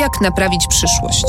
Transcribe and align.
Jak 0.00 0.20
naprawić 0.20 0.66
przyszłość? 0.66 1.24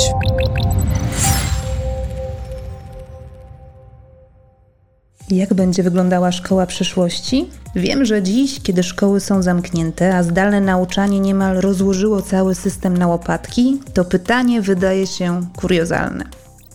Jak 5.29 5.53
będzie 5.53 5.83
wyglądała 5.83 6.31
szkoła 6.31 6.65
przyszłości? 6.65 7.49
Wiem, 7.75 8.05
że 8.05 8.23
dziś, 8.23 8.61
kiedy 8.61 8.83
szkoły 8.83 9.19
są 9.19 9.41
zamknięte, 9.41 10.15
a 10.15 10.23
zdalne 10.23 10.61
nauczanie 10.61 11.19
niemal 11.19 11.57
rozłożyło 11.57 12.21
cały 12.21 12.55
system 12.55 12.97
na 12.97 13.07
łopatki, 13.07 13.79
to 13.93 14.05
pytanie 14.05 14.61
wydaje 14.61 15.07
się 15.07 15.41
kuriozalne. 15.55 16.25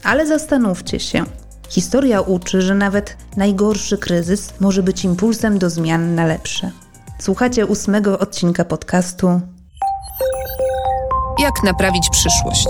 Ale 0.03 0.27
zastanówcie 0.27 1.01
się. 1.01 1.25
Historia 1.69 2.21
uczy, 2.21 2.63
że 2.63 2.75
nawet 2.75 3.17
najgorszy 3.37 3.99
kryzys 3.99 4.55
może 4.61 4.83
być 4.83 5.05
impulsem 5.05 5.59
do 5.59 5.71
zmian 5.71 6.15
na 6.15 6.27
lepsze. 6.27 6.71
Słuchacie 7.19 7.67
ósmego 7.67 8.19
odcinka 8.19 8.65
podcastu 8.65 9.41
Jak 11.47 11.63
naprawić 11.63 12.11
przyszłość? 12.11 12.67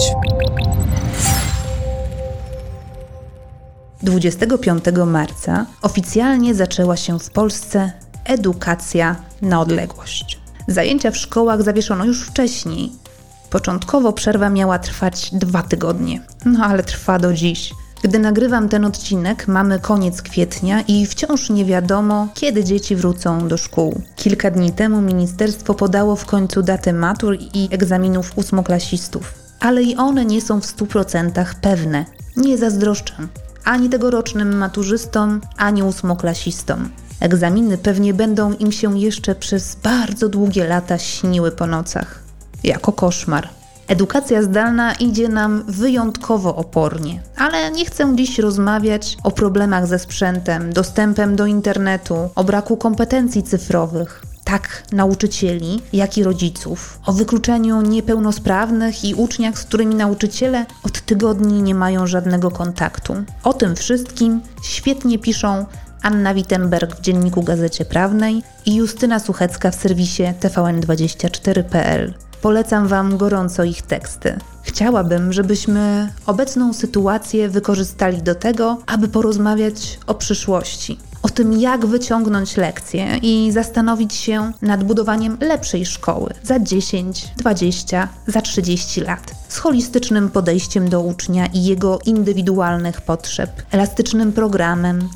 25 4.02 4.84
marca 5.06 5.66
oficjalnie 5.82 6.54
zaczęła 6.54 6.96
się 6.96 7.18
w 7.18 7.30
Polsce 7.30 7.92
edukacja 8.24 9.16
na 9.42 9.60
odległość. 9.60 10.40
Zajęcia 10.68 11.10
w 11.10 11.16
szkołach 11.16 11.62
zawieszono 11.62 12.04
już 12.04 12.22
wcześniej. 12.22 12.92
Początkowo 13.50 14.12
przerwa 14.12 14.50
miała 14.50 14.78
trwać 14.78 15.30
dwa 15.32 15.62
tygodnie, 15.62 16.20
no 16.44 16.64
ale 16.64 16.82
trwa 16.82 17.18
do 17.18 17.32
dziś. 17.32 17.74
Gdy 18.06 18.18
nagrywam 18.18 18.68
ten 18.68 18.84
odcinek, 18.84 19.48
mamy 19.48 19.80
koniec 19.80 20.22
kwietnia 20.22 20.80
i 20.80 21.06
wciąż 21.06 21.50
nie 21.50 21.64
wiadomo, 21.64 22.28
kiedy 22.34 22.64
dzieci 22.64 22.96
wrócą 22.96 23.48
do 23.48 23.56
szkół. 23.56 24.00
Kilka 24.16 24.50
dni 24.50 24.72
temu 24.72 25.00
ministerstwo 25.00 25.74
podało 25.74 26.16
w 26.16 26.26
końcu 26.26 26.62
daty 26.62 26.92
matur 26.92 27.36
i 27.54 27.68
egzaminów 27.70 28.38
ósmoklasistów, 28.38 29.34
ale 29.60 29.82
i 29.82 29.96
one 29.96 30.24
nie 30.24 30.40
są 30.40 30.60
w 30.60 30.64
100% 30.64 31.44
pewne. 31.60 32.04
Nie 32.36 32.58
zazdroszczę 32.58 33.14
ani 33.64 33.88
tegorocznym 33.88 34.56
maturzystom, 34.56 35.40
ani 35.56 35.82
ósmoklasistom. 35.82 36.88
Egzaminy 37.20 37.78
pewnie 37.78 38.14
będą 38.14 38.52
im 38.52 38.72
się 38.72 38.98
jeszcze 38.98 39.34
przez 39.34 39.76
bardzo 39.82 40.28
długie 40.28 40.66
lata 40.66 40.98
śniły 40.98 41.50
po 41.50 41.66
nocach. 41.66 42.22
Jako 42.64 42.92
koszmar. 42.92 43.55
Edukacja 43.88 44.42
zdalna 44.42 44.94
idzie 44.94 45.28
nam 45.28 45.64
wyjątkowo 45.68 46.56
opornie, 46.56 47.20
ale 47.36 47.70
nie 47.70 47.84
chcę 47.84 48.16
dziś 48.16 48.38
rozmawiać 48.38 49.16
o 49.24 49.30
problemach 49.30 49.86
ze 49.86 49.98
sprzętem, 49.98 50.72
dostępem 50.72 51.36
do 51.36 51.46
internetu, 51.46 52.16
o 52.34 52.44
braku 52.44 52.76
kompetencji 52.76 53.42
cyfrowych. 53.42 54.22
Tak 54.44 54.82
nauczycieli, 54.92 55.82
jak 55.92 56.18
i 56.18 56.24
rodziców, 56.24 57.00
o 57.06 57.12
wykluczeniu 57.12 57.80
niepełnosprawnych 57.80 59.04
i 59.04 59.14
uczniach, 59.14 59.58
z 59.58 59.64
którymi 59.64 59.94
nauczyciele 59.94 60.66
od 60.82 61.00
tygodni 61.00 61.62
nie 61.62 61.74
mają 61.74 62.06
żadnego 62.06 62.50
kontaktu. 62.50 63.14
O 63.44 63.52
tym 63.52 63.76
wszystkim 63.76 64.40
świetnie 64.62 65.18
piszą 65.18 65.66
Anna 66.02 66.34
Wittenberg 66.34 66.96
w 66.96 67.00
dzienniku 67.00 67.42
Gazecie 67.42 67.84
Prawnej 67.84 68.42
i 68.66 68.74
Justyna 68.74 69.18
Suchecka 69.18 69.70
w 69.70 69.74
serwisie 69.74 70.22
tvn24.pl. 70.40 72.14
Polecam 72.46 72.88
Wam 72.88 73.16
gorąco 73.16 73.64
ich 73.64 73.82
teksty. 73.82 74.38
Chciałabym, 74.62 75.32
żebyśmy 75.32 76.12
obecną 76.26 76.72
sytuację 76.72 77.48
wykorzystali 77.48 78.22
do 78.22 78.34
tego, 78.34 78.78
aby 78.86 79.08
porozmawiać 79.08 79.98
o 80.06 80.14
przyszłości. 80.14 80.98
O 81.22 81.28
tym, 81.28 81.52
jak 81.52 81.86
wyciągnąć 81.86 82.56
lekcje 82.56 83.18
i 83.22 83.52
zastanowić 83.52 84.14
się 84.14 84.52
nad 84.62 84.84
budowaniem 84.84 85.38
lepszej 85.40 85.86
szkoły 85.86 86.34
za 86.42 86.58
10, 86.60 87.28
20, 87.36 88.08
za 88.26 88.40
30 88.40 89.00
lat. 89.00 89.34
Z 89.48 89.58
holistycznym 89.58 90.30
podejściem 90.30 90.88
do 90.88 91.00
ucznia 91.00 91.46
i 91.46 91.64
jego 91.64 91.98
indywidualnych 92.04 93.00
potrzeb, 93.00 93.50
elastycznym 93.70 94.32
programem, 94.32 95.08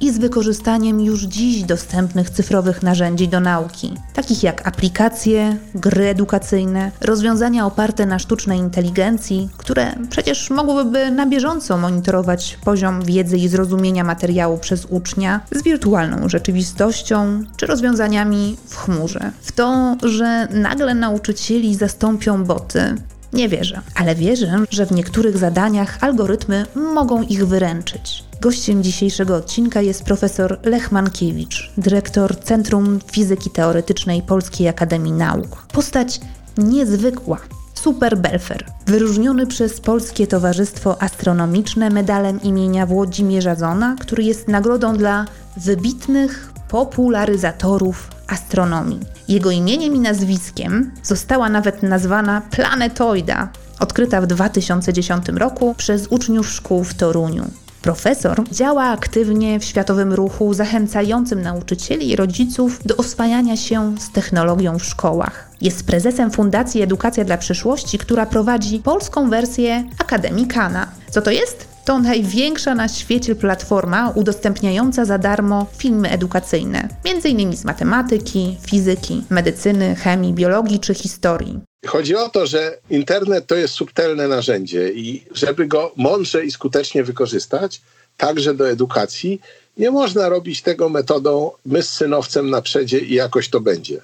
i 0.00 0.12
z 0.12 0.18
wykorzystaniem 0.18 1.00
już 1.00 1.22
dziś 1.22 1.62
dostępnych 1.62 2.30
cyfrowych 2.30 2.82
narzędzi 2.82 3.28
do 3.28 3.40
nauki, 3.40 3.94
takich 4.12 4.42
jak 4.42 4.68
aplikacje, 4.68 5.56
gry 5.74 6.04
edukacyjne, 6.04 6.90
rozwiązania 7.00 7.66
oparte 7.66 8.06
na 8.06 8.18
sztucznej 8.18 8.58
inteligencji, 8.58 9.48
które 9.56 9.92
przecież 10.10 10.50
mogłyby 10.50 11.10
na 11.10 11.26
bieżąco 11.26 11.76
monitorować 11.76 12.58
poziom 12.64 13.02
wiedzy 13.02 13.36
i 13.38 13.48
zrozumienia 13.48 14.04
materiału 14.04 14.58
przez 14.58 14.84
ucznia 14.84 15.40
z 15.52 15.62
wirtualną 15.62 16.28
rzeczywistością 16.28 17.44
czy 17.56 17.66
rozwiązaniami 17.66 18.56
w 18.68 18.76
chmurze. 18.76 19.32
W 19.40 19.52
to, 19.52 19.96
że 20.02 20.48
nagle 20.50 20.94
nauczycieli 20.94 21.74
zastąpią 21.74 22.44
boty, 22.44 22.94
nie 23.32 23.48
wierzę, 23.48 23.80
ale 23.94 24.14
wierzę, 24.14 24.64
że 24.70 24.86
w 24.86 24.92
niektórych 24.92 25.38
zadaniach 25.38 25.98
algorytmy 26.00 26.66
mogą 26.74 27.22
ich 27.22 27.46
wyręczyć. 27.46 28.25
Gościem 28.40 28.82
dzisiejszego 28.82 29.36
odcinka 29.36 29.80
jest 29.80 30.04
profesor 30.04 30.58
Lech 30.62 30.92
Mankiewicz, 30.92 31.72
dyrektor 31.78 32.40
Centrum 32.40 32.98
Fizyki 33.12 33.50
Teoretycznej 33.50 34.22
Polskiej 34.22 34.68
Akademii 34.68 35.12
Nauk. 35.12 35.66
Postać 35.72 36.20
niezwykła, 36.58 37.38
Super 37.74 38.18
Belfer, 38.18 38.64
wyróżniony 38.86 39.46
przez 39.46 39.80
Polskie 39.80 40.26
Towarzystwo 40.26 41.02
Astronomiczne 41.02 41.90
medalem 41.90 42.42
imienia 42.42 42.86
Włodzimierza 42.86 43.54
Zona, 43.54 43.96
który 44.00 44.22
jest 44.22 44.48
nagrodą 44.48 44.96
dla 44.96 45.24
wybitnych 45.56 46.52
popularyzatorów 46.68 48.10
astronomii. 48.26 49.00
Jego 49.28 49.50
imieniem 49.50 49.94
i 49.94 50.00
nazwiskiem 50.00 50.90
została 51.02 51.48
nawet 51.48 51.82
nazwana 51.82 52.42
planetoida, 52.50 53.48
odkryta 53.80 54.20
w 54.20 54.26
2010 54.26 55.28
roku 55.28 55.74
przez 55.74 56.06
uczniów 56.06 56.50
szkół 56.50 56.84
w 56.84 56.94
Toruniu. 56.94 57.50
Profesor 57.86 58.44
działa 58.52 58.84
aktywnie 58.84 59.60
w 59.60 59.64
światowym 59.64 60.12
ruchu 60.12 60.54
zachęcającym 60.54 61.42
nauczycieli 61.42 62.10
i 62.10 62.16
rodziców 62.16 62.80
do 62.84 62.96
oswajania 62.96 63.56
się 63.56 63.94
z 63.98 64.10
technologią 64.10 64.78
w 64.78 64.84
szkołach. 64.84 65.50
Jest 65.60 65.86
prezesem 65.86 66.30
Fundacji 66.30 66.82
Edukacja 66.82 67.24
dla 67.24 67.38
Przyszłości, 67.38 67.98
która 67.98 68.26
prowadzi 68.26 68.78
polską 68.78 69.30
wersję 69.30 69.84
Akademii 69.98 70.46
Kana. 70.46 70.88
Co 71.10 71.22
to 71.22 71.30
jest? 71.30 71.75
To 71.86 71.98
największa 71.98 72.74
na 72.74 72.88
świecie 72.88 73.34
platforma 73.34 74.10
udostępniająca 74.14 75.04
za 75.04 75.18
darmo 75.18 75.66
filmy 75.78 76.10
edukacyjne, 76.10 76.88
m.in. 77.04 77.56
z 77.56 77.64
matematyki, 77.64 78.56
fizyki, 78.66 79.24
medycyny, 79.30 79.94
chemii, 79.94 80.34
biologii 80.34 80.80
czy 80.80 80.94
historii. 80.94 81.60
Chodzi 81.86 82.16
o 82.16 82.28
to, 82.28 82.46
że 82.46 82.78
internet 82.90 83.46
to 83.46 83.54
jest 83.54 83.74
subtelne 83.74 84.28
narzędzie 84.28 84.92
i 84.92 85.24
żeby 85.34 85.66
go 85.66 85.92
mądrze 85.96 86.44
i 86.44 86.50
skutecznie 86.50 87.04
wykorzystać, 87.04 87.82
także 88.16 88.54
do 88.54 88.68
edukacji, 88.70 89.40
nie 89.78 89.90
można 89.90 90.28
robić 90.28 90.62
tego 90.62 90.88
metodą 90.88 91.50
my 91.66 91.82
z 91.82 91.88
synowcem 91.88 92.50
na 92.50 92.62
przedzie 92.62 92.98
i 92.98 93.14
jakoś 93.14 93.48
to 93.48 93.60
będzie. 93.60 94.00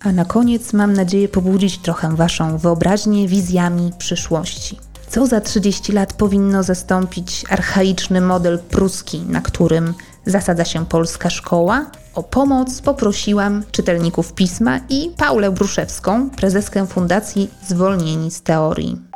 A 0.00 0.12
na 0.12 0.24
koniec 0.24 0.72
mam 0.72 0.92
nadzieję 0.92 1.28
pobudzić 1.28 1.78
trochę 1.78 2.16
Waszą 2.16 2.58
wyobraźnię 2.58 3.28
wizjami 3.28 3.92
przyszłości. 3.98 4.76
Co 5.10 5.26
za 5.26 5.40
30 5.40 5.92
lat 5.92 6.12
powinno 6.12 6.62
zastąpić 6.62 7.44
archaiczny 7.50 8.20
model 8.20 8.58
pruski, 8.58 9.20
na 9.20 9.40
którym 9.40 9.94
zasadza 10.26 10.64
się 10.64 10.86
polska 10.86 11.30
szkoła? 11.30 11.86
O 12.14 12.22
pomoc 12.22 12.80
poprosiłam 12.80 13.62
czytelników 13.72 14.32
pisma 14.32 14.80
i 14.88 15.10
Paulę 15.16 15.50
Bruszewską, 15.50 16.30
prezeskę 16.30 16.86
Fundacji 16.86 17.50
Zwolnieni 17.66 18.30
z 18.30 18.42
Teorii. 18.42 19.08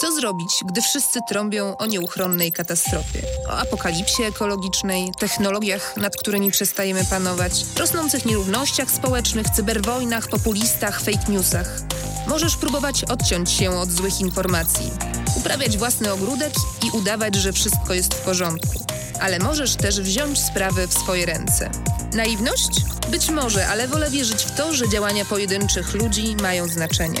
Co 0.00 0.12
zrobić, 0.12 0.48
gdy 0.70 0.80
wszyscy 0.82 1.18
trąbią 1.28 1.76
o 1.76 1.86
nieuchronnej 1.86 2.52
katastrofie, 2.52 3.22
o 3.48 3.52
apokalipsie 3.52 4.22
ekologicznej, 4.22 5.12
technologiach, 5.18 5.96
nad 5.96 6.16
którymi 6.16 6.50
przestajemy 6.50 7.04
panować, 7.10 7.64
rosnących 7.78 8.26
nierównościach 8.26 8.90
społecznych, 8.90 9.50
cyberwojnach, 9.50 10.28
populistach, 10.28 11.00
fake 11.00 11.32
newsach? 11.32 11.80
Możesz 12.26 12.56
próbować 12.56 13.04
odciąć 13.04 13.50
się 13.50 13.70
od 13.70 13.90
złych 13.90 14.20
informacji, 14.20 14.90
uprawiać 15.36 15.78
własny 15.78 16.12
ogródek 16.12 16.52
i 16.86 16.90
udawać, 16.90 17.34
że 17.34 17.52
wszystko 17.52 17.94
jest 17.94 18.14
w 18.14 18.20
porządku. 18.20 18.84
Ale 19.20 19.38
możesz 19.38 19.76
też 19.76 20.00
wziąć 20.00 20.38
sprawy 20.38 20.86
w 20.86 20.94
swoje 20.94 21.26
ręce. 21.26 21.70
Naiwność? 22.12 22.84
Być 23.10 23.30
może, 23.30 23.68
ale 23.68 23.88
wolę 23.88 24.10
wierzyć 24.10 24.42
w 24.42 24.56
to, 24.56 24.74
że 24.74 24.88
działania 24.88 25.24
pojedynczych 25.24 25.94
ludzi 25.94 26.36
mają 26.42 26.68
znaczenie. 26.68 27.20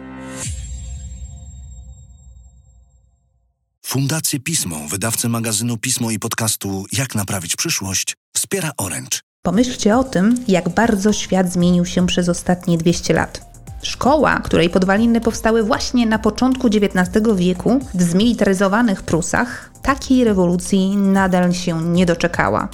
Fundację 3.91 4.39
Pismo, 4.39 4.75
wydawcę 4.89 5.29
magazynu 5.29 5.77
Pismo 5.77 6.11
i 6.11 6.19
podcastu 6.19 6.85
Jak 6.91 7.15
naprawić 7.15 7.55
przyszłość, 7.55 8.15
wspiera 8.35 8.71
Orange. 8.77 9.19
Pomyślcie 9.41 9.97
o 9.97 10.03
tym, 10.03 10.35
jak 10.47 10.69
bardzo 10.69 11.13
świat 11.13 11.53
zmienił 11.53 11.85
się 11.85 12.07
przez 12.07 12.29
ostatnie 12.29 12.77
200 12.77 13.13
lat. 13.13 13.41
Szkoła, 13.83 14.39
której 14.39 14.69
podwaliny 14.69 15.21
powstały 15.21 15.63
właśnie 15.63 16.05
na 16.05 16.19
początku 16.19 16.67
XIX 16.67 17.25
wieku 17.35 17.79
w 17.93 18.01
zmilitaryzowanych 18.01 19.03
Prusach, 19.03 19.71
takiej 19.81 20.23
rewolucji 20.23 20.97
nadal 20.97 21.53
się 21.53 21.81
nie 21.81 22.05
doczekała. 22.05 22.67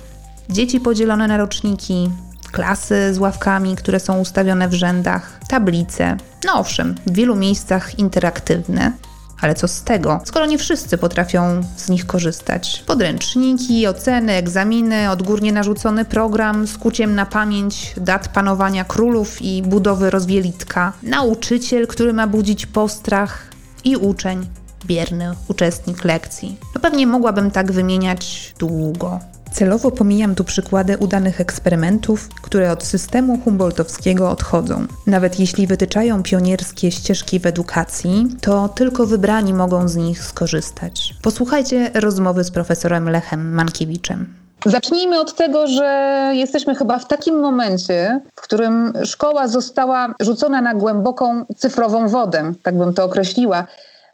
Dzieci 0.50 0.80
podzielone 0.80 1.28
na 1.28 1.38
roczniki, 1.38 2.10
klasy 2.52 3.14
z 3.14 3.18
ławkami, 3.18 3.76
które 3.76 4.00
są 4.00 4.20
ustawione 4.20 4.70
w 4.70 4.74
rzędach, 4.74 5.40
tablice. 5.48 6.18
No 6.46 6.60
owszem, 6.60 6.96
w 7.08 7.14
wielu 7.14 7.36
miejscach 7.36 8.00
interaktywne, 8.00 8.92
ale 9.42 9.56
co 9.56 9.68
z 9.68 9.84
tego, 9.84 10.22
skoro 10.26 10.46
nie 10.46 10.58
wszyscy 10.58 10.98
potrafią 10.98 11.62
z 11.78 11.90
nich 11.90 12.06
korzystać? 12.06 12.84
Podręczniki, 12.88 13.88
oceny, 13.88 14.34
egzaminy, 14.34 15.12
odgórnie 15.12 15.52
narzucony 15.52 16.06
program 16.06 16.68
z 16.68 16.78
kuciem 16.78 17.16
na 17.16 17.26
pamięć 17.26 17.94
dat 17.98 18.28
panowania 18.28 18.84
królów 18.86 19.42
i 19.42 19.62
budowy 19.62 20.10
rozwielitka, 20.10 20.94
nauczyciel, 21.04 21.88
który 21.88 22.14
ma 22.14 22.28
budzić 22.28 22.66
postrach 22.66 23.48
i 23.84 23.98
uczeń, 23.98 24.46
bierny 24.86 25.36
uczestnik 25.48 26.04
lekcji. 26.04 26.58
No 26.76 26.82
pewnie 26.82 27.08
mogłabym 27.08 27.52
tak 27.52 27.72
wymieniać 27.72 28.54
długo. 28.60 29.20
Celowo 29.52 29.92
pomijam 29.92 30.36
tu 30.36 30.44
przykłady 30.44 30.98
udanych 30.98 31.42
eksperymentów, 31.42 32.30
które 32.42 32.72
od 32.72 32.84
systemu 32.84 33.38
humboldtowskiego 33.44 34.30
odchodzą. 34.30 34.88
Nawet 35.08 35.40
jeśli 35.40 35.68
wytyczają 35.68 36.24
pionierskie 36.24 36.92
ścieżki 36.92 37.40
w 37.40 37.46
edukacji, 37.46 38.28
to 38.42 38.70
tylko 38.70 39.06
wybrani 39.06 39.54
mogą 39.54 39.88
z 39.88 39.96
nich 39.96 40.24
skorzystać. 40.24 41.16
Posłuchajcie 41.22 41.92
rozmowy 41.94 42.44
z 42.44 42.52
profesorem 42.52 43.10
Lechem 43.10 43.54
Mankiewiczem. 43.54 44.34
Zacznijmy 44.66 45.20
od 45.20 45.36
tego, 45.36 45.68
że 45.68 46.32
jesteśmy 46.34 46.76
chyba 46.76 47.00
w 47.00 47.08
takim 47.08 47.40
momencie, 47.40 48.22
w 48.36 48.42
którym 48.42 48.94
szkoła 49.06 49.48
została 49.48 50.14
rzucona 50.20 50.62
na 50.62 50.76
głęboką 50.76 51.46
cyfrową 51.58 52.08
wodę, 52.08 52.54
tak 52.64 52.78
bym 52.78 52.94
to 52.94 53.04
określiła. 53.04 53.68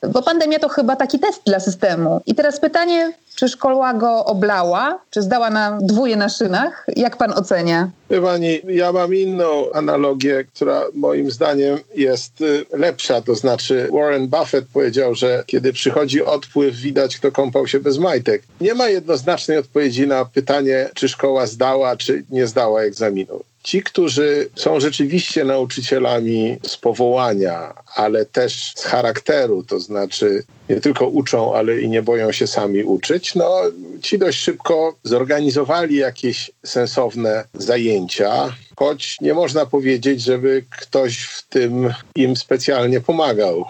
Bo 0.09 0.21
pandemia 0.21 0.59
to 0.59 0.69
chyba 0.69 0.95
taki 0.95 1.19
test 1.19 1.41
dla 1.45 1.59
systemu. 1.59 2.21
I 2.25 2.35
teraz 2.35 2.59
pytanie, 2.59 3.13
czy 3.35 3.49
szkoła 3.49 3.93
go 3.93 4.25
oblała, 4.25 4.99
czy 5.09 5.21
zdała 5.21 5.49
na 5.49 5.77
dwóje 5.81 6.15
na 6.15 6.29
szynach? 6.29 6.85
Jak 6.95 7.17
pan 7.17 7.33
ocenia? 7.33 7.89
Pani, 8.21 8.61
ja 8.67 8.91
mam 8.91 9.15
inną 9.15 9.71
analogię, 9.73 10.43
która 10.43 10.83
moim 10.93 11.31
zdaniem 11.31 11.79
jest 11.95 12.41
y, 12.41 12.65
lepsza. 12.73 13.21
To 13.21 13.35
znaczy, 13.35 13.89
Warren 13.91 14.27
Buffett 14.27 14.65
powiedział, 14.73 15.15
że 15.15 15.43
kiedy 15.47 15.73
przychodzi 15.73 16.25
odpływ, 16.25 16.75
widać, 16.75 17.17
kto 17.17 17.31
kąpał 17.31 17.67
się 17.67 17.79
bez 17.79 17.97
majtek. 17.97 18.43
Nie 18.61 18.73
ma 18.73 18.89
jednoznacznej 18.89 19.57
odpowiedzi 19.57 20.07
na 20.07 20.25
pytanie, 20.25 20.89
czy 20.93 21.09
szkoła 21.09 21.45
zdała, 21.45 21.97
czy 21.97 22.23
nie 22.29 22.47
zdała 22.47 22.81
egzaminu. 22.81 23.43
Ci, 23.63 23.83
którzy 23.83 24.49
są 24.55 24.79
rzeczywiście 24.79 25.43
nauczycielami 25.43 26.57
z 26.67 26.77
powołania, 26.77 27.73
ale 27.95 28.25
też 28.25 28.73
z 28.75 28.83
charakteru, 28.83 29.63
to 29.63 29.79
znaczy 29.79 30.43
nie 30.69 30.81
tylko 30.81 31.07
uczą, 31.07 31.55
ale 31.55 31.81
i 31.81 31.89
nie 31.89 32.01
boją 32.01 32.31
się 32.31 32.47
sami 32.47 32.83
uczyć, 32.83 33.35
no 33.35 33.61
ci 34.01 34.19
dość 34.19 34.39
szybko 34.39 34.95
zorganizowali 35.03 35.95
jakieś 35.95 36.51
sensowne 36.65 37.43
zajęcia, 37.53 38.55
choć 38.75 39.17
nie 39.21 39.33
można 39.33 39.65
powiedzieć, 39.65 40.21
żeby 40.21 40.65
ktoś 40.69 41.17
w 41.23 41.47
tym 41.47 41.93
im 42.15 42.35
specjalnie 42.35 43.01
pomagał 43.01 43.65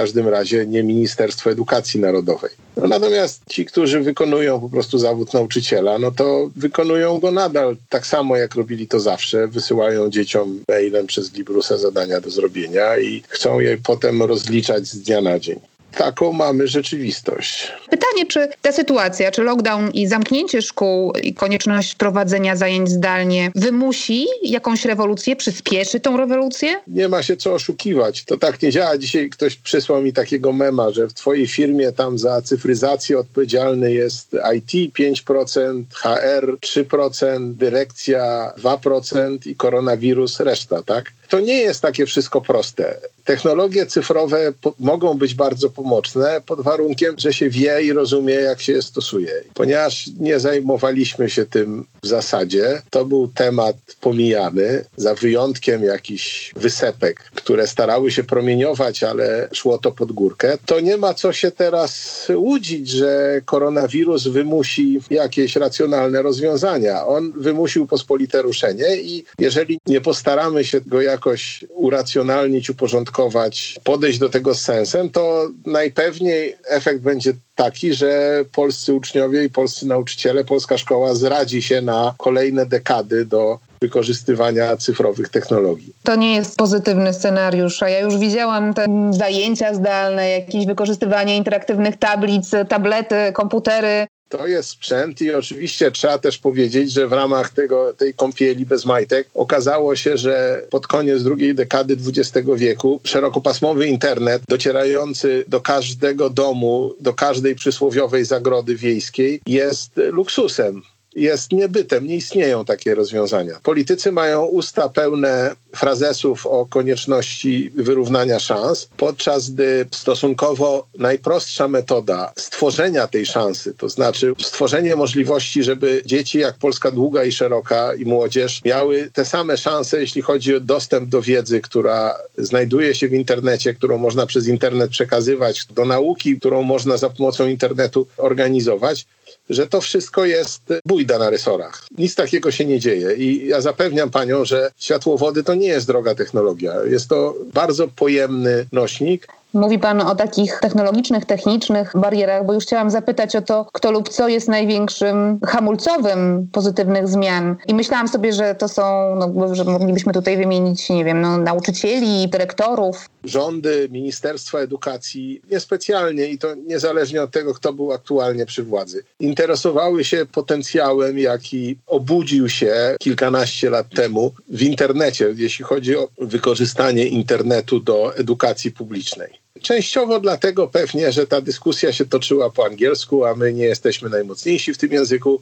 każdym 0.00 0.28
razie 0.28 0.66
nie 0.66 0.82
Ministerstwo 0.82 1.50
Edukacji 1.50 2.00
Narodowej. 2.00 2.50
No 2.76 2.86
natomiast 2.86 3.42
ci, 3.48 3.64
którzy 3.64 4.00
wykonują 4.00 4.60
po 4.60 4.68
prostu 4.68 4.98
zawód 4.98 5.34
nauczyciela, 5.34 5.98
no 5.98 6.10
to 6.10 6.50
wykonują 6.56 7.18
go 7.18 7.30
nadal 7.30 7.76
tak 7.88 8.06
samo, 8.06 8.36
jak 8.36 8.54
robili 8.54 8.88
to 8.88 9.00
zawsze. 9.00 9.48
Wysyłają 9.48 10.10
dzieciom 10.10 10.60
mailem 10.68 11.06
przez 11.06 11.34
Librusa 11.34 11.78
zadania 11.78 12.20
do 12.20 12.30
zrobienia 12.30 12.98
i 12.98 13.22
chcą 13.28 13.60
je 13.60 13.78
potem 13.78 14.22
rozliczać 14.22 14.86
z 14.86 14.98
dnia 14.98 15.20
na 15.20 15.38
dzień 15.38 15.60
taką 15.96 16.32
mamy 16.32 16.68
rzeczywistość. 16.68 17.72
Pytanie, 17.90 18.26
czy 18.26 18.48
ta 18.62 18.72
sytuacja, 18.72 19.30
czy 19.30 19.42
lockdown 19.42 19.90
i 19.90 20.06
zamknięcie 20.06 20.62
szkół 20.62 21.12
i 21.22 21.34
konieczność 21.34 21.94
prowadzenia 21.94 22.56
zajęć 22.56 22.88
zdalnie 22.90 23.50
wymusi 23.54 24.26
jakąś 24.42 24.84
rewolucję, 24.84 25.36
przyspieszy 25.36 26.00
tą 26.00 26.16
rewolucję? 26.16 26.80
Nie 26.86 27.08
ma 27.08 27.22
się 27.22 27.36
co 27.36 27.54
oszukiwać. 27.54 28.24
To 28.24 28.36
tak 28.36 28.62
nie 28.62 28.70
działa. 28.70 28.98
Dzisiaj 28.98 29.30
ktoś 29.30 29.56
przysłał 29.56 30.02
mi 30.02 30.12
takiego 30.12 30.52
mema, 30.52 30.90
że 30.90 31.08
w 31.08 31.14
twojej 31.14 31.46
firmie 31.46 31.92
tam 31.92 32.18
za 32.18 32.42
cyfryzację 32.42 33.18
odpowiedzialny 33.18 33.92
jest 33.92 34.36
IT 34.56 34.94
5%, 34.94 35.82
HR 35.94 36.56
3%, 36.60 37.52
dyrekcja 37.54 38.52
2% 38.58 39.46
i 39.46 39.56
koronawirus 39.56 40.40
reszta, 40.40 40.82
tak? 40.82 41.12
To 41.28 41.40
nie 41.40 41.58
jest 41.58 41.80
takie 41.82 42.06
wszystko 42.06 42.40
proste. 42.40 42.96
Technologie 43.24 43.86
cyfrowe 43.86 44.52
mogą 44.78 45.14
być 45.14 45.34
bardzo 45.34 45.70
pomocne 45.70 46.40
pod 46.46 46.60
warunkiem, 46.60 47.14
że 47.18 47.32
się 47.32 47.50
wie 47.50 47.82
i 47.82 47.92
rozumie, 47.92 48.34
jak 48.34 48.60
się 48.60 48.72
je 48.72 48.82
stosuje. 48.82 49.32
Ponieważ 49.54 50.10
nie 50.20 50.40
zajmowaliśmy 50.40 51.30
się 51.30 51.46
tym 51.46 51.84
w 52.02 52.06
zasadzie, 52.06 52.82
to 52.90 53.04
był 53.04 53.28
temat 53.28 53.76
pomijany, 54.00 54.84
za 54.96 55.14
wyjątkiem 55.14 55.84
jakichś 55.84 56.52
wysepek, 56.56 57.30
które 57.34 57.66
starały 57.66 58.10
się 58.10 58.24
promieniować, 58.24 59.02
ale 59.02 59.48
szło 59.52 59.78
to 59.78 59.92
pod 59.92 60.12
górkę. 60.12 60.58
To 60.66 60.80
nie 60.80 60.96
ma 60.96 61.14
co 61.14 61.32
się 61.32 61.50
teraz 61.50 62.22
łudzić, 62.34 62.88
że 62.88 63.40
koronawirus 63.44 64.26
wymusi 64.26 65.00
jakieś 65.10 65.56
racjonalne 65.56 66.22
rozwiązania. 66.22 67.06
On 67.06 67.32
wymusił 67.36 67.86
pospolite 67.86 68.42
ruszenie 68.42 68.96
i 68.96 69.24
jeżeli 69.38 69.78
nie 69.86 70.00
postaramy 70.00 70.64
się 70.64 70.80
go 70.80 71.02
jakoś 71.18 71.64
uracjonalnić, 71.74 72.70
uporządkować, 72.70 73.78
podejść 73.84 74.18
do 74.18 74.28
tego 74.28 74.54
z 74.54 74.60
sensem, 74.60 75.10
to 75.10 75.48
najpewniej 75.66 76.56
efekt 76.68 77.00
będzie 77.00 77.32
taki, 77.54 77.94
że 77.94 78.44
polscy 78.52 78.94
uczniowie 78.94 79.44
i 79.44 79.50
polscy 79.50 79.86
nauczyciele, 79.86 80.44
polska 80.44 80.78
szkoła 80.78 81.14
zradzi 81.14 81.62
się 81.62 81.82
na 81.82 82.14
kolejne 82.18 82.66
dekady 82.66 83.24
do 83.24 83.58
wykorzystywania 83.80 84.76
cyfrowych 84.76 85.28
technologii. 85.28 85.92
To 86.02 86.16
nie 86.16 86.34
jest 86.34 86.56
pozytywny 86.56 87.14
scenariusz, 87.14 87.82
a 87.82 87.88
ja 87.88 88.00
już 88.00 88.18
widziałam 88.18 88.74
te 88.74 88.86
zajęcia 89.10 89.74
zdalne, 89.74 90.30
jakieś 90.30 90.66
wykorzystywanie 90.66 91.36
interaktywnych 91.36 91.96
tablic, 91.96 92.50
tablety, 92.68 93.32
komputery. 93.32 94.06
To 94.28 94.46
jest 94.46 94.68
sprzęt 94.68 95.20
i 95.20 95.34
oczywiście 95.34 95.90
trzeba 95.90 96.18
też 96.18 96.38
powiedzieć, 96.38 96.92
że 96.92 97.08
w 97.08 97.12
ramach 97.12 97.50
tego, 97.50 97.92
tej 97.92 98.14
kąpieli 98.14 98.66
bez 98.66 98.84
majtek 98.84 99.28
okazało 99.34 99.96
się, 99.96 100.16
że 100.16 100.62
pod 100.70 100.86
koniec 100.86 101.22
drugiej 101.22 101.54
dekady 101.54 101.96
XX 102.06 102.48
wieku 102.56 103.00
szerokopasmowy 103.04 103.86
internet 103.86 104.42
docierający 104.48 105.44
do 105.48 105.60
każdego 105.60 106.30
domu, 106.30 106.94
do 107.00 107.14
każdej 107.14 107.54
przysłowiowej 107.54 108.24
zagrody 108.24 108.76
wiejskiej 108.76 109.40
jest 109.46 109.90
luksusem 109.96 110.82
jest 111.18 111.52
niebytem, 111.52 112.06
nie 112.06 112.16
istnieją 112.16 112.64
takie 112.64 112.94
rozwiązania. 112.94 113.60
Politycy 113.62 114.12
mają 114.12 114.44
usta 114.44 114.88
pełne 114.88 115.56
frazesów 115.76 116.46
o 116.46 116.66
konieczności 116.66 117.70
wyrównania 117.74 118.38
szans, 118.38 118.88
podczas 118.96 119.50
gdy 119.50 119.86
stosunkowo 119.90 120.86
najprostsza 120.98 121.68
metoda 121.68 122.32
stworzenia 122.36 123.06
tej 123.06 123.26
szansy, 123.26 123.74
to 123.74 123.88
znaczy 123.88 124.32
stworzenie 124.40 124.96
możliwości, 124.96 125.62
żeby 125.62 126.02
dzieci 126.06 126.38
jak 126.38 126.58
Polska 126.58 126.90
długa 126.90 127.24
i 127.24 127.32
szeroka 127.32 127.94
i 127.94 128.04
młodzież 128.04 128.64
miały 128.64 129.10
te 129.12 129.24
same 129.24 129.56
szanse, 129.56 130.00
jeśli 130.00 130.22
chodzi 130.22 130.54
o 130.54 130.60
dostęp 130.60 131.08
do 131.08 131.22
wiedzy, 131.22 131.60
która 131.60 132.18
znajduje 132.38 132.94
się 132.94 133.08
w 133.08 133.12
internecie, 133.12 133.74
którą 133.74 133.98
można 133.98 134.26
przez 134.26 134.48
internet 134.48 134.90
przekazywać, 134.90 135.66
do 135.66 135.84
nauki, 135.84 136.38
którą 136.38 136.62
można 136.62 136.96
za 136.96 137.10
pomocą 137.10 137.46
internetu 137.46 138.06
organizować, 138.16 139.06
że 139.50 139.66
to 139.66 139.80
wszystko 139.80 140.24
jest 140.24 140.62
bójda 140.86 141.18
na 141.18 141.30
rysorach. 141.30 141.86
Nic 141.98 142.14
takiego 142.14 142.50
się 142.50 142.64
nie 142.64 142.80
dzieje 142.80 143.16
i 143.16 143.48
ja 143.48 143.60
zapewniam 143.60 144.10
panią, 144.10 144.44
że 144.44 144.70
światłowody 144.78 145.44
to 145.44 145.54
nie 145.54 145.68
jest 145.68 145.86
droga 145.86 146.14
technologia. 146.14 146.74
Jest 146.84 147.08
to 147.08 147.34
bardzo 147.54 147.88
pojemny 147.88 148.66
nośnik, 148.72 149.28
Mówi 149.54 149.78
Pan 149.78 150.00
o 150.00 150.14
takich 150.14 150.58
technologicznych, 150.60 151.24
technicznych 151.24 151.92
barierach, 151.94 152.46
bo 152.46 152.54
już 152.54 152.64
chciałam 152.64 152.90
zapytać 152.90 153.36
o 153.36 153.42
to, 153.42 153.66
kto 153.72 153.90
lub 153.90 154.08
co 154.08 154.28
jest 154.28 154.48
największym 154.48 155.40
hamulcowym 155.46 156.48
pozytywnych 156.52 157.08
zmian. 157.08 157.56
I 157.66 157.74
myślałam 157.74 158.08
sobie, 158.08 158.32
że 158.32 158.54
to 158.54 158.68
są, 158.68 158.82
no, 159.16 159.54
że 159.54 159.64
moglibyśmy 159.64 160.12
tutaj 160.12 160.36
wymienić, 160.36 160.90
nie 160.90 161.04
wiem, 161.04 161.20
no, 161.20 161.38
nauczycieli, 161.38 162.28
dyrektorów. 162.28 163.08
Rządy, 163.24 163.88
Ministerstwa 163.90 164.58
Edukacji 164.58 165.42
niespecjalnie 165.50 166.26
i 166.26 166.38
to 166.38 166.54
niezależnie 166.54 167.22
od 167.22 167.30
tego, 167.30 167.54
kto 167.54 167.72
był 167.72 167.92
aktualnie 167.92 168.46
przy 168.46 168.62
władzy, 168.62 169.04
interesowały 169.20 170.04
się 170.04 170.26
potencjałem, 170.32 171.18
jaki 171.18 171.78
obudził 171.86 172.48
się 172.48 172.96
kilkanaście 172.98 173.70
lat 173.70 173.86
temu 173.96 174.32
w 174.48 174.62
internecie, 174.62 175.34
jeśli 175.36 175.64
chodzi 175.64 175.96
o 175.96 176.08
wykorzystanie 176.18 177.06
internetu 177.06 177.80
do 177.80 178.16
edukacji 178.16 178.72
publicznej. 178.72 179.37
Częściowo 179.62 180.20
dlatego 180.20 180.68
pewnie, 180.68 181.12
że 181.12 181.26
ta 181.26 181.40
dyskusja 181.40 181.92
się 181.92 182.06
toczyła 182.06 182.50
po 182.50 182.64
angielsku, 182.66 183.24
a 183.24 183.34
my 183.34 183.52
nie 183.52 183.64
jesteśmy 183.64 184.08
najmocniejsi 184.08 184.74
w 184.74 184.78
tym 184.78 184.92
języku. 184.92 185.40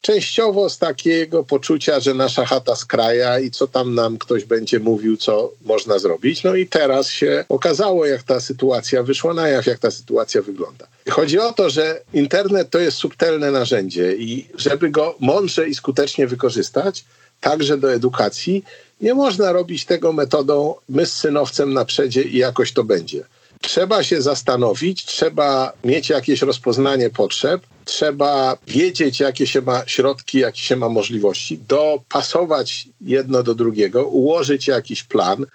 Częściowo 0.00 0.70
z 0.70 0.78
takiego 0.78 1.44
poczucia, 1.44 2.00
że 2.00 2.14
nasza 2.14 2.46
chata 2.46 2.76
z 2.76 2.84
kraja 2.84 3.38
i 3.38 3.50
co 3.50 3.66
tam 3.66 3.94
nam 3.94 4.18
ktoś 4.18 4.44
będzie 4.44 4.80
mówił, 4.80 5.16
co 5.16 5.52
można 5.64 5.98
zrobić. 5.98 6.42
No 6.44 6.54
i 6.54 6.66
teraz 6.66 7.08
się 7.08 7.44
okazało, 7.48 8.06
jak 8.06 8.22
ta 8.22 8.40
sytuacja 8.40 9.02
wyszła 9.02 9.34
na 9.34 9.48
jaw, 9.48 9.66
jak 9.66 9.78
ta 9.78 9.90
sytuacja 9.90 10.42
wygląda. 10.42 10.86
Chodzi 11.10 11.38
o 11.38 11.52
to, 11.52 11.70
że 11.70 12.00
internet 12.12 12.70
to 12.70 12.78
jest 12.78 12.96
subtelne 12.96 13.50
narzędzie 13.50 14.16
i 14.16 14.46
żeby 14.58 14.90
go 14.90 15.14
mądrze 15.20 15.68
i 15.68 15.74
skutecznie 15.74 16.26
wykorzystać, 16.26 17.04
także 17.40 17.78
do 17.78 17.92
edukacji, 17.92 18.64
nie 19.00 19.14
można 19.14 19.52
robić 19.52 19.84
tego 19.84 20.12
metodą 20.12 20.74
my 20.88 21.06
z 21.06 21.12
synowcem 21.12 21.72
na 21.72 21.84
przedzie 21.84 22.22
i 22.22 22.38
jakoś 22.38 22.72
to 22.72 22.84
będzie. 22.84 23.24
Trzeba 23.60 24.02
się 24.02 24.22
zastanowić, 24.22 25.04
trzeba 25.04 25.72
mieć 25.84 26.08
jakieś 26.08 26.42
rozpoznanie 26.42 27.10
potrzeb, 27.10 27.60
trzeba 27.84 28.58
wiedzieć, 28.66 29.20
jakie 29.20 29.46
się 29.46 29.62
ma 29.62 29.82
środki, 29.86 30.38
jakie 30.38 30.60
się 30.60 30.76
ma 30.76 30.88
możliwości, 30.88 31.58
dopasować 31.68 32.88
jedno 33.00 33.42
do 33.42 33.54
drugiego, 33.54 34.06
ułożyć 34.06 34.66
jakiś 34.68 35.04
plan 35.04 35.46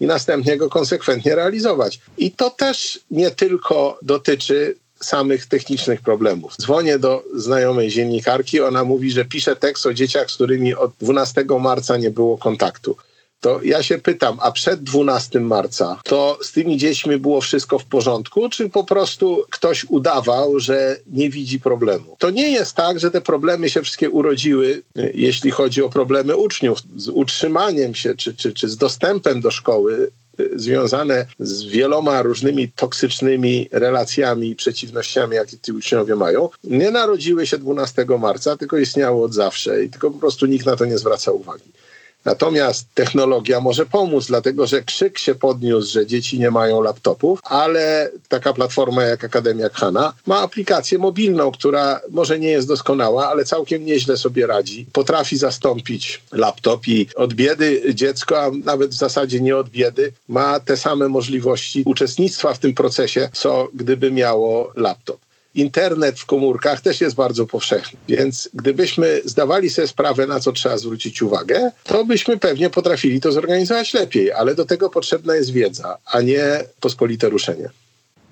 i 0.00 0.06
następnie 0.06 0.56
go 0.56 0.68
konsekwentnie 0.68 1.34
realizować. 1.34 2.00
I 2.18 2.30
to 2.30 2.50
też 2.50 3.00
nie 3.10 3.30
tylko 3.30 3.98
dotyczy 4.02 4.76
samych 5.00 5.46
technicznych 5.46 6.00
problemów. 6.00 6.56
Dzwonię 6.56 6.98
do 6.98 7.22
znajomej 7.34 7.88
dziennikarki, 7.88 8.60
ona 8.60 8.84
mówi, 8.84 9.10
że 9.10 9.24
pisze 9.24 9.56
tekst 9.56 9.86
o 9.86 9.94
dzieciach, 9.94 10.30
z 10.30 10.34
którymi 10.34 10.74
od 10.74 10.92
12 11.00 11.44
marca 11.60 11.96
nie 11.96 12.10
było 12.10 12.38
kontaktu 12.38 12.96
to 13.44 13.60
ja 13.62 13.82
się 13.82 13.98
pytam, 13.98 14.38
a 14.40 14.52
przed 14.52 14.82
12 14.82 15.40
marca 15.40 16.00
to 16.04 16.38
z 16.42 16.52
tymi 16.52 16.76
dziećmi 16.76 17.18
było 17.18 17.40
wszystko 17.40 17.78
w 17.78 17.84
porządku, 17.84 18.48
czy 18.48 18.70
po 18.70 18.84
prostu 18.84 19.44
ktoś 19.50 19.84
udawał, 19.84 20.60
że 20.60 20.96
nie 21.06 21.30
widzi 21.30 21.60
problemu? 21.60 22.16
To 22.18 22.30
nie 22.30 22.50
jest 22.50 22.74
tak, 22.74 23.00
że 23.00 23.10
te 23.10 23.20
problemy 23.20 23.70
się 23.70 23.82
wszystkie 23.82 24.10
urodziły, 24.10 24.82
jeśli 25.14 25.50
chodzi 25.50 25.82
o 25.82 25.88
problemy 25.88 26.36
uczniów, 26.36 26.78
z 26.96 27.08
utrzymaniem 27.08 27.94
się 27.94 28.14
czy, 28.14 28.34
czy, 28.34 28.52
czy 28.52 28.68
z 28.68 28.76
dostępem 28.76 29.40
do 29.40 29.50
szkoły 29.50 30.10
związane 30.56 31.26
z 31.38 31.62
wieloma 31.62 32.22
różnymi 32.22 32.68
toksycznymi 32.68 33.68
relacjami 33.72 34.50
i 34.50 34.56
przeciwnościami, 34.56 35.36
jakie 35.36 35.58
ci 35.58 35.72
uczniowie 35.72 36.16
mają, 36.16 36.48
nie 36.64 36.90
narodziły 36.90 37.46
się 37.46 37.58
12 37.58 38.06
marca, 38.18 38.56
tylko 38.56 38.78
istniały 38.78 39.24
od 39.24 39.34
zawsze 39.34 39.84
i 39.84 39.90
tylko 39.90 40.10
po 40.10 40.18
prostu 40.18 40.46
nikt 40.46 40.66
na 40.66 40.76
to 40.76 40.84
nie 40.84 40.98
zwraca 40.98 41.32
uwagi. 41.32 41.83
Natomiast 42.24 42.86
technologia 42.94 43.60
może 43.60 43.86
pomóc, 43.86 44.26
dlatego 44.26 44.66
że 44.66 44.82
krzyk 44.82 45.18
się 45.18 45.34
podniósł, 45.34 45.92
że 45.92 46.06
dzieci 46.06 46.38
nie 46.38 46.50
mają 46.50 46.82
laptopów, 46.82 47.40
ale 47.42 48.10
taka 48.28 48.52
platforma 48.52 49.02
jak 49.02 49.24
Akademia 49.24 49.68
Khana 49.68 50.12
ma 50.26 50.38
aplikację 50.38 50.98
mobilną, 50.98 51.52
która 51.52 52.00
może 52.10 52.38
nie 52.38 52.48
jest 52.48 52.68
doskonała, 52.68 53.28
ale 53.28 53.44
całkiem 53.44 53.84
nieźle 53.84 54.16
sobie 54.16 54.46
radzi. 54.46 54.86
Potrafi 54.92 55.36
zastąpić 55.36 56.22
laptop 56.32 56.88
i 56.88 57.08
od 57.16 57.34
biedy 57.34 57.94
dziecko, 57.94 58.42
a 58.42 58.50
nawet 58.64 58.90
w 58.90 58.98
zasadzie 58.98 59.40
nie 59.40 59.56
od 59.56 59.68
biedy, 59.68 60.12
ma 60.28 60.60
te 60.60 60.76
same 60.76 61.08
możliwości 61.08 61.82
uczestnictwa 61.86 62.54
w 62.54 62.58
tym 62.58 62.74
procesie, 62.74 63.28
co 63.32 63.68
gdyby 63.74 64.10
miało 64.10 64.72
laptop 64.76 65.23
internet 65.54 66.20
w 66.20 66.26
komórkach 66.26 66.80
też 66.80 67.00
jest 67.00 67.16
bardzo 67.16 67.46
powszechny. 67.46 67.98
Więc 68.08 68.48
gdybyśmy 68.54 69.20
zdawali 69.24 69.70
sobie 69.70 69.88
sprawę, 69.88 70.26
na 70.26 70.40
co 70.40 70.52
trzeba 70.52 70.78
zwrócić 70.78 71.22
uwagę, 71.22 71.70
to 71.84 72.04
byśmy 72.04 72.36
pewnie 72.36 72.70
potrafili 72.70 73.20
to 73.20 73.32
zorganizować 73.32 73.94
lepiej, 73.94 74.32
ale 74.32 74.54
do 74.54 74.64
tego 74.64 74.90
potrzebna 74.90 75.36
jest 75.36 75.50
wiedza, 75.50 75.98
a 76.06 76.20
nie 76.20 76.64
pospolite 76.80 77.28
ruszenie. 77.28 77.68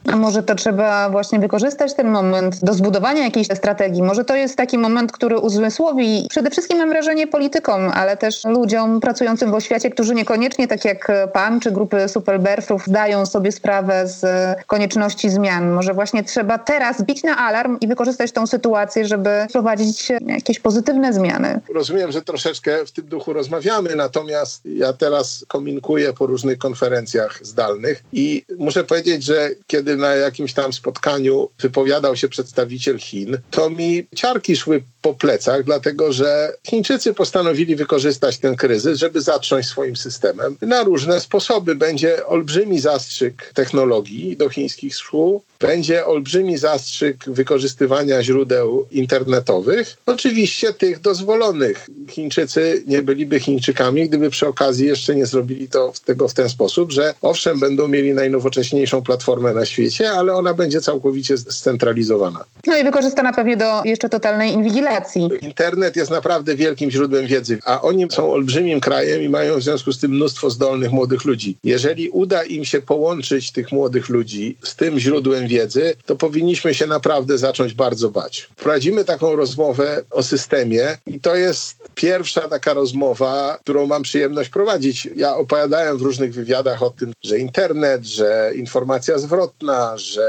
A 0.07 0.17
może 0.17 0.43
to 0.43 0.55
trzeba 0.55 1.11
właśnie 1.11 1.39
wykorzystać 1.39 1.95
ten 1.95 2.09
moment 2.09 2.65
do 2.65 2.75
zbudowania 2.75 3.25
jakiejś 3.25 3.47
strategii? 3.47 4.03
Może 4.03 4.25
to 4.25 4.35
jest 4.35 4.57
taki 4.57 4.79
moment, 4.79 5.13
który 5.13 5.39
uzmysłowi 5.39 6.27
przede 6.31 6.51
wszystkim 6.51 6.79
mam 6.79 6.89
wrażenie 6.89 7.27
politykom, 7.27 7.91
ale 7.95 8.17
też 8.17 8.45
ludziom 8.45 9.01
pracującym 9.01 9.51
w 9.51 9.55
oświacie, 9.55 9.91
którzy 9.91 10.15
niekoniecznie 10.15 10.69
tak 10.69 10.85
jak 10.85 11.13
pan 11.33 11.61
czy 11.61 11.71
grupy 11.71 12.09
superberfów 12.09 12.87
zdają 12.87 13.27
sobie 13.27 13.53
sprawę 13.53 14.09
z 14.09 14.25
konieczności 14.67 15.31
zmian. 15.31 15.73
Może 15.73 15.95
właśnie 15.95 16.25
trzeba 16.25 16.59
teraz 16.59 17.03
bić 17.03 17.23
na 17.23 17.37
alarm 17.37 17.79
i 17.81 17.89
wykorzystać 17.89 18.33
tą 18.33 18.47
sytuację, 18.47 19.05
żeby 19.05 19.31
wprowadzić 19.49 20.13
jakieś 20.27 20.61
pozytywne 20.61 21.13
zmiany. 21.13 21.61
Rozumiem, 21.75 22.13
że 22.13 22.23
troszeczkę 22.23 22.87
w 22.87 22.93
tym 22.93 23.07
duchu 23.07 23.33
rozmawiamy, 23.33 23.97
natomiast 23.97 24.63
ja 24.65 24.93
teraz 24.93 25.45
komunikuję 25.49 26.13
po 26.13 26.27
różnych 26.27 26.59
konferencjach 26.59 27.39
zdalnych 27.43 28.03
i 28.13 28.45
muszę 28.59 28.85
powiedzieć, 28.85 29.25
że 29.25 29.51
kiedy 29.67 29.92
kiedy 29.93 30.03
na 30.03 30.15
jakimś 30.15 30.53
tam 30.53 30.73
spotkaniu 30.73 31.49
wypowiadał 31.61 32.17
się 32.17 32.29
przedstawiciel 32.29 32.99
Chin, 32.99 33.39
to 33.51 33.71
mi 33.71 34.07
ciarki 34.17 34.57
szły 34.57 34.83
po 35.03 35.15
plecach, 35.15 35.65
dlatego 35.65 36.13
że 36.13 36.53
Chińczycy 36.67 37.15
postanowili 37.15 37.77
wykorzystać 37.77 38.39
ten 38.39 38.57
kryzys, 38.57 38.99
żeby 38.99 39.21
zacząć 39.21 39.67
swoim 39.67 39.97
systemem 39.97 40.57
na 40.63 40.83
różne 40.83 41.21
sposoby. 41.21 41.75
Będzie 41.75 42.27
olbrzymi 42.27 42.81
zastrzyk 42.81 43.53
technologii 43.55 44.37
do 44.37 44.49
chińskich 44.49 44.95
szkół, 44.95 45.43
będzie 45.63 46.07
olbrzymi 46.07 46.59
zastrzyk 46.59 47.25
wykorzystywania 47.27 48.23
źródeł 48.23 48.87
internetowych, 48.91 49.97
oczywiście 50.07 50.73
tych 50.73 51.01
dozwolonych. 51.01 51.87
Chińczycy 52.09 52.83
nie 52.87 53.03
byliby 53.03 53.41
Chińczykami, 53.41 54.09
gdyby 54.09 54.31
przy 54.31 54.49
okazji 54.49 54.87
jeszcze 54.87 55.15
nie 55.15 55.27
zrobili 55.27 55.69
to, 55.69 55.93
tego 56.05 56.29
w 56.29 56.35
ten 56.35 56.49
sposób, 56.49 56.93
że 56.93 57.15
owszem, 57.23 57.61
będą 57.61 57.89
mieli 57.89 58.15
najnowocześniejszą 58.15 59.03
platformę 59.03 59.55
na 59.55 59.65
świecie, 59.67 60.11
ale 60.11 60.35
ona 60.35 60.55
będzie 60.55 60.81
całkowicie 60.81 61.39
scentralizowana. 61.39 62.45
No 62.67 62.77
i 62.79 62.85
wykorzystana 62.85 63.33
pewnie 63.33 63.57
do 63.57 63.83
jeszcze 63.85 64.09
totalnej 64.09 64.53
inwigilacji. 64.53 65.29
Internet 65.41 65.97
jest 65.97 66.11
naprawdę 66.11 66.55
wielkim 66.55 66.91
źródłem 66.91 67.27
wiedzy, 67.27 67.59
a 67.65 67.83
oni 67.83 68.07
są 68.11 68.33
olbrzymim 68.33 68.81
krajem 68.81 69.23
i 69.23 69.29
mają 69.29 69.59
w 69.59 69.63
związku 69.63 69.93
z 69.93 69.99
tym 69.99 70.11
mnóstwo 70.11 70.51
zdolnych 70.51 70.93
młodych 70.93 71.25
ludzi. 71.25 71.57
Jeżeli 71.65 72.09
uda 72.09 72.45
im 72.45 72.65
się 72.65 72.81
połączyć 72.81 73.53
tych 73.53 73.73
młodych 73.73 74.09
ludzi 74.09 74.57
z 74.63 74.77
tym 74.77 74.99
źródłem 74.99 75.47
wiedzy, 75.53 75.95
to 76.07 76.17
powinniśmy 76.17 76.75
się 76.75 76.87
naprawdę 76.87 77.39
zacząć 77.39 77.75
bardzo 77.75 78.11
bać. 78.11 78.49
Prowadzimy 78.57 79.05
taką 79.05 79.37
rozmowę 79.37 80.03
o 80.11 80.23
systemie 80.23 80.99
i 81.07 81.21
to 81.21 81.37
jest 81.37 81.77
pierwsza 81.95 82.49
taka 82.49 82.75
rozmowa, 82.75 83.59
którą 83.61 83.87
mam 83.87 84.03
przyjemność 84.03 84.51
prowadzić. 84.51 85.09
Ja 85.17 85.37
opowiadałem 85.37 85.99
w 85.99 86.03
różnych 86.03 86.35
wywiadach 86.35 86.83
o 86.83 86.91
tym, 86.91 87.13
że 87.25 87.39
internet, 87.39 88.05
że 88.05 88.53
informacja 88.55 89.19
zwrotna, 89.19 89.99
że 89.99 90.27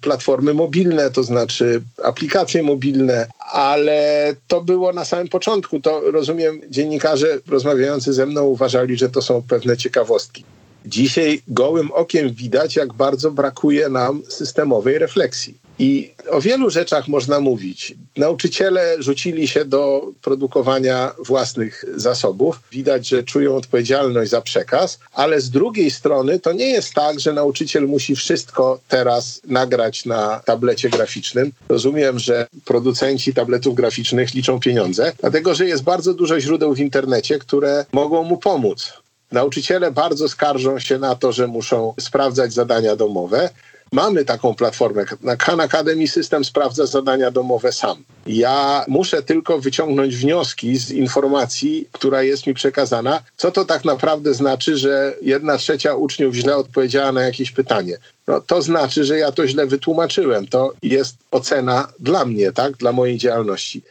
platformy 0.00 0.54
mobilne, 0.54 1.10
to 1.10 1.22
znaczy 1.22 1.82
aplikacje 2.02 2.62
mobilne, 2.62 3.26
ale 3.52 4.34
to 4.48 4.60
było 4.60 4.92
na 4.92 5.04
samym 5.04 5.28
początku. 5.28 5.80
To 5.80 6.00
rozumiem, 6.00 6.60
dziennikarze 6.68 7.38
rozmawiający 7.48 8.12
ze 8.12 8.26
mną 8.26 8.44
uważali, 8.44 8.96
że 8.96 9.08
to 9.08 9.22
są 9.22 9.42
pewne 9.48 9.76
ciekawostki. 9.76 10.44
Dzisiaj 10.86 11.42
gołym 11.48 11.92
okiem 11.92 12.32
widać, 12.32 12.76
jak 12.76 12.92
bardzo 12.92 13.30
brakuje 13.30 13.88
nam 13.88 14.22
systemowej 14.28 14.98
refleksji. 14.98 15.54
I 15.78 16.10
o 16.30 16.40
wielu 16.40 16.70
rzeczach 16.70 17.08
można 17.08 17.40
mówić. 17.40 17.94
Nauczyciele 18.16 18.96
rzucili 18.98 19.48
się 19.48 19.64
do 19.64 20.02
produkowania 20.22 21.14
własnych 21.26 21.84
zasobów. 21.96 22.60
Widać, 22.72 23.08
że 23.08 23.22
czują 23.22 23.56
odpowiedzialność 23.56 24.30
za 24.30 24.40
przekaz, 24.40 24.98
ale 25.12 25.40
z 25.40 25.50
drugiej 25.50 25.90
strony 25.90 26.40
to 26.40 26.52
nie 26.52 26.66
jest 26.66 26.94
tak, 26.94 27.20
że 27.20 27.32
nauczyciel 27.32 27.88
musi 27.88 28.16
wszystko 28.16 28.80
teraz 28.88 29.40
nagrać 29.46 30.04
na 30.04 30.40
tablecie 30.44 30.90
graficznym. 30.90 31.52
Rozumiem, 31.68 32.18
że 32.18 32.46
producenci 32.64 33.34
tabletów 33.34 33.74
graficznych 33.74 34.34
liczą 34.34 34.60
pieniądze, 34.60 35.12
dlatego 35.20 35.54
że 35.54 35.66
jest 35.66 35.82
bardzo 35.82 36.14
dużo 36.14 36.40
źródeł 36.40 36.74
w 36.74 36.80
internecie, 36.80 37.38
które 37.38 37.86
mogą 37.92 38.22
mu 38.24 38.36
pomóc. 38.36 38.92
Nauczyciele 39.32 39.90
bardzo 39.90 40.28
skarżą 40.28 40.78
się 40.78 40.98
na 40.98 41.14
to, 41.14 41.32
że 41.32 41.46
muszą 41.46 41.94
sprawdzać 42.00 42.52
zadania 42.52 42.96
domowe. 42.96 43.50
Mamy 43.92 44.24
taką 44.24 44.54
platformę. 44.54 45.04
Na 45.22 45.36
Khan 45.36 45.60
Academy 45.60 46.08
system 46.08 46.44
sprawdza 46.44 46.86
zadania 46.86 47.30
domowe 47.30 47.72
sam. 47.72 48.04
Ja 48.26 48.84
muszę 48.88 49.22
tylko 49.22 49.58
wyciągnąć 49.58 50.16
wnioski 50.16 50.76
z 50.76 50.90
informacji, 50.90 51.88
która 51.92 52.22
jest 52.22 52.46
mi 52.46 52.54
przekazana, 52.54 53.22
co 53.36 53.50
to 53.50 53.64
tak 53.64 53.84
naprawdę 53.84 54.34
znaczy, 54.34 54.76
że 54.76 55.14
jedna 55.22 55.56
trzecia 55.56 55.94
uczniów 55.94 56.34
źle 56.34 56.56
odpowiedziała 56.56 57.12
na 57.12 57.22
jakieś 57.22 57.50
pytanie. 57.50 57.98
No, 58.26 58.40
to 58.40 58.62
znaczy, 58.62 59.04
że 59.04 59.18
ja 59.18 59.32
to 59.32 59.46
źle 59.46 59.66
wytłumaczyłem. 59.66 60.46
To 60.46 60.72
jest 60.82 61.16
ocena 61.30 61.88
dla 61.98 62.24
mnie, 62.24 62.52
tak, 62.52 62.76
dla 62.76 62.92
mojej 62.92 63.18
działalności. 63.18 63.82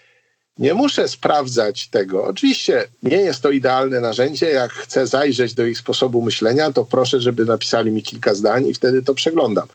Nie 0.60 0.74
muszę 0.74 1.08
sprawdzać 1.08 1.88
tego. 1.88 2.24
Oczywiście 2.24 2.88
nie 3.04 3.18
jest 3.18 3.42
to 3.42 3.52
idealne 3.52 4.00
narzędzie. 4.00 4.50
Jak 4.50 4.72
chcę 4.72 5.08
zajrzeć 5.08 5.54
do 5.54 5.66
ich 5.66 5.78
sposobu 5.78 6.22
myślenia, 6.22 6.72
to 6.72 6.86
proszę, 6.86 7.22
żeby 7.22 7.46
napisali 7.46 7.92
mi 7.92 8.04
kilka 8.04 8.34
zdań 8.34 8.68
i 8.68 8.74
wtedy 8.74 9.02
to 9.02 9.14
przeglądam. 9.14 9.68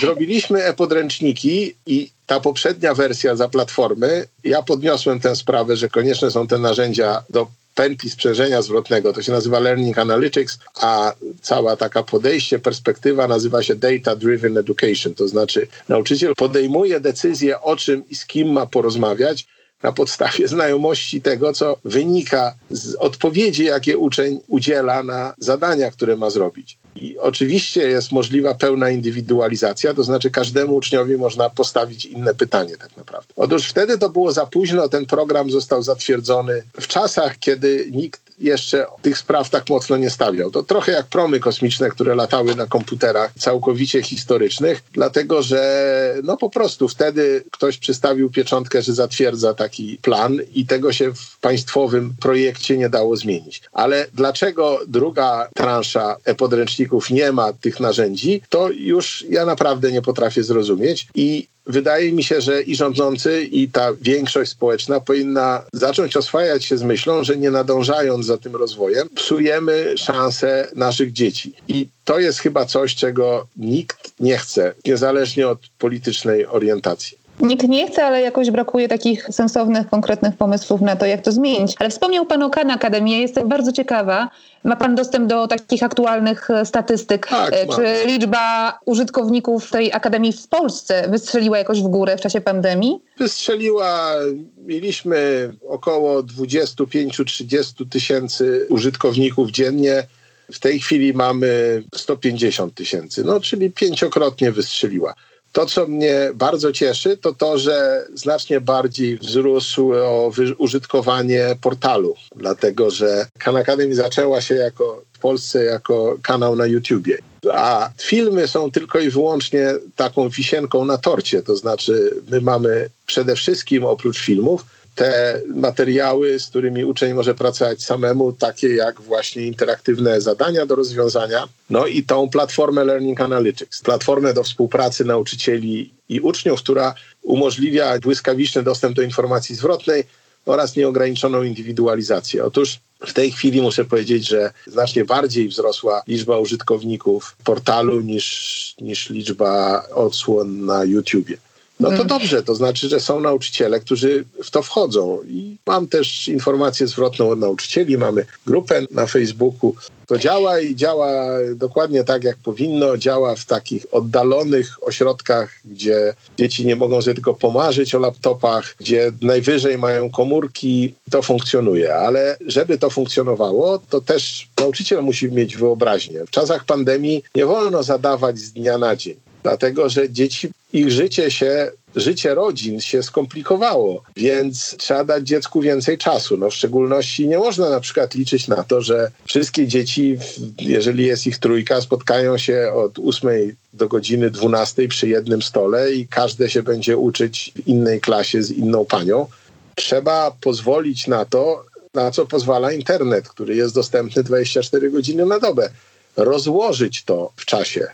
Zrobiliśmy 0.00 0.64
e-podręczniki 0.64 1.74
i 1.86 2.10
ta 2.26 2.40
poprzednia 2.40 2.94
wersja 2.94 3.36
za 3.36 3.48
platformy, 3.48 4.26
ja 4.44 4.62
podniosłem 4.62 5.20
tę 5.20 5.36
sprawę, 5.36 5.76
że 5.76 5.88
konieczne 5.88 6.30
są 6.30 6.46
te 6.46 6.58
narzędzia 6.58 7.22
do 7.30 7.46
pętli 7.74 8.10
sprzężenia 8.10 8.62
zwrotnego. 8.62 9.12
To 9.12 9.22
się 9.22 9.32
nazywa 9.32 9.60
Learning 9.60 9.98
Analytics, 9.98 10.58
a 10.74 11.12
cała 11.42 11.76
taka 11.76 12.02
podejście, 12.02 12.58
perspektywa 12.58 13.28
nazywa 13.28 13.62
się 13.62 13.74
Data 13.74 14.16
Driven 14.16 14.58
Education. 14.58 15.14
To 15.14 15.28
znaczy 15.28 15.66
nauczyciel 15.88 16.34
podejmuje 16.34 17.00
decyzję 17.00 17.60
o 17.60 17.76
czym 17.76 18.08
i 18.08 18.14
z 18.14 18.26
kim 18.26 18.52
ma 18.52 18.66
porozmawiać, 18.66 19.46
na 19.82 19.92
podstawie 19.92 20.48
znajomości 20.48 21.22
tego, 21.22 21.52
co 21.52 21.76
wynika 21.84 22.54
z 22.70 22.94
odpowiedzi, 22.94 23.64
jakie 23.64 23.98
uczeń 23.98 24.40
udziela 24.48 25.02
na 25.02 25.34
zadania, 25.38 25.90
które 25.90 26.16
ma 26.16 26.30
zrobić. 26.30 26.78
I 26.96 27.18
oczywiście 27.18 27.88
jest 27.88 28.12
możliwa 28.12 28.54
pełna 28.54 28.90
indywidualizacja, 28.90 29.94
to 29.94 30.04
znaczy 30.04 30.30
każdemu 30.30 30.74
uczniowi 30.74 31.16
można 31.16 31.50
postawić 31.50 32.04
inne 32.04 32.34
pytanie 32.34 32.76
tak 32.76 32.96
naprawdę. 32.96 33.34
Otóż 33.36 33.68
wtedy 33.68 33.98
to 33.98 34.10
było 34.10 34.32
za 34.32 34.46
późno, 34.46 34.88
ten 34.88 35.06
program 35.06 35.50
został 35.50 35.82
zatwierdzony 35.82 36.62
w 36.80 36.86
czasach, 36.86 37.38
kiedy 37.38 37.88
nikt 37.90 38.30
jeszcze 38.40 38.86
tych 39.02 39.18
spraw 39.18 39.50
tak 39.50 39.70
mocno 39.70 39.96
nie 39.96 40.10
stawiał. 40.10 40.50
To 40.50 40.62
trochę 40.62 40.92
jak 40.92 41.06
promy 41.06 41.40
kosmiczne, 41.40 41.90
które 41.90 42.14
latały 42.14 42.54
na 42.54 42.66
komputerach 42.66 43.32
całkowicie 43.38 44.02
historycznych, 44.02 44.82
dlatego 44.92 45.42
że 45.42 46.14
no 46.22 46.36
po 46.36 46.50
prostu 46.50 46.88
wtedy 46.88 47.44
ktoś 47.50 47.78
przystawił 47.78 48.30
pieczątkę, 48.30 48.82
że 48.82 48.92
zatwierdza 48.94 49.54
taki 49.70 49.98
plan 50.02 50.38
i 50.54 50.66
tego 50.66 50.92
się 50.92 51.14
w 51.14 51.38
państwowym 51.40 52.14
projekcie 52.20 52.76
nie 52.76 52.88
dało 52.88 53.16
zmienić. 53.16 53.62
Ale 53.72 54.06
dlaczego 54.14 54.80
druga 54.86 55.48
transza 55.54 56.16
e-podręczników 56.24 57.10
nie 57.10 57.32
ma 57.32 57.52
tych 57.52 57.80
narzędzi, 57.80 58.42
to 58.48 58.70
już 58.70 59.24
ja 59.28 59.46
naprawdę 59.46 59.92
nie 59.92 60.02
potrafię 60.02 60.42
zrozumieć 60.42 61.06
i 61.14 61.46
wydaje 61.66 62.12
mi 62.12 62.24
się, 62.24 62.40
że 62.40 62.62
i 62.62 62.76
rządzący, 62.76 63.42
i 63.42 63.68
ta 63.68 63.92
większość 64.00 64.50
społeczna 64.50 65.00
powinna 65.00 65.62
zacząć 65.72 66.16
oswajać 66.16 66.64
się 66.64 66.78
z 66.78 66.82
myślą, 66.82 67.24
że 67.24 67.36
nie 67.36 67.50
nadążając 67.50 68.26
za 68.26 68.38
tym 68.38 68.56
rozwojem, 68.56 69.08
psujemy 69.14 69.94
szanse 69.96 70.68
naszych 70.76 71.12
dzieci. 71.12 71.52
I 71.68 71.88
to 72.04 72.18
jest 72.18 72.38
chyba 72.38 72.66
coś, 72.66 72.94
czego 72.94 73.46
nikt 73.56 74.12
nie 74.20 74.38
chce, 74.38 74.74
niezależnie 74.86 75.48
od 75.48 75.58
politycznej 75.78 76.46
orientacji. 76.46 77.19
Nikt 77.42 77.68
nie 77.68 77.86
chce, 77.86 78.04
ale 78.04 78.20
jakoś 78.22 78.50
brakuje 78.50 78.88
takich 78.88 79.28
sensownych, 79.30 79.88
konkretnych 79.88 80.36
pomysłów 80.36 80.80
na 80.80 80.96
to, 80.96 81.06
jak 81.06 81.22
to 81.22 81.32
zmienić. 81.32 81.74
Ale 81.78 81.90
wspomniał 81.90 82.26
Pan 82.26 82.42
o 82.42 82.50
Khan 82.50 82.70
Academy. 82.70 83.10
Jestem 83.10 83.48
bardzo 83.48 83.72
ciekawa. 83.72 84.30
Ma 84.64 84.76
Pan 84.76 84.94
dostęp 84.94 85.28
do 85.28 85.48
takich 85.48 85.82
aktualnych 85.82 86.50
e, 86.50 86.66
statystyk? 86.66 87.26
Tak, 87.26 87.52
e, 87.52 87.66
Czy 87.66 87.80
mam. 87.80 88.06
liczba 88.06 88.78
użytkowników 88.86 89.70
tej 89.70 89.92
Akademii 89.92 90.32
w 90.32 90.48
Polsce 90.48 91.08
wystrzeliła 91.08 91.58
jakoś 91.58 91.80
w 91.82 91.88
górę 91.88 92.16
w 92.16 92.20
czasie 92.20 92.40
pandemii? 92.40 93.02
Wystrzeliła, 93.18 94.12
mieliśmy 94.56 95.50
około 95.68 96.22
25-30 96.22 97.88
tysięcy 97.90 98.66
użytkowników 98.68 99.50
dziennie. 99.50 100.06
W 100.52 100.58
tej 100.58 100.80
chwili 100.80 101.14
mamy 101.14 101.82
150 101.94 102.74
tysięcy, 102.74 103.24
no 103.24 103.40
czyli 103.40 103.70
pięciokrotnie 103.70 104.52
wystrzeliła. 104.52 105.14
To, 105.52 105.66
co 105.66 105.86
mnie 105.86 106.30
bardzo 106.34 106.72
cieszy, 106.72 107.16
to 107.16 107.32
to, 107.32 107.58
że 107.58 108.06
znacznie 108.14 108.60
bardziej 108.60 109.18
wzrosło 109.18 110.32
użytkowanie 110.58 111.56
portalu, 111.60 112.14
dlatego 112.36 112.90
że 112.90 113.26
Khan 113.38 113.56
Academy 113.56 113.94
zaczęła 113.94 114.40
się 114.40 114.54
jako 114.54 115.02
w 115.12 115.18
Polsce 115.18 115.64
jako 115.64 116.16
kanał 116.22 116.56
na 116.56 116.66
YouTubie. 116.66 117.18
A 117.52 117.90
filmy 117.98 118.48
są 118.48 118.70
tylko 118.70 118.98
i 118.98 119.10
wyłącznie 119.10 119.74
taką 119.96 120.28
wisienką 120.28 120.84
na 120.84 120.98
torcie. 120.98 121.42
To 121.42 121.56
znaczy, 121.56 122.14
my 122.30 122.40
mamy 122.40 122.88
przede 123.06 123.36
wszystkim 123.36 123.84
oprócz 123.84 124.18
filmów 124.18 124.64
te 125.00 125.40
materiały, 125.54 126.38
z 126.38 126.46
którymi 126.46 126.84
uczeń 126.84 127.14
może 127.14 127.34
pracować 127.34 127.82
samemu, 127.82 128.32
takie 128.32 128.68
jak 128.68 129.00
właśnie 129.00 129.42
interaktywne 129.42 130.20
zadania 130.20 130.66
do 130.66 130.74
rozwiązania, 130.74 131.48
no 131.70 131.86
i 131.86 132.02
tą 132.02 132.28
platformę 132.28 132.84
Learning 132.84 133.20
Analytics, 133.20 133.80
platformę 133.82 134.34
do 134.34 134.42
współpracy 134.44 135.04
nauczycieli 135.04 135.90
i 136.08 136.20
uczniów, 136.20 136.62
która 136.62 136.94
umożliwia 137.22 137.98
błyskawiczny 137.98 138.62
dostęp 138.62 138.96
do 138.96 139.02
informacji 139.02 139.54
zwrotnej 139.54 140.04
oraz 140.46 140.76
nieograniczoną 140.76 141.42
indywidualizację. 141.42 142.44
Otóż 142.44 142.80
w 143.06 143.12
tej 143.12 143.32
chwili 143.32 143.62
muszę 143.62 143.84
powiedzieć, 143.84 144.28
że 144.28 144.52
znacznie 144.66 145.04
bardziej 145.04 145.48
wzrosła 145.48 146.02
liczba 146.06 146.38
użytkowników 146.38 147.36
portalu 147.44 148.00
niż, 148.00 148.74
niż 148.80 149.10
liczba 149.10 149.84
odsłon 149.94 150.64
na 150.64 150.84
YouTubie. 150.84 151.36
No 151.80 151.90
to 151.90 152.04
dobrze, 152.04 152.42
to 152.42 152.54
znaczy, 152.54 152.88
że 152.88 153.00
są 153.00 153.20
nauczyciele, 153.20 153.80
którzy 153.80 154.24
w 154.44 154.50
to 154.50 154.62
wchodzą. 154.62 155.18
I 155.28 155.56
mam 155.66 155.88
też 155.88 156.28
informację 156.28 156.86
zwrotną 156.86 157.30
od 157.30 157.38
nauczycieli, 157.38 157.98
mamy 157.98 158.26
grupę 158.46 158.82
na 158.90 159.06
Facebooku. 159.06 159.74
To 160.06 160.18
działa 160.18 160.60
i 160.60 160.76
działa 160.76 161.26
dokładnie 161.54 162.04
tak, 162.04 162.24
jak 162.24 162.36
powinno. 162.36 162.96
Działa 162.96 163.36
w 163.36 163.44
takich 163.44 163.86
oddalonych 163.92 164.76
ośrodkach, 164.88 165.50
gdzie 165.64 166.14
dzieci 166.38 166.66
nie 166.66 166.76
mogą 166.76 167.02
sobie 167.02 167.14
tylko 167.14 167.34
pomarzyć 167.34 167.94
o 167.94 167.98
laptopach, 167.98 168.74
gdzie 168.78 169.12
najwyżej 169.22 169.78
mają 169.78 170.10
komórki. 170.10 170.94
To 171.10 171.22
funkcjonuje, 171.22 171.94
ale 171.94 172.36
żeby 172.46 172.78
to 172.78 172.90
funkcjonowało, 172.90 173.78
to 173.90 174.00
też 174.00 174.48
nauczyciel 174.58 175.02
musi 175.02 175.32
mieć 175.32 175.56
wyobraźnię. 175.56 176.26
W 176.26 176.30
czasach 176.30 176.64
pandemii 176.64 177.22
nie 177.34 177.46
wolno 177.46 177.82
zadawać 177.82 178.38
z 178.38 178.52
dnia 178.52 178.78
na 178.78 178.96
dzień 178.96 179.16
dlatego 179.42 179.88
że 179.88 180.10
dzieci, 180.10 180.50
ich 180.72 180.90
życie 180.90 181.30
się, 181.30 181.70
życie 181.96 182.34
rodzin 182.34 182.80
się 182.80 183.02
skomplikowało, 183.02 184.02
więc 184.16 184.76
trzeba 184.78 185.04
dać 185.04 185.26
dziecku 185.26 185.60
więcej 185.60 185.98
czasu. 185.98 186.36
No 186.36 186.50
w 186.50 186.54
szczególności 186.54 187.28
nie 187.28 187.38
można 187.38 187.70
na 187.70 187.80
przykład 187.80 188.14
liczyć 188.14 188.48
na 188.48 188.64
to, 188.64 188.80
że 188.80 189.10
wszystkie 189.24 189.66
dzieci, 189.66 190.18
jeżeli 190.60 191.06
jest 191.06 191.26
ich 191.26 191.38
trójka, 191.38 191.80
spotkają 191.80 192.38
się 192.38 192.72
od 192.74 192.98
8 192.98 193.30
do 193.72 193.88
godziny 193.88 194.30
12 194.30 194.88
przy 194.88 195.08
jednym 195.08 195.42
stole 195.42 195.92
i 195.92 196.08
każde 196.08 196.50
się 196.50 196.62
będzie 196.62 196.96
uczyć 196.96 197.52
w 197.56 197.68
innej 197.68 198.00
klasie 198.00 198.42
z 198.42 198.50
inną 198.50 198.84
panią. 198.84 199.26
Trzeba 199.74 200.30
pozwolić 200.40 201.06
na 201.06 201.24
to, 201.24 201.64
na 201.94 202.10
co 202.10 202.26
pozwala 202.26 202.72
internet, 202.72 203.28
który 203.28 203.56
jest 203.56 203.74
dostępny 203.74 204.22
24 204.22 204.90
godziny 204.90 205.26
na 205.26 205.38
dobę. 205.38 205.70
Rozłożyć 206.16 207.04
to 207.04 207.32
w 207.36 207.44
czasie 207.44 207.88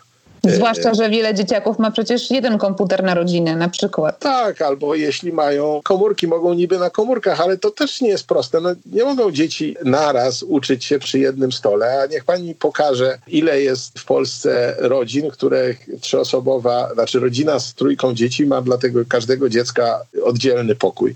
Zwłaszcza, 0.50 0.94
że 0.94 1.10
wiele 1.10 1.34
dzieciaków 1.34 1.78
ma 1.78 1.90
przecież 1.90 2.30
jeden 2.30 2.58
komputer 2.58 3.02
na 3.02 3.14
rodzinę 3.14 3.56
na 3.56 3.68
przykład. 3.68 4.18
Tak, 4.18 4.62
albo 4.62 4.94
jeśli 4.94 5.32
mają 5.32 5.80
komórki, 5.84 6.26
mogą 6.26 6.54
niby 6.54 6.78
na 6.78 6.90
komórkach, 6.90 7.40
ale 7.40 7.58
to 7.58 7.70
też 7.70 8.00
nie 8.00 8.08
jest 8.08 8.26
proste. 8.26 8.60
No, 8.60 8.68
nie 8.92 9.04
mogą 9.04 9.30
dzieci 9.32 9.76
naraz 9.84 10.42
uczyć 10.42 10.84
się 10.84 10.98
przy 10.98 11.18
jednym 11.18 11.52
stole, 11.52 12.00
a 12.02 12.06
niech 12.06 12.24
pani 12.24 12.54
pokaże, 12.54 13.18
ile 13.26 13.60
jest 13.60 13.98
w 13.98 14.04
Polsce 14.04 14.76
rodzin, 14.78 15.30
których 15.30 15.88
trzyosobowa, 16.00 16.94
znaczy 16.94 17.20
rodzina 17.20 17.60
z 17.60 17.74
trójką 17.74 18.14
dzieci 18.14 18.46
ma 18.46 18.62
dla 18.62 18.78
tego 18.78 19.00
każdego 19.08 19.48
dziecka 19.48 20.00
oddzielny 20.24 20.74
pokój. 20.74 21.14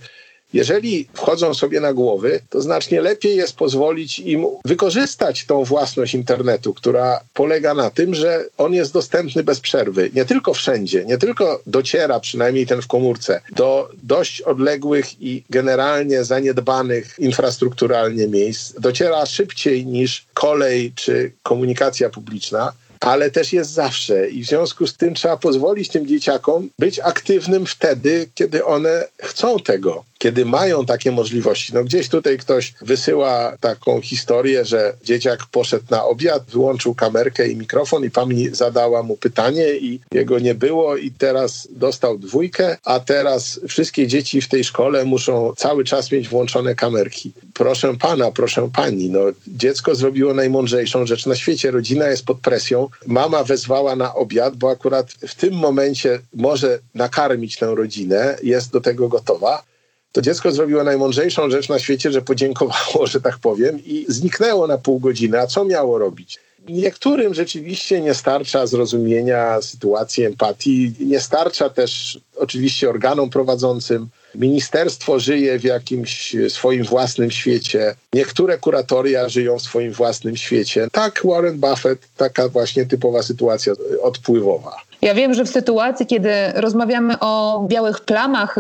Jeżeli 0.53 1.09
wchodzą 1.15 1.55
sobie 1.55 1.81
na 1.81 1.93
głowy, 1.93 2.41
to 2.51 2.61
znacznie 2.61 3.01
lepiej 3.01 3.37
jest 3.37 3.57
pozwolić 3.57 4.19
im 4.19 4.47
wykorzystać 4.65 5.45
tą 5.47 5.65
własność 5.65 6.15
internetu, 6.15 6.75
która 6.75 7.21
polega 7.35 7.75
na 7.75 7.91
tym, 7.91 8.15
że 8.15 8.45
on 8.59 8.75
jest 8.75 8.93
dostępny 8.93 9.45
bez 9.45 9.61
przerwy. 9.61 10.11
Nie 10.15 10.25
tylko 10.25 10.55
wszędzie, 10.55 11.05
nie 11.05 11.19
tylko 11.19 11.61
dociera, 11.67 12.21
przynajmniej 12.21 12.67
ten 12.67 12.83
w 12.83 12.87
komórce, 12.87 13.41
do 13.53 13.89
dość 14.03 14.41
odległych 14.41 15.23
i 15.23 15.45
generalnie 15.51 16.25
zaniedbanych 16.25 17.15
infrastrukturalnie 17.19 18.29
miejsc. 18.29 18.73
Dociera 18.81 19.27
szybciej 19.27 19.87
niż 19.87 20.27
kolej 20.35 20.93
czy 20.95 21.33
komunikacja 21.43 22.11
publiczna 22.11 22.73
ale 23.01 23.31
też 23.31 23.53
jest 23.53 23.71
zawsze 23.71 24.29
i 24.29 24.45
w 24.45 24.47
związku 24.47 24.87
z 24.87 24.97
tym 24.97 25.15
trzeba 25.15 25.37
pozwolić 25.37 25.89
tym 25.89 26.07
dzieciakom 26.07 26.69
być 26.79 27.01
aktywnym 27.01 27.67
wtedy, 27.67 28.29
kiedy 28.35 28.65
one 28.65 29.05
chcą 29.23 29.59
tego 29.59 30.05
kiedy 30.23 30.45
mają 30.45 30.87
takie 30.87 31.13
możliwości. 31.13 31.75
No 31.75 31.85
gdzieś 31.85 32.09
tutaj 32.09 32.39
ktoś 32.39 32.75
wysyła 32.81 33.57
taką 33.61 34.01
historię, 34.01 34.65
że 34.65 34.95
dzieciak 35.05 35.47
poszedł 35.51 35.85
na 35.91 36.05
obiad, 36.05 36.45
wyłączył 36.53 36.95
kamerkę 36.95 37.49
i 37.49 37.57
mikrofon 37.57 38.05
i 38.05 38.11
pani 38.11 38.49
zadała 38.49 39.03
mu 39.03 39.17
pytanie 39.17 39.73
i 39.73 40.01
jego 40.13 40.39
nie 40.39 40.55
było 40.55 40.97
i 40.97 41.11
teraz 41.11 41.69
dostał 41.71 42.19
dwójkę, 42.19 42.77
a 42.85 43.01
teraz 43.01 43.61
wszystkie 43.69 44.07
dzieci 44.07 44.41
w 44.41 44.49
tej 44.49 44.65
szkole 44.65 45.05
muszą 45.05 45.53
cały 45.57 45.85
czas 45.85 46.13
mieć 46.13 46.29
włączone 46.29 46.75
kamerki. 46.75 47.33
Proszę 47.55 47.97
pana, 47.97 48.31
proszę 48.31 48.71
pani, 48.73 49.11
no 49.11 49.21
dziecko 49.49 49.95
zrobiło 49.95 50.35
najmądrzejszą 50.35 51.07
rzecz 51.07 51.27
na 51.27 51.35
świecie. 51.37 51.71
Rodzina 51.71 52.09
jest 52.09 52.25
pod 52.25 52.41
presją. 52.41 52.89
Mama 53.07 53.45
wezwała 53.45 53.97
na 53.97 54.15
obiad, 54.15 54.57
bo 54.57 54.71
akurat 54.71 55.13
w 55.13 55.35
tym 55.35 55.55
momencie 55.55 56.19
może 56.35 56.79
nakarmić 56.95 57.57
tę 57.57 57.75
rodzinę, 57.75 58.37
jest 58.43 58.73
do 58.73 58.81
tego 58.81 59.09
gotowa 59.09 59.70
to 60.13 60.23
dziecko 60.23 60.53
zrobiło 60.53 60.85
najmądrzejszą 60.85 61.51
rzecz 61.51 61.69
na 61.69 61.79
świecie, 61.79 62.13
że 62.13 62.23
podziękowało, 62.23 63.07
że 63.07 63.21
tak 63.21 63.39
powiem, 63.39 63.79
i 63.85 64.07
zniknęło 64.09 64.67
na 64.67 64.79
pół 64.79 65.01
godziny. 65.01 65.41
A 65.41 65.47
co 65.47 65.65
miało 65.65 65.99
robić? 65.99 66.39
Niektórym 66.69 67.35
rzeczywiście 67.35 68.01
nie 68.01 68.15
starcza 68.15 68.67
zrozumienia 68.67 69.63
sytuacji, 69.63 70.25
empatii. 70.25 70.93
Nie 71.01 71.21
starcza 71.21 71.69
też 71.69 72.21
oczywiście 72.37 72.91
organom 72.91 73.31
prowadzącym. 73.31 74.09
Ministerstwo 74.35 75.21
żyje 75.21 75.59
w 75.59 75.65
jakimś 75.65 76.37
swoim 76.49 76.85
własnym 76.85 77.31
świecie. 77.31 77.95
Niektóre 78.13 78.59
kuratoria 78.59 79.29
żyją 79.29 79.59
w 79.59 79.63
swoim 79.63 79.93
własnym 79.93 80.37
świecie. 80.37 80.89
Tak 80.93 81.21
Warren 81.25 81.61
Buffett, 81.61 82.09
taka 82.17 82.49
właśnie 82.49 82.87
typowa 82.87 83.23
sytuacja 83.23 83.73
odpływowa. 84.03 84.77
Ja 85.03 85.15
wiem, 85.15 85.35
że 85.35 85.45
w 85.45 85.49
sytuacji, 85.49 86.07
kiedy 86.07 86.31
rozmawiamy 86.55 87.19
o 87.21 87.65
białych 87.69 88.01
plamach 88.01 88.57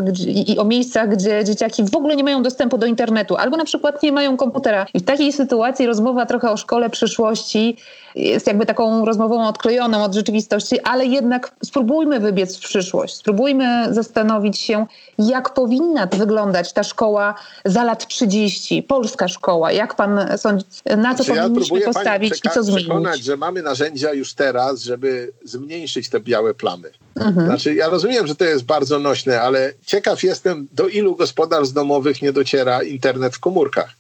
i 0.46 0.58
o 0.58 0.64
miejscach, 0.64 1.08
gdzie 1.08 1.44
dzieciaki 1.44 1.84
w 1.84 1.96
ogóle 1.96 2.16
nie 2.16 2.24
mają 2.24 2.42
dostępu 2.42 2.78
do 2.78 2.86
internetu, 2.86 3.36
albo 3.36 3.56
na 3.56 3.64
przykład 3.64 4.02
nie 4.02 4.12
mają 4.12 4.36
komputera, 4.36 4.86
i 4.94 4.98
w 4.98 5.04
takiej 5.04 5.32
sytuacji 5.32 5.86
rozmowa 5.86 6.26
trochę 6.26 6.50
o 6.50 6.56
szkole 6.56 6.90
przyszłości 6.90 7.76
jest 8.14 8.46
jakby 8.46 8.66
taką 8.66 9.04
rozmową 9.04 9.48
odklejoną 9.48 10.04
od 10.04 10.14
rzeczywistości, 10.14 10.80
ale 10.80 11.06
jednak 11.06 11.52
spróbujmy 11.64 12.20
wybiec 12.20 12.56
w 12.56 12.60
przyszłość. 12.60 13.14
Spróbujmy 13.14 13.94
zastanowić 13.94 14.58
się, 14.58 14.86
jak 15.18 15.54
powinna 15.54 16.06
wyglądać 16.06 16.72
ta 16.72 16.82
szkoła 16.82 17.34
za 17.64 17.84
lat 17.84 18.06
30, 18.06 18.82
polska 18.82 19.28
szkoła. 19.28 19.72
Jak 19.72 19.94
pan 19.94 20.38
sądzi, 20.38 20.64
na 20.96 21.14
co 21.14 21.24
znaczy, 21.24 21.40
powinniśmy 21.40 21.80
ja 21.80 21.86
postawić 21.86 22.40
i 22.44 22.50
co 22.50 22.62
zmienić? 22.62 22.84
przekonać, 22.84 23.20
że 23.24 23.36
mamy 23.36 23.62
narzędzia 23.62 24.12
już 24.12 24.34
teraz, 24.34 24.82
żeby 24.82 25.32
zmniejszyć 25.44 26.08
te 26.08 26.20
białe 26.30 26.54
plamy. 26.54 26.90
Mhm. 27.16 27.46
Znaczy, 27.46 27.74
ja 27.74 27.88
rozumiem, 27.88 28.26
że 28.26 28.34
to 28.34 28.44
jest 28.44 28.64
bardzo 28.64 28.98
nośne, 28.98 29.40
ale 29.40 29.72
ciekaw 29.86 30.22
jestem, 30.22 30.68
do 30.72 30.88
ilu 30.88 31.16
gospodarstw 31.16 31.74
domowych 31.74 32.22
nie 32.22 32.32
dociera 32.32 32.82
internet 32.82 33.34
w 33.34 33.40
komórkach. 33.40 33.90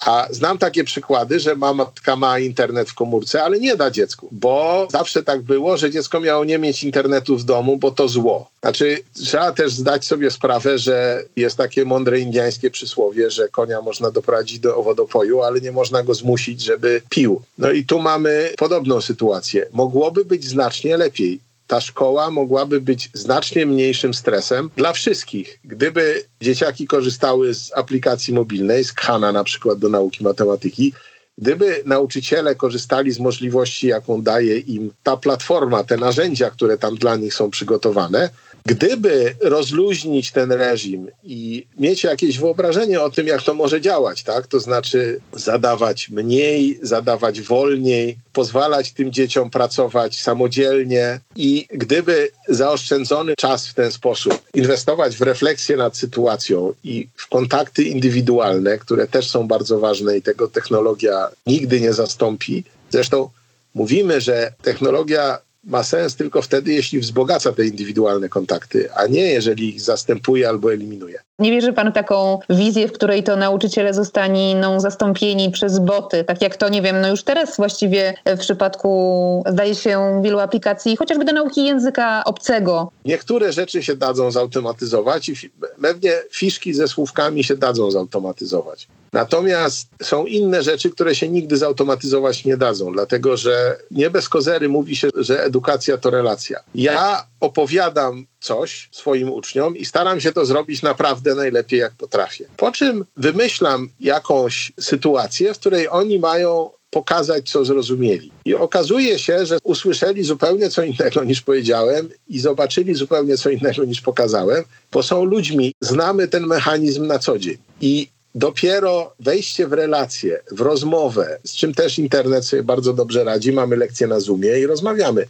A 0.00 0.26
znam 0.30 0.58
takie 0.58 0.84
przykłady, 0.84 1.40
że 1.40 1.56
matka 1.56 2.16
ma 2.16 2.38
internet 2.38 2.90
w 2.90 2.94
komórce, 2.94 3.42
ale 3.42 3.58
nie 3.60 3.76
da 3.76 3.90
dziecku, 3.90 4.28
bo 4.32 4.88
zawsze 4.90 5.22
tak 5.22 5.42
było, 5.42 5.76
że 5.76 5.90
dziecko 5.90 6.20
miało 6.20 6.44
nie 6.44 6.58
mieć 6.58 6.84
internetu 6.84 7.36
w 7.38 7.44
domu, 7.44 7.76
bo 7.76 7.90
to 7.90 8.08
zło. 8.08 8.50
Znaczy, 8.60 8.98
trzeba 9.14 9.52
też 9.52 9.72
zdać 9.72 10.04
sobie 10.04 10.30
sprawę, 10.30 10.78
że 10.78 11.22
jest 11.36 11.56
takie 11.56 11.84
mądre 11.84 12.20
indiańskie 12.20 12.70
przysłowie, 12.70 13.30
że 13.30 13.48
konia 13.48 13.80
można 13.82 14.10
doprowadzić 14.10 14.58
do 14.58 14.82
wodopoju, 14.82 15.42
ale 15.42 15.60
nie 15.60 15.72
można 15.72 16.02
go 16.02 16.14
zmusić, 16.14 16.60
żeby 16.60 17.02
pił. 17.08 17.42
No 17.58 17.70
i 17.70 17.84
tu 17.84 17.98
mamy 17.98 18.50
podobną 18.58 19.00
sytuację. 19.00 19.66
Mogłoby 19.72 20.24
być 20.24 20.44
znacznie 20.44 20.96
lepiej 20.96 21.40
ta 21.66 21.80
szkoła 21.80 22.30
mogłaby 22.30 22.80
być 22.80 23.10
znacznie 23.14 23.66
mniejszym 23.66 24.14
stresem 24.14 24.70
dla 24.76 24.92
wszystkich. 24.92 25.58
Gdyby 25.64 26.24
dzieciaki 26.40 26.86
korzystały 26.86 27.54
z 27.54 27.72
aplikacji 27.74 28.34
mobilnej, 28.34 28.84
z 28.84 28.92
Khana 28.92 29.32
na 29.32 29.44
przykład 29.44 29.78
do 29.78 29.88
nauki 29.88 30.24
matematyki, 30.24 30.92
gdyby 31.38 31.82
nauczyciele 31.86 32.54
korzystali 32.54 33.12
z 33.12 33.18
możliwości, 33.18 33.86
jaką 33.86 34.22
daje 34.22 34.58
im 34.58 34.90
ta 35.02 35.16
platforma, 35.16 35.84
te 35.84 35.96
narzędzia, 35.96 36.50
które 36.50 36.78
tam 36.78 36.96
dla 36.96 37.16
nich 37.16 37.34
są 37.34 37.50
przygotowane, 37.50 38.30
Gdyby 38.66 39.34
rozluźnić 39.40 40.32
ten 40.32 40.52
reżim 40.52 41.08
i 41.24 41.66
mieć 41.78 42.04
jakieś 42.04 42.38
wyobrażenie 42.38 43.00
o 43.00 43.10
tym, 43.10 43.26
jak 43.26 43.42
to 43.42 43.54
może 43.54 43.80
działać, 43.80 44.22
tak? 44.22 44.46
to 44.46 44.60
znaczy 44.60 45.20
zadawać 45.32 46.08
mniej, 46.08 46.78
zadawać 46.82 47.40
wolniej, 47.40 48.18
pozwalać 48.32 48.92
tym 48.92 49.12
dzieciom 49.12 49.50
pracować 49.50 50.20
samodzielnie 50.20 51.20
i 51.36 51.66
gdyby 51.70 52.30
zaoszczędzony 52.48 53.34
czas 53.36 53.68
w 53.68 53.74
ten 53.74 53.92
sposób 53.92 54.42
inwestować 54.54 55.16
w 55.16 55.22
refleksję 55.22 55.76
nad 55.76 55.96
sytuacją 55.96 56.72
i 56.84 57.08
w 57.16 57.28
kontakty 57.28 57.82
indywidualne, 57.82 58.78
które 58.78 59.06
też 59.06 59.30
są 59.30 59.48
bardzo 59.48 59.78
ważne 59.78 60.16
i 60.16 60.22
tego 60.22 60.48
technologia 60.48 61.28
nigdy 61.46 61.80
nie 61.80 61.92
zastąpi. 61.92 62.64
Zresztą 62.90 63.30
mówimy, 63.74 64.20
że 64.20 64.52
technologia 64.62 65.45
ma 65.66 65.82
sens 65.82 66.16
tylko 66.16 66.42
wtedy, 66.42 66.72
jeśli 66.72 67.00
wzbogaca 67.00 67.52
te 67.52 67.66
indywidualne 67.66 68.28
kontakty, 68.28 68.88
a 68.94 69.06
nie 69.06 69.20
jeżeli 69.20 69.68
ich 69.68 69.80
zastępuje 69.80 70.48
albo 70.48 70.72
eliminuje. 70.72 71.18
Nie 71.38 71.50
wierzy 71.50 71.72
pan 71.72 71.92
taką 71.92 72.38
wizję, 72.50 72.88
w 72.88 72.92
której 72.92 73.22
to 73.22 73.36
nauczyciele 73.36 73.94
zostaną 73.94 74.80
zastąpieni 74.80 75.50
przez 75.50 75.78
boty, 75.78 76.24
tak 76.24 76.42
jak 76.42 76.56
to, 76.56 76.68
nie 76.68 76.82
wiem, 76.82 77.00
no 77.00 77.08
już 77.08 77.22
teraz 77.22 77.56
właściwie 77.56 78.14
w 78.26 78.38
przypadku, 78.38 79.44
zdaje 79.46 79.74
się, 79.74 80.20
wielu 80.24 80.38
aplikacji, 80.38 80.96
chociażby 80.96 81.24
do 81.24 81.32
nauki 81.32 81.64
języka 81.64 82.22
obcego. 82.24 82.92
Niektóre 83.04 83.52
rzeczy 83.52 83.82
się 83.82 83.96
dadzą 83.96 84.30
zautomatyzować 84.30 85.28
i 85.28 85.34
pewnie 85.82 86.12
fiszki 86.30 86.74
ze 86.74 86.88
słówkami 86.88 87.44
się 87.44 87.56
dadzą 87.56 87.90
zautomatyzować. 87.90 88.88
Natomiast 89.12 89.88
są 90.02 90.26
inne 90.26 90.62
rzeczy, 90.62 90.90
które 90.90 91.14
się 91.14 91.28
nigdy 91.28 91.56
zautomatyzować 91.56 92.44
nie 92.44 92.56
dadzą, 92.56 92.92
dlatego 92.92 93.36
że 93.36 93.78
nie 93.90 94.10
bez 94.10 94.28
kozery 94.28 94.68
mówi 94.68 94.96
się, 94.96 95.08
że 95.16 95.44
edukacja 95.44 95.98
to 95.98 96.10
relacja. 96.10 96.60
Ja 96.74 97.26
opowiadam 97.40 98.26
coś 98.40 98.88
swoim 98.92 99.30
uczniom 99.30 99.76
i 99.76 99.84
staram 99.84 100.20
się 100.20 100.32
to 100.32 100.46
zrobić 100.46 100.82
naprawdę 100.82 101.34
najlepiej, 101.34 101.80
jak 101.80 101.92
potrafię. 101.92 102.44
Po 102.56 102.72
czym 102.72 103.04
wymyślam 103.16 103.88
jakąś 104.00 104.72
sytuację, 104.80 105.54
w 105.54 105.58
której 105.58 105.88
oni 105.88 106.18
mają 106.18 106.70
pokazać, 106.90 107.50
co 107.50 107.64
zrozumieli. 107.64 108.32
I 108.44 108.54
okazuje 108.54 109.18
się, 109.18 109.46
że 109.46 109.58
usłyszeli 109.62 110.24
zupełnie 110.24 110.70
co 110.70 110.82
innego 110.82 111.24
niż 111.24 111.42
powiedziałem 111.42 112.08
i 112.28 112.38
zobaczyli 112.40 112.94
zupełnie 112.94 113.36
co 113.38 113.50
innego 113.50 113.84
niż 113.84 114.00
pokazałem, 114.00 114.64
bo 114.92 115.02
są 115.02 115.24
ludźmi, 115.24 115.72
znamy 115.80 116.28
ten 116.28 116.46
mechanizm 116.46 117.06
na 117.06 117.18
co 117.18 117.38
dzień. 117.38 117.56
I 117.80 118.08
dopiero 118.36 119.14
wejście 119.20 119.66
w 119.66 119.72
relację, 119.72 120.40
w 120.50 120.60
rozmowę, 120.60 121.38
z 121.44 121.52
czym 121.52 121.74
też 121.74 121.98
internet 121.98 122.44
sobie 122.44 122.62
bardzo 122.62 122.92
dobrze 122.92 123.24
radzi, 123.24 123.52
mamy 123.52 123.76
lekcje 123.76 124.06
na 124.06 124.20
Zoomie 124.20 124.58
i 124.58 124.66
rozmawiamy. 124.66 125.26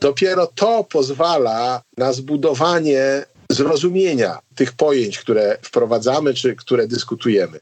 Dopiero 0.00 0.46
to 0.46 0.84
pozwala 0.84 1.82
na 1.96 2.12
zbudowanie 2.12 3.24
zrozumienia 3.50 4.38
tych 4.54 4.72
pojęć, 4.72 5.18
które 5.18 5.58
wprowadzamy 5.62 6.34
czy 6.34 6.56
które 6.56 6.86
dyskutujemy. 6.86 7.60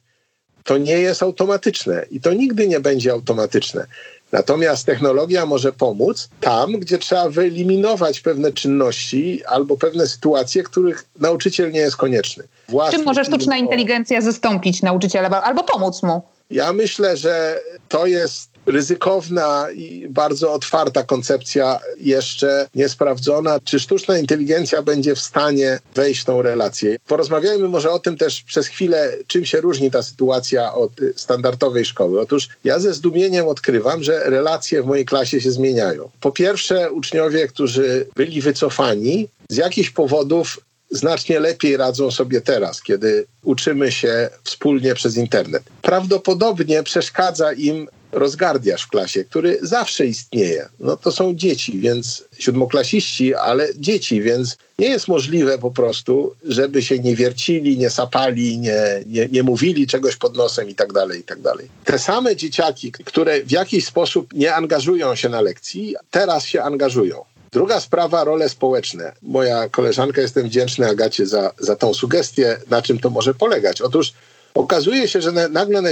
To 0.64 0.78
nie 0.78 0.98
jest 0.98 1.22
automatyczne 1.22 2.06
i 2.10 2.20
to 2.20 2.32
nigdy 2.32 2.68
nie 2.68 2.80
będzie 2.80 3.12
automatyczne. 3.12 3.86
Natomiast 4.32 4.86
technologia 4.86 5.46
może 5.46 5.72
pomóc 5.72 6.28
tam, 6.40 6.72
gdzie 6.72 6.98
trzeba 6.98 7.30
wyeliminować 7.30 8.20
pewne 8.20 8.52
czynności 8.52 9.44
albo 9.44 9.76
pewne 9.76 10.06
sytuacje, 10.06 10.62
których 10.62 11.04
nauczyciel 11.20 11.72
nie 11.72 11.80
jest 11.80 11.96
konieczny. 11.96 12.44
Własny 12.68 12.98
Czym 12.98 13.06
może 13.06 13.24
sztuczna 13.24 13.56
inteligencja 13.56 14.20
zastąpić 14.20 14.82
nauczyciela 14.82 15.42
albo 15.42 15.64
pomóc 15.64 16.02
mu? 16.02 16.22
Ja 16.50 16.72
myślę, 16.72 17.16
że 17.16 17.60
to 17.88 18.06
jest 18.06 18.50
ryzykowna 18.66 19.66
i 19.74 20.06
bardzo 20.10 20.52
otwarta 20.52 21.02
koncepcja, 21.02 21.80
jeszcze 22.00 22.68
niesprawdzona. 22.74 23.60
Czy 23.64 23.80
sztuczna 23.80 24.18
inteligencja 24.18 24.82
będzie 24.82 25.14
w 25.14 25.20
stanie 25.20 25.78
wejść 25.94 26.20
w 26.20 26.24
tą 26.24 26.42
relację? 26.42 26.96
Porozmawiajmy 27.06 27.68
może 27.68 27.90
o 27.90 27.98
tym 27.98 28.16
też 28.16 28.42
przez 28.42 28.66
chwilę, 28.66 29.12
czym 29.26 29.44
się 29.44 29.60
różni 29.60 29.90
ta 29.90 30.02
sytuacja 30.02 30.74
od 30.74 30.92
standardowej 31.16 31.84
szkoły. 31.84 32.20
Otóż 32.20 32.48
ja 32.64 32.78
ze 32.78 32.94
zdumieniem 32.94 33.48
odkrywam, 33.48 34.02
że 34.02 34.30
relacje 34.30 34.82
w 34.82 34.86
mojej 34.86 35.04
klasie 35.04 35.40
się 35.40 35.50
zmieniają. 35.50 36.10
Po 36.20 36.32
pierwsze, 36.32 36.90
uczniowie, 36.92 37.48
którzy 37.48 38.06
byli 38.16 38.40
wycofani, 38.40 39.28
z 39.50 39.56
jakichś 39.56 39.90
powodów 39.90 40.60
znacznie 40.90 41.40
lepiej 41.40 41.76
radzą 41.76 42.10
sobie 42.10 42.40
teraz, 42.40 42.82
kiedy 42.82 43.26
uczymy 43.42 43.92
się 43.92 44.30
wspólnie 44.44 44.94
przez 44.94 45.16
internet. 45.16 45.62
Prawdopodobnie 45.82 46.82
przeszkadza 46.82 47.52
im 47.52 47.88
rozgardiasz 48.12 48.82
w 48.82 48.88
klasie, 48.88 49.24
który 49.24 49.58
zawsze 49.62 50.06
istnieje. 50.06 50.68
No 50.80 50.96
to 50.96 51.12
są 51.12 51.34
dzieci, 51.34 51.78
więc 51.78 52.24
siódmoklasiści, 52.38 53.34
ale 53.34 53.68
dzieci, 53.76 54.22
więc 54.22 54.56
nie 54.78 54.88
jest 54.88 55.08
możliwe 55.08 55.58
po 55.58 55.70
prostu, 55.70 56.34
żeby 56.44 56.82
się 56.82 56.98
nie 56.98 57.16
wiercili, 57.16 57.78
nie 57.78 57.90
sapali, 57.90 58.58
nie, 58.58 59.02
nie, 59.06 59.28
nie 59.28 59.42
mówili 59.42 59.86
czegoś 59.86 60.16
pod 60.16 60.36
nosem 60.36 60.68
i 60.68 60.74
tak 60.74 60.92
dalej, 60.92 61.20
i 61.20 61.24
tak 61.24 61.40
dalej. 61.40 61.68
Te 61.84 61.98
same 61.98 62.36
dzieciaki, 62.36 62.92
które 62.92 63.42
w 63.42 63.50
jakiś 63.50 63.86
sposób 63.86 64.32
nie 64.34 64.54
angażują 64.54 65.14
się 65.14 65.28
na 65.28 65.40
lekcji, 65.40 65.96
teraz 66.10 66.44
się 66.44 66.62
angażują. 66.62 67.24
Druga 67.52 67.80
sprawa, 67.80 68.24
role 68.24 68.48
społeczne. 68.48 69.12
Moja 69.22 69.68
koleżanka, 69.68 70.20
jestem 70.20 70.46
wdzięczny 70.46 70.88
Agacie 70.88 71.26
za, 71.26 71.52
za 71.58 71.76
tą 71.76 71.94
sugestię, 71.94 72.56
na 72.70 72.82
czym 72.82 72.98
to 72.98 73.10
może 73.10 73.34
polegać. 73.34 73.82
Otóż 73.82 74.12
okazuje 74.54 75.08
się, 75.08 75.20
że 75.20 75.32
nagle 75.32 75.82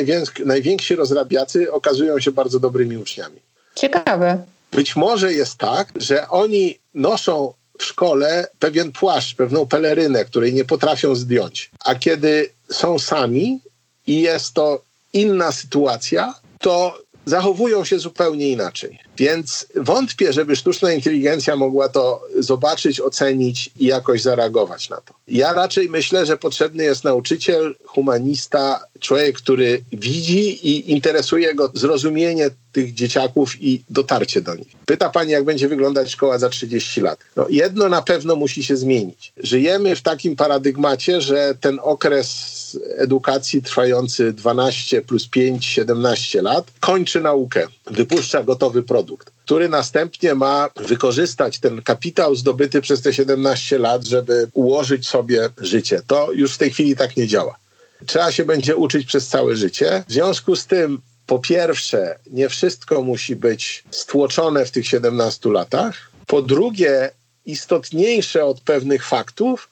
najwięksi 0.45 0.97
rozrabiacy 0.97 1.73
okazują 1.73 2.21
się 2.21 2.33
bardzo 2.33 2.61
dobrymi 2.61 2.97
uczniami. 2.97 3.41
Ciekawe. 3.75 4.45
Być 4.73 4.97
może 4.97 5.33
jest 5.33 5.59
tak, 5.59 5.89
że 5.97 6.29
oni 6.29 6.79
noszą 6.95 7.53
w 7.79 7.85
szkole 7.85 8.49
pewien 8.59 8.93
płaszcz, 8.93 9.35
pewną 9.35 9.67
pelerynę, 9.67 10.25
której 10.25 10.55
nie 10.55 10.65
potrafią 10.65 11.15
zdjąć. 11.15 11.71
A 11.85 11.95
kiedy 11.95 12.51
są 12.71 12.99
sami 12.99 13.61
i 14.07 14.21
jest 14.21 14.55
to 14.55 14.83
inna 15.13 15.53
sytuacja, 15.53 16.35
to 16.61 16.99
zachowują 17.27 17.85
się 17.85 17.99
zupełnie 17.99 18.49
inaczej. 18.49 18.99
Więc 19.19 19.67
wątpię, 19.77 20.33
żeby 20.33 20.57
sztuczna 20.57 20.93
inteligencja 20.93 21.57
mogła 21.57 21.89
to 21.89 22.23
zobaczyć, 22.39 23.01
ocenić 23.01 23.71
i 23.79 23.87
jakoś 23.87 24.23
zareagować 24.23 24.91
na 24.91 24.97
to. 24.97 25.15
Ja 25.29 25.53
raczej 25.53 25.89
myślę, 25.89 26.27
że 26.27 26.37
potrzebny 26.37 26.85
jest 26.85 27.05
nauczyciel, 27.05 27.75
humanista, 27.85 28.87
człowiek, 29.01 29.37
który 29.37 29.83
widzi 29.93 30.69
i 30.69 30.93
interesuje 30.93 31.55
go 31.55 31.71
zrozumienie 31.75 32.51
tych 32.73 32.95
dzieciaków 32.95 33.63
i 33.63 33.83
dotarcie 33.91 34.41
do 34.41 34.55
nich. 34.55 34.69
Pyta 34.87 35.11
pani, 35.11 35.33
jak 35.33 35.45
będzie 35.45 35.69
wyglądać 35.69 36.11
szkoła 36.11 36.39
za 36.39 36.49
30 36.49 37.01
lat. 37.01 37.19
No, 37.37 37.47
jedno 37.51 37.89
na 37.89 38.03
pewno 38.03 38.37
musi 38.37 38.65
się 38.65 38.77
zmienić. 38.77 39.33
Żyjemy 39.37 39.97
w 39.97 40.03
takim 40.03 40.37
paradygmacie, 40.37 41.21
że 41.21 41.55
ten 41.61 41.79
okres 41.83 42.79
edukacji 42.97 43.63
trwający 43.63 44.33
12 44.33 45.03
plus 45.03 45.29
5, 45.29 45.67
17 45.67 46.43
lat 46.43 46.67
kończy 46.81 47.21
naukę, 47.21 47.67
wypuszcza 47.87 48.43
gotowy 48.43 48.83
produkt 48.83 49.37
który 49.47 49.69
następnie 49.69 50.35
ma 50.35 50.71
wykorzystać 50.77 51.59
ten 51.59 51.83
kapitał 51.83 52.35
zdobyty 52.35 52.81
przez 52.81 53.03
te 53.03 53.13
17 53.13 53.79
lat, 53.79 54.05
żeby 54.05 54.49
ułożyć 54.53 55.09
sobie 55.09 55.49
życie. 55.59 56.03
To 56.07 56.33
już 56.33 56.55
w 56.55 56.59
tej 56.59 56.71
chwili 56.71 56.97
tak 56.97 57.17
nie 57.17 57.27
działa. 57.27 57.59
Trzeba 58.07 58.33
się 58.33 58.45
będzie 58.45 58.77
uczyć 58.77 59.07
przez 59.07 59.29
całe 59.29 59.57
życie. 59.57 60.05
W 60.09 60.13
związku 60.13 60.57
z 60.57 60.67
tym 60.67 61.01
po 61.27 61.39
pierwsze, 61.39 62.19
nie 62.31 62.49
wszystko 62.49 63.03
musi 63.03 63.37
być 63.37 63.85
stłoczone 63.91 64.67
w 64.67 64.71
tych 64.71 64.87
17 64.87 65.51
latach. 65.51 66.11
Po 66.27 66.43
drugie, 66.43 67.11
istotniejsze 67.45 68.45
od 68.45 68.61
pewnych 68.61 69.05
faktów 69.05 69.71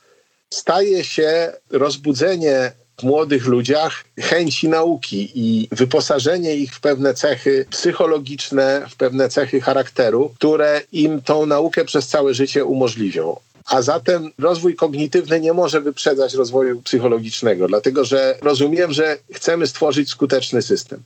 staje 0.50 1.04
się 1.04 1.52
rozbudzenie 1.70 2.72
młodych 3.02 3.46
ludziach 3.46 4.04
chęci 4.20 4.68
nauki 4.68 5.30
i 5.34 5.68
wyposażenie 5.72 6.56
ich 6.56 6.74
w 6.74 6.80
pewne 6.80 7.14
cechy 7.14 7.66
psychologiczne, 7.70 8.86
w 8.90 8.96
pewne 8.96 9.28
cechy 9.28 9.60
charakteru, 9.60 10.30
które 10.34 10.80
im 10.92 11.22
tą 11.22 11.46
naukę 11.46 11.84
przez 11.84 12.08
całe 12.08 12.34
życie 12.34 12.64
umożliwią. 12.64 13.36
A 13.66 13.82
zatem 13.82 14.30
rozwój 14.38 14.74
kognitywny 14.74 15.40
nie 15.40 15.52
może 15.52 15.80
wyprzedzać 15.80 16.34
rozwoju 16.34 16.82
psychologicznego, 16.82 17.68
dlatego 17.68 18.04
że 18.04 18.38
rozumiem, 18.42 18.92
że 18.92 19.18
chcemy 19.32 19.66
stworzyć 19.66 20.08
skuteczny 20.08 20.62
system. 20.62 21.02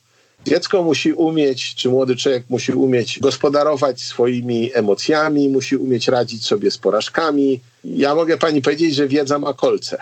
Dziecko 0.47 0.83
musi 0.83 1.13
umieć, 1.13 1.75
czy 1.75 1.89
młody 1.89 2.17
człowiek 2.17 2.45
musi 2.49 2.73
umieć 2.73 3.21
gospodarować 3.21 4.01
swoimi 4.01 4.71
emocjami, 4.75 5.49
musi 5.49 5.77
umieć 5.77 6.09
radzić 6.09 6.47
sobie 6.47 6.71
z 6.71 6.79
porażkami. 6.79 7.61
Ja 7.85 8.15
mogę 8.15 8.37
pani 8.39 8.63
powiedzieć, 8.63 8.95
że 8.95 9.09
wiedza 9.09 9.39
ma 9.39 9.55
kolce. 9.55 9.99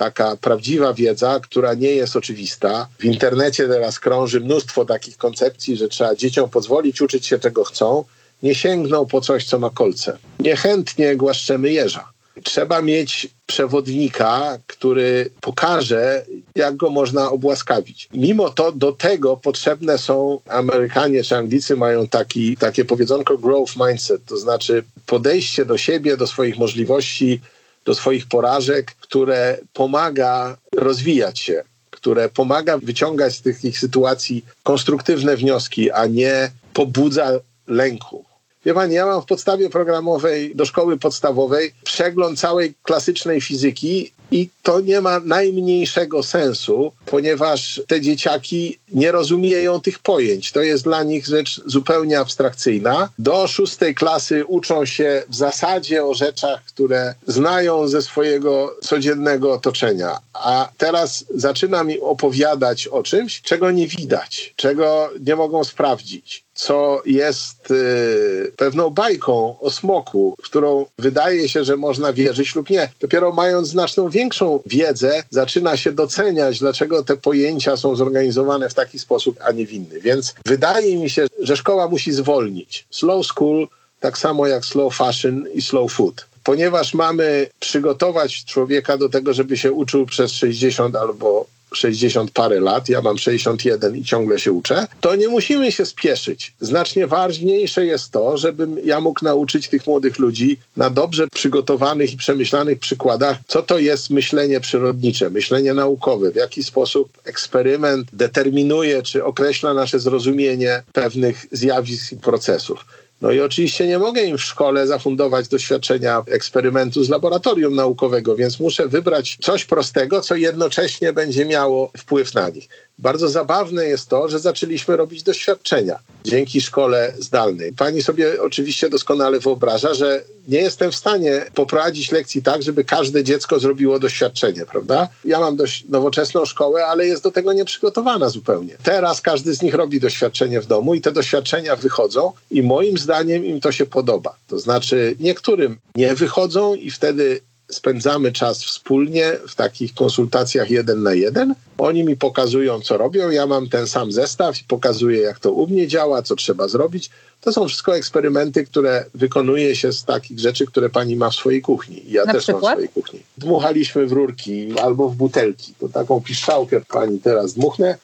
Taka 0.00 0.36
prawdziwa 0.36 0.94
wiedza, 0.94 1.40
która 1.40 1.74
nie 1.74 1.90
jest 1.90 2.16
oczywista. 2.16 2.88
W 2.98 3.04
internecie 3.04 3.68
teraz 3.68 4.00
krąży 4.00 4.40
mnóstwo 4.40 4.84
takich 4.84 5.16
koncepcji, 5.16 5.76
że 5.76 5.88
trzeba 5.88 6.14
dzieciom 6.14 6.50
pozwolić 6.50 7.00
uczyć 7.00 7.26
się 7.26 7.38
czego 7.38 7.64
chcą. 7.64 8.04
Nie 8.42 8.54
sięgną 8.54 9.06
po 9.06 9.20
coś, 9.20 9.44
co 9.44 9.58
ma 9.58 9.70
kolce. 9.70 10.18
Niechętnie 10.38 11.16
głaszczemy 11.16 11.72
jeża 11.72 12.12
trzeba 12.44 12.82
mieć 12.82 13.28
przewodnika, 13.46 14.58
który 14.66 15.30
pokaże, 15.40 16.24
jak 16.54 16.76
go 16.76 16.90
można 16.90 17.30
obłaskawić. 17.30 18.08
Mimo 18.14 18.50
to 18.50 18.72
do 18.72 18.92
tego 18.92 19.36
potrzebne 19.36 19.98
są 19.98 20.40
Amerykanie 20.48 21.24
czy 21.24 21.36
Anglicy 21.36 21.76
mają 21.76 22.08
taki, 22.08 22.56
takie 22.56 22.84
powiedzonko 22.84 23.38
growth 23.38 23.72
mindset, 23.76 24.24
to 24.24 24.36
znaczy 24.36 24.84
podejście 25.06 25.64
do 25.64 25.78
siebie, 25.78 26.16
do 26.16 26.26
swoich 26.26 26.58
możliwości, 26.58 27.40
do 27.84 27.94
swoich 27.94 28.26
porażek, 28.26 28.94
które 29.00 29.58
pomaga 29.72 30.56
rozwijać 30.74 31.38
się, 31.38 31.62
które 31.90 32.28
pomaga 32.28 32.78
wyciągać 32.78 33.36
z 33.36 33.42
tych 33.42 33.78
sytuacji 33.78 34.44
konstruktywne 34.62 35.36
wnioski, 35.36 35.90
a 35.90 36.06
nie 36.06 36.50
pobudza 36.72 37.30
lęku. 37.66 38.24
Wie 38.64 38.74
pani, 38.74 38.94
ja 38.94 39.06
mam 39.06 39.22
w 39.22 39.26
podstawie 39.26 39.70
programowej 39.70 40.56
do 40.56 40.64
szkoły 40.64 40.98
podstawowej 40.98 41.72
przegląd 41.84 42.38
całej 42.38 42.74
klasycznej 42.82 43.40
fizyki 43.40 44.12
i 44.30 44.48
to 44.62 44.80
nie 44.80 45.00
ma 45.00 45.20
najmniejszego 45.20 46.22
sensu, 46.22 46.92
ponieważ 47.06 47.82
te 47.86 48.00
dzieciaki 48.00 48.78
nie 48.92 49.12
rozumieją 49.12 49.80
tych 49.80 49.98
pojęć. 49.98 50.52
To 50.52 50.60
jest 50.60 50.84
dla 50.84 51.02
nich 51.02 51.26
rzecz 51.26 51.60
zupełnie 51.66 52.20
abstrakcyjna. 52.20 53.08
Do 53.18 53.46
szóstej 53.46 53.94
klasy 53.94 54.44
uczą 54.44 54.84
się 54.84 55.22
w 55.28 55.34
zasadzie 55.36 56.04
o 56.04 56.14
rzeczach, 56.14 56.64
które 56.64 57.14
znają 57.26 57.88
ze 57.88 58.02
swojego 58.02 58.76
codziennego 58.82 59.52
otoczenia. 59.52 60.18
A 60.32 60.68
teraz 60.78 61.24
zaczyna 61.34 61.84
mi 61.84 62.00
opowiadać 62.00 62.86
o 62.86 63.02
czymś, 63.02 63.42
czego 63.42 63.70
nie 63.70 63.86
widać, 63.86 64.54
czego 64.56 65.10
nie 65.26 65.36
mogą 65.36 65.64
sprawdzić 65.64 66.44
co 66.60 67.02
jest 67.06 67.70
y, 67.70 68.52
pewną 68.56 68.90
bajką 68.90 69.58
o 69.60 69.70
smoku, 69.70 70.36
którą 70.42 70.86
wydaje 70.98 71.48
się, 71.48 71.64
że 71.64 71.76
można 71.76 72.12
wierzyć 72.12 72.54
lub 72.54 72.70
nie. 72.70 72.92
Dopiero 73.00 73.32
mając 73.32 73.68
znaczną 73.68 74.08
większą 74.20 74.60
wiedzę, 74.66 75.22
zaczyna 75.30 75.76
się 75.76 75.92
doceniać, 75.92 76.58
dlaczego 76.58 77.04
te 77.04 77.16
pojęcia 77.16 77.76
są 77.76 77.96
zorganizowane 77.96 78.68
w 78.68 78.74
taki 78.74 78.98
sposób, 78.98 79.38
a 79.46 79.52
nie 79.52 79.66
w 79.66 79.72
inny. 79.72 80.00
Więc 80.00 80.34
wydaje 80.46 80.96
mi 80.96 81.10
się, 81.10 81.26
że 81.38 81.56
szkoła 81.56 81.88
musi 81.88 82.12
zwolnić. 82.12 82.86
Slow 82.90 83.26
school, 83.26 83.68
tak 84.00 84.18
samo 84.18 84.46
jak 84.46 84.64
slow 84.64 84.96
fashion 84.96 85.44
i 85.54 85.62
slow 85.62 85.92
food 85.92 86.30
ponieważ 86.44 86.94
mamy 86.94 87.46
przygotować 87.60 88.44
człowieka 88.44 88.96
do 88.96 89.08
tego, 89.08 89.34
żeby 89.34 89.56
się 89.56 89.72
uczył 89.72 90.06
przez 90.06 90.32
60 90.32 90.96
albo 90.96 91.46
60 91.74 92.30
parę 92.30 92.60
lat, 92.60 92.88
ja 92.88 93.02
mam 93.02 93.18
61 93.18 93.96
i 93.96 94.04
ciągle 94.04 94.38
się 94.38 94.52
uczę, 94.52 94.86
to 95.00 95.16
nie 95.16 95.28
musimy 95.28 95.72
się 95.72 95.86
spieszyć. 95.86 96.52
Znacznie 96.60 97.06
ważniejsze 97.06 97.86
jest 97.86 98.10
to, 98.10 98.38
żebym 98.38 98.76
ja 98.84 99.00
mógł 99.00 99.24
nauczyć 99.24 99.68
tych 99.68 99.86
młodych 99.86 100.18
ludzi 100.18 100.58
na 100.76 100.90
dobrze 100.90 101.28
przygotowanych 101.28 102.12
i 102.12 102.16
przemyślanych 102.16 102.78
przykładach, 102.78 103.38
co 103.46 103.62
to 103.62 103.78
jest 103.78 104.10
myślenie 104.10 104.60
przyrodnicze, 104.60 105.30
myślenie 105.30 105.74
naukowe, 105.74 106.30
w 106.32 106.36
jaki 106.36 106.64
sposób 106.64 107.08
eksperyment 107.24 108.08
determinuje 108.12 109.02
czy 109.02 109.24
określa 109.24 109.74
nasze 109.74 109.98
zrozumienie 109.98 110.82
pewnych 110.92 111.46
zjawisk 111.52 112.12
i 112.12 112.16
procesów. 112.16 112.84
No 113.20 113.30
i 113.30 113.40
oczywiście 113.40 113.86
nie 113.86 113.98
mogę 113.98 114.22
im 114.22 114.38
w 114.38 114.42
szkole 114.42 114.86
zafundować 114.86 115.48
doświadczenia 115.48 116.22
eksperymentu 116.26 117.04
z 117.04 117.08
laboratorium 117.08 117.74
naukowego, 117.74 118.36
więc 118.36 118.60
muszę 118.60 118.88
wybrać 118.88 119.38
coś 119.40 119.64
prostego, 119.64 120.20
co 120.20 120.36
jednocześnie 120.36 121.12
będzie 121.12 121.44
miało 121.44 121.92
wpływ 121.96 122.34
na 122.34 122.48
nich. 122.48 122.68
Bardzo 123.00 123.28
zabawne 123.28 123.84
jest 123.84 124.08
to, 124.08 124.28
że 124.28 124.38
zaczęliśmy 124.38 124.96
robić 124.96 125.22
doświadczenia 125.22 125.98
dzięki 126.24 126.60
szkole 126.60 127.12
zdalnej. 127.18 127.72
Pani 127.72 128.02
sobie 128.02 128.42
oczywiście 128.42 128.88
doskonale 128.88 129.40
wyobraża, 129.40 129.94
że 129.94 130.24
nie 130.48 130.58
jestem 130.58 130.90
w 130.92 130.96
stanie 130.96 131.46
poprowadzić 131.54 132.12
lekcji 132.12 132.42
tak, 132.42 132.62
żeby 132.62 132.84
każde 132.84 133.24
dziecko 133.24 133.58
zrobiło 133.58 133.98
doświadczenie, 133.98 134.66
prawda? 134.66 135.08
Ja 135.24 135.40
mam 135.40 135.56
dość 135.56 135.84
nowoczesną 135.88 136.44
szkołę, 136.44 136.86
ale 136.86 137.06
jest 137.06 137.22
do 137.22 137.30
tego 137.30 137.52
nieprzygotowana 137.52 138.28
zupełnie. 138.28 138.76
Teraz 138.82 139.20
każdy 139.20 139.54
z 139.54 139.62
nich 139.62 139.74
robi 139.74 140.00
doświadczenie 140.00 140.60
w 140.60 140.66
domu 140.66 140.94
i 140.94 141.00
te 141.00 141.12
doświadczenia 141.12 141.76
wychodzą 141.76 142.32
i 142.50 142.62
moim 142.62 142.98
zdaniem 142.98 143.44
im 143.44 143.60
to 143.60 143.72
się 143.72 143.86
podoba. 143.86 144.36
To 144.48 144.58
znaczy 144.58 145.16
niektórym 145.20 145.78
nie 145.94 146.14
wychodzą 146.14 146.74
i 146.74 146.90
wtedy 146.90 147.40
spędzamy 147.70 148.32
czas 148.32 148.64
wspólnie 148.64 149.32
w 149.48 149.54
takich 149.54 149.94
konsultacjach 149.94 150.70
jeden 150.70 151.02
na 151.02 151.14
jeden. 151.14 151.54
Oni 151.78 152.04
mi 152.04 152.16
pokazują, 152.16 152.80
co 152.80 152.98
robią, 152.98 153.30
ja 153.30 153.46
mam 153.46 153.68
ten 153.68 153.86
sam 153.86 154.12
zestaw 154.12 154.60
i 154.60 154.64
pokazuję, 154.64 155.20
jak 155.20 155.38
to 155.38 155.52
u 155.52 155.66
mnie 155.66 155.88
działa, 155.88 156.22
co 156.22 156.36
trzeba 156.36 156.68
zrobić. 156.68 157.10
To 157.40 157.52
są 157.52 157.68
wszystko 157.68 157.96
eksperymenty, 157.96 158.64
które 158.64 159.04
wykonuje 159.14 159.76
się 159.76 159.92
z 159.92 160.04
takich 160.04 160.38
rzeczy, 160.38 160.66
które 160.66 160.90
pani 160.90 161.16
ma 161.16 161.30
w 161.30 161.34
swojej 161.34 161.62
kuchni. 161.62 162.02
Ja 162.08 162.24
na 162.24 162.32
też 162.32 162.42
przykład? 162.42 162.62
mam 162.62 162.72
w 162.72 162.74
swojej 162.74 162.88
kuchni. 162.88 163.20
Dmuchaliśmy 163.38 164.06
w 164.06 164.12
rurki 164.12 164.72
albo 164.82 165.08
w 165.08 165.16
butelki. 165.16 165.74
To 165.80 165.88
taką 165.88 166.20
piszczałkę 166.20 166.80
pani 166.88 167.18
teraz 167.18 167.54
dmuchnę. 167.54 167.98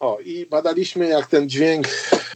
O, 0.00 0.18
i 0.24 0.46
badaliśmy, 0.46 1.08
jak 1.08 1.26
ten 1.26 1.48
dźwięk 1.48 1.86